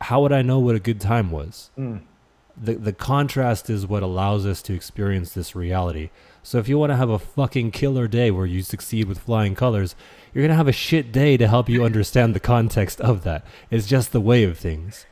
how 0.00 0.20
would 0.22 0.32
I 0.32 0.42
know 0.42 0.58
what 0.58 0.74
a 0.74 0.80
good 0.80 1.00
time 1.00 1.30
was? 1.30 1.70
Mm. 1.78 2.00
The 2.60 2.74
the 2.74 2.92
contrast 2.92 3.70
is 3.70 3.86
what 3.86 4.02
allows 4.02 4.46
us 4.46 4.62
to 4.62 4.74
experience 4.74 5.32
this 5.32 5.54
reality. 5.54 6.10
So 6.42 6.58
if 6.58 6.68
you 6.68 6.78
want 6.78 6.90
to 6.90 6.96
have 6.96 7.10
a 7.10 7.18
fucking 7.18 7.72
killer 7.72 8.08
day 8.08 8.30
where 8.30 8.46
you 8.46 8.62
succeed 8.62 9.06
with 9.06 9.18
flying 9.18 9.54
colors, 9.54 9.94
you're 10.32 10.42
going 10.42 10.50
to 10.50 10.56
have 10.56 10.68
a 10.68 10.72
shit 10.72 11.12
day 11.12 11.36
to 11.36 11.46
help 11.46 11.68
you 11.68 11.84
understand 11.84 12.34
the 12.34 12.40
context 12.40 13.00
of 13.00 13.22
that. 13.24 13.44
It's 13.70 13.86
just 13.86 14.12
the 14.12 14.20
way 14.20 14.44
of 14.44 14.56
things. 14.56 15.04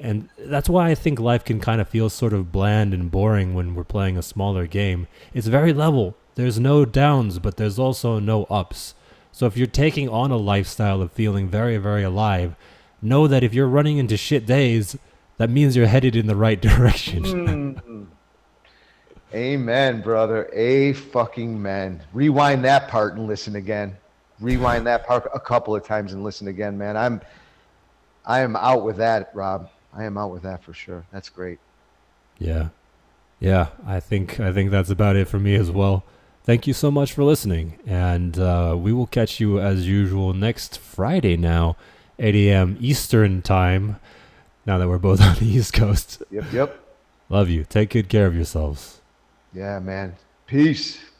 And 0.00 0.30
that's 0.38 0.70
why 0.70 0.88
I 0.88 0.94
think 0.94 1.20
life 1.20 1.44
can 1.44 1.60
kind 1.60 1.80
of 1.80 1.88
feel 1.88 2.08
sort 2.08 2.32
of 2.32 2.50
bland 2.50 2.94
and 2.94 3.10
boring 3.10 3.52
when 3.52 3.74
we're 3.74 3.84
playing 3.84 4.16
a 4.16 4.22
smaller 4.22 4.66
game. 4.66 5.06
It's 5.34 5.48
very 5.48 5.74
level. 5.74 6.16
There's 6.36 6.58
no 6.58 6.86
downs, 6.86 7.38
but 7.38 7.58
there's 7.58 7.78
also 7.78 8.18
no 8.18 8.44
ups. 8.44 8.94
So 9.32 9.46
if 9.46 9.58
you're 9.58 9.66
taking 9.66 10.08
on 10.08 10.30
a 10.30 10.36
lifestyle 10.36 11.02
of 11.02 11.12
feeling 11.12 11.48
very, 11.48 11.76
very 11.76 12.02
alive, 12.02 12.56
know 13.02 13.26
that 13.26 13.44
if 13.44 13.52
you're 13.52 13.68
running 13.68 13.98
into 13.98 14.16
shit 14.16 14.46
days, 14.46 14.96
that 15.40 15.48
means 15.48 15.74
you're 15.74 15.86
headed 15.86 16.16
in 16.16 16.26
the 16.26 16.36
right 16.36 16.60
direction. 16.60 17.24
mm. 17.24 18.06
Amen, 19.34 20.02
brother. 20.02 20.50
A 20.52 20.92
fucking 20.92 21.62
man. 21.62 22.02
Rewind 22.12 22.62
that 22.66 22.88
part 22.88 23.14
and 23.16 23.26
listen 23.26 23.56
again. 23.56 23.96
Rewind 24.38 24.86
that 24.86 25.06
part 25.06 25.26
a 25.32 25.40
couple 25.40 25.74
of 25.74 25.82
times 25.82 26.12
and 26.12 26.22
listen 26.22 26.48
again, 26.48 26.76
man. 26.76 26.94
I'm 26.94 27.22
I 28.26 28.40
am 28.40 28.54
out 28.54 28.84
with 28.84 28.98
that, 28.98 29.30
Rob. 29.32 29.70
I 29.94 30.04
am 30.04 30.18
out 30.18 30.30
with 30.30 30.42
that 30.42 30.62
for 30.62 30.74
sure. 30.74 31.06
That's 31.10 31.30
great. 31.30 31.58
Yeah. 32.38 32.68
Yeah, 33.38 33.68
I 33.86 33.98
think 33.98 34.40
I 34.40 34.52
think 34.52 34.70
that's 34.70 34.90
about 34.90 35.16
it 35.16 35.26
for 35.26 35.38
me 35.38 35.54
as 35.54 35.70
well. 35.70 36.04
Thank 36.44 36.66
you 36.66 36.74
so 36.74 36.90
much 36.90 37.14
for 37.14 37.24
listening, 37.24 37.78
and 37.86 38.38
uh, 38.38 38.76
we 38.78 38.92
will 38.92 39.06
catch 39.06 39.40
you 39.40 39.58
as 39.58 39.88
usual 39.88 40.34
next 40.34 40.78
Friday 40.78 41.38
now, 41.38 41.76
8 42.18 42.34
a.m. 42.34 42.76
Eastern 42.78 43.40
time. 43.40 43.96
Now 44.66 44.78
that 44.78 44.88
we're 44.88 44.98
both 44.98 45.20
on 45.22 45.36
the 45.36 45.46
East 45.46 45.72
Coast. 45.72 46.22
Yep, 46.30 46.44
yep. 46.52 46.80
Love 47.28 47.48
you. 47.48 47.64
Take 47.64 47.90
good 47.90 48.08
care 48.08 48.26
of 48.26 48.34
yourselves. 48.34 49.00
Yeah, 49.52 49.78
man. 49.78 50.16
Peace. 50.46 51.00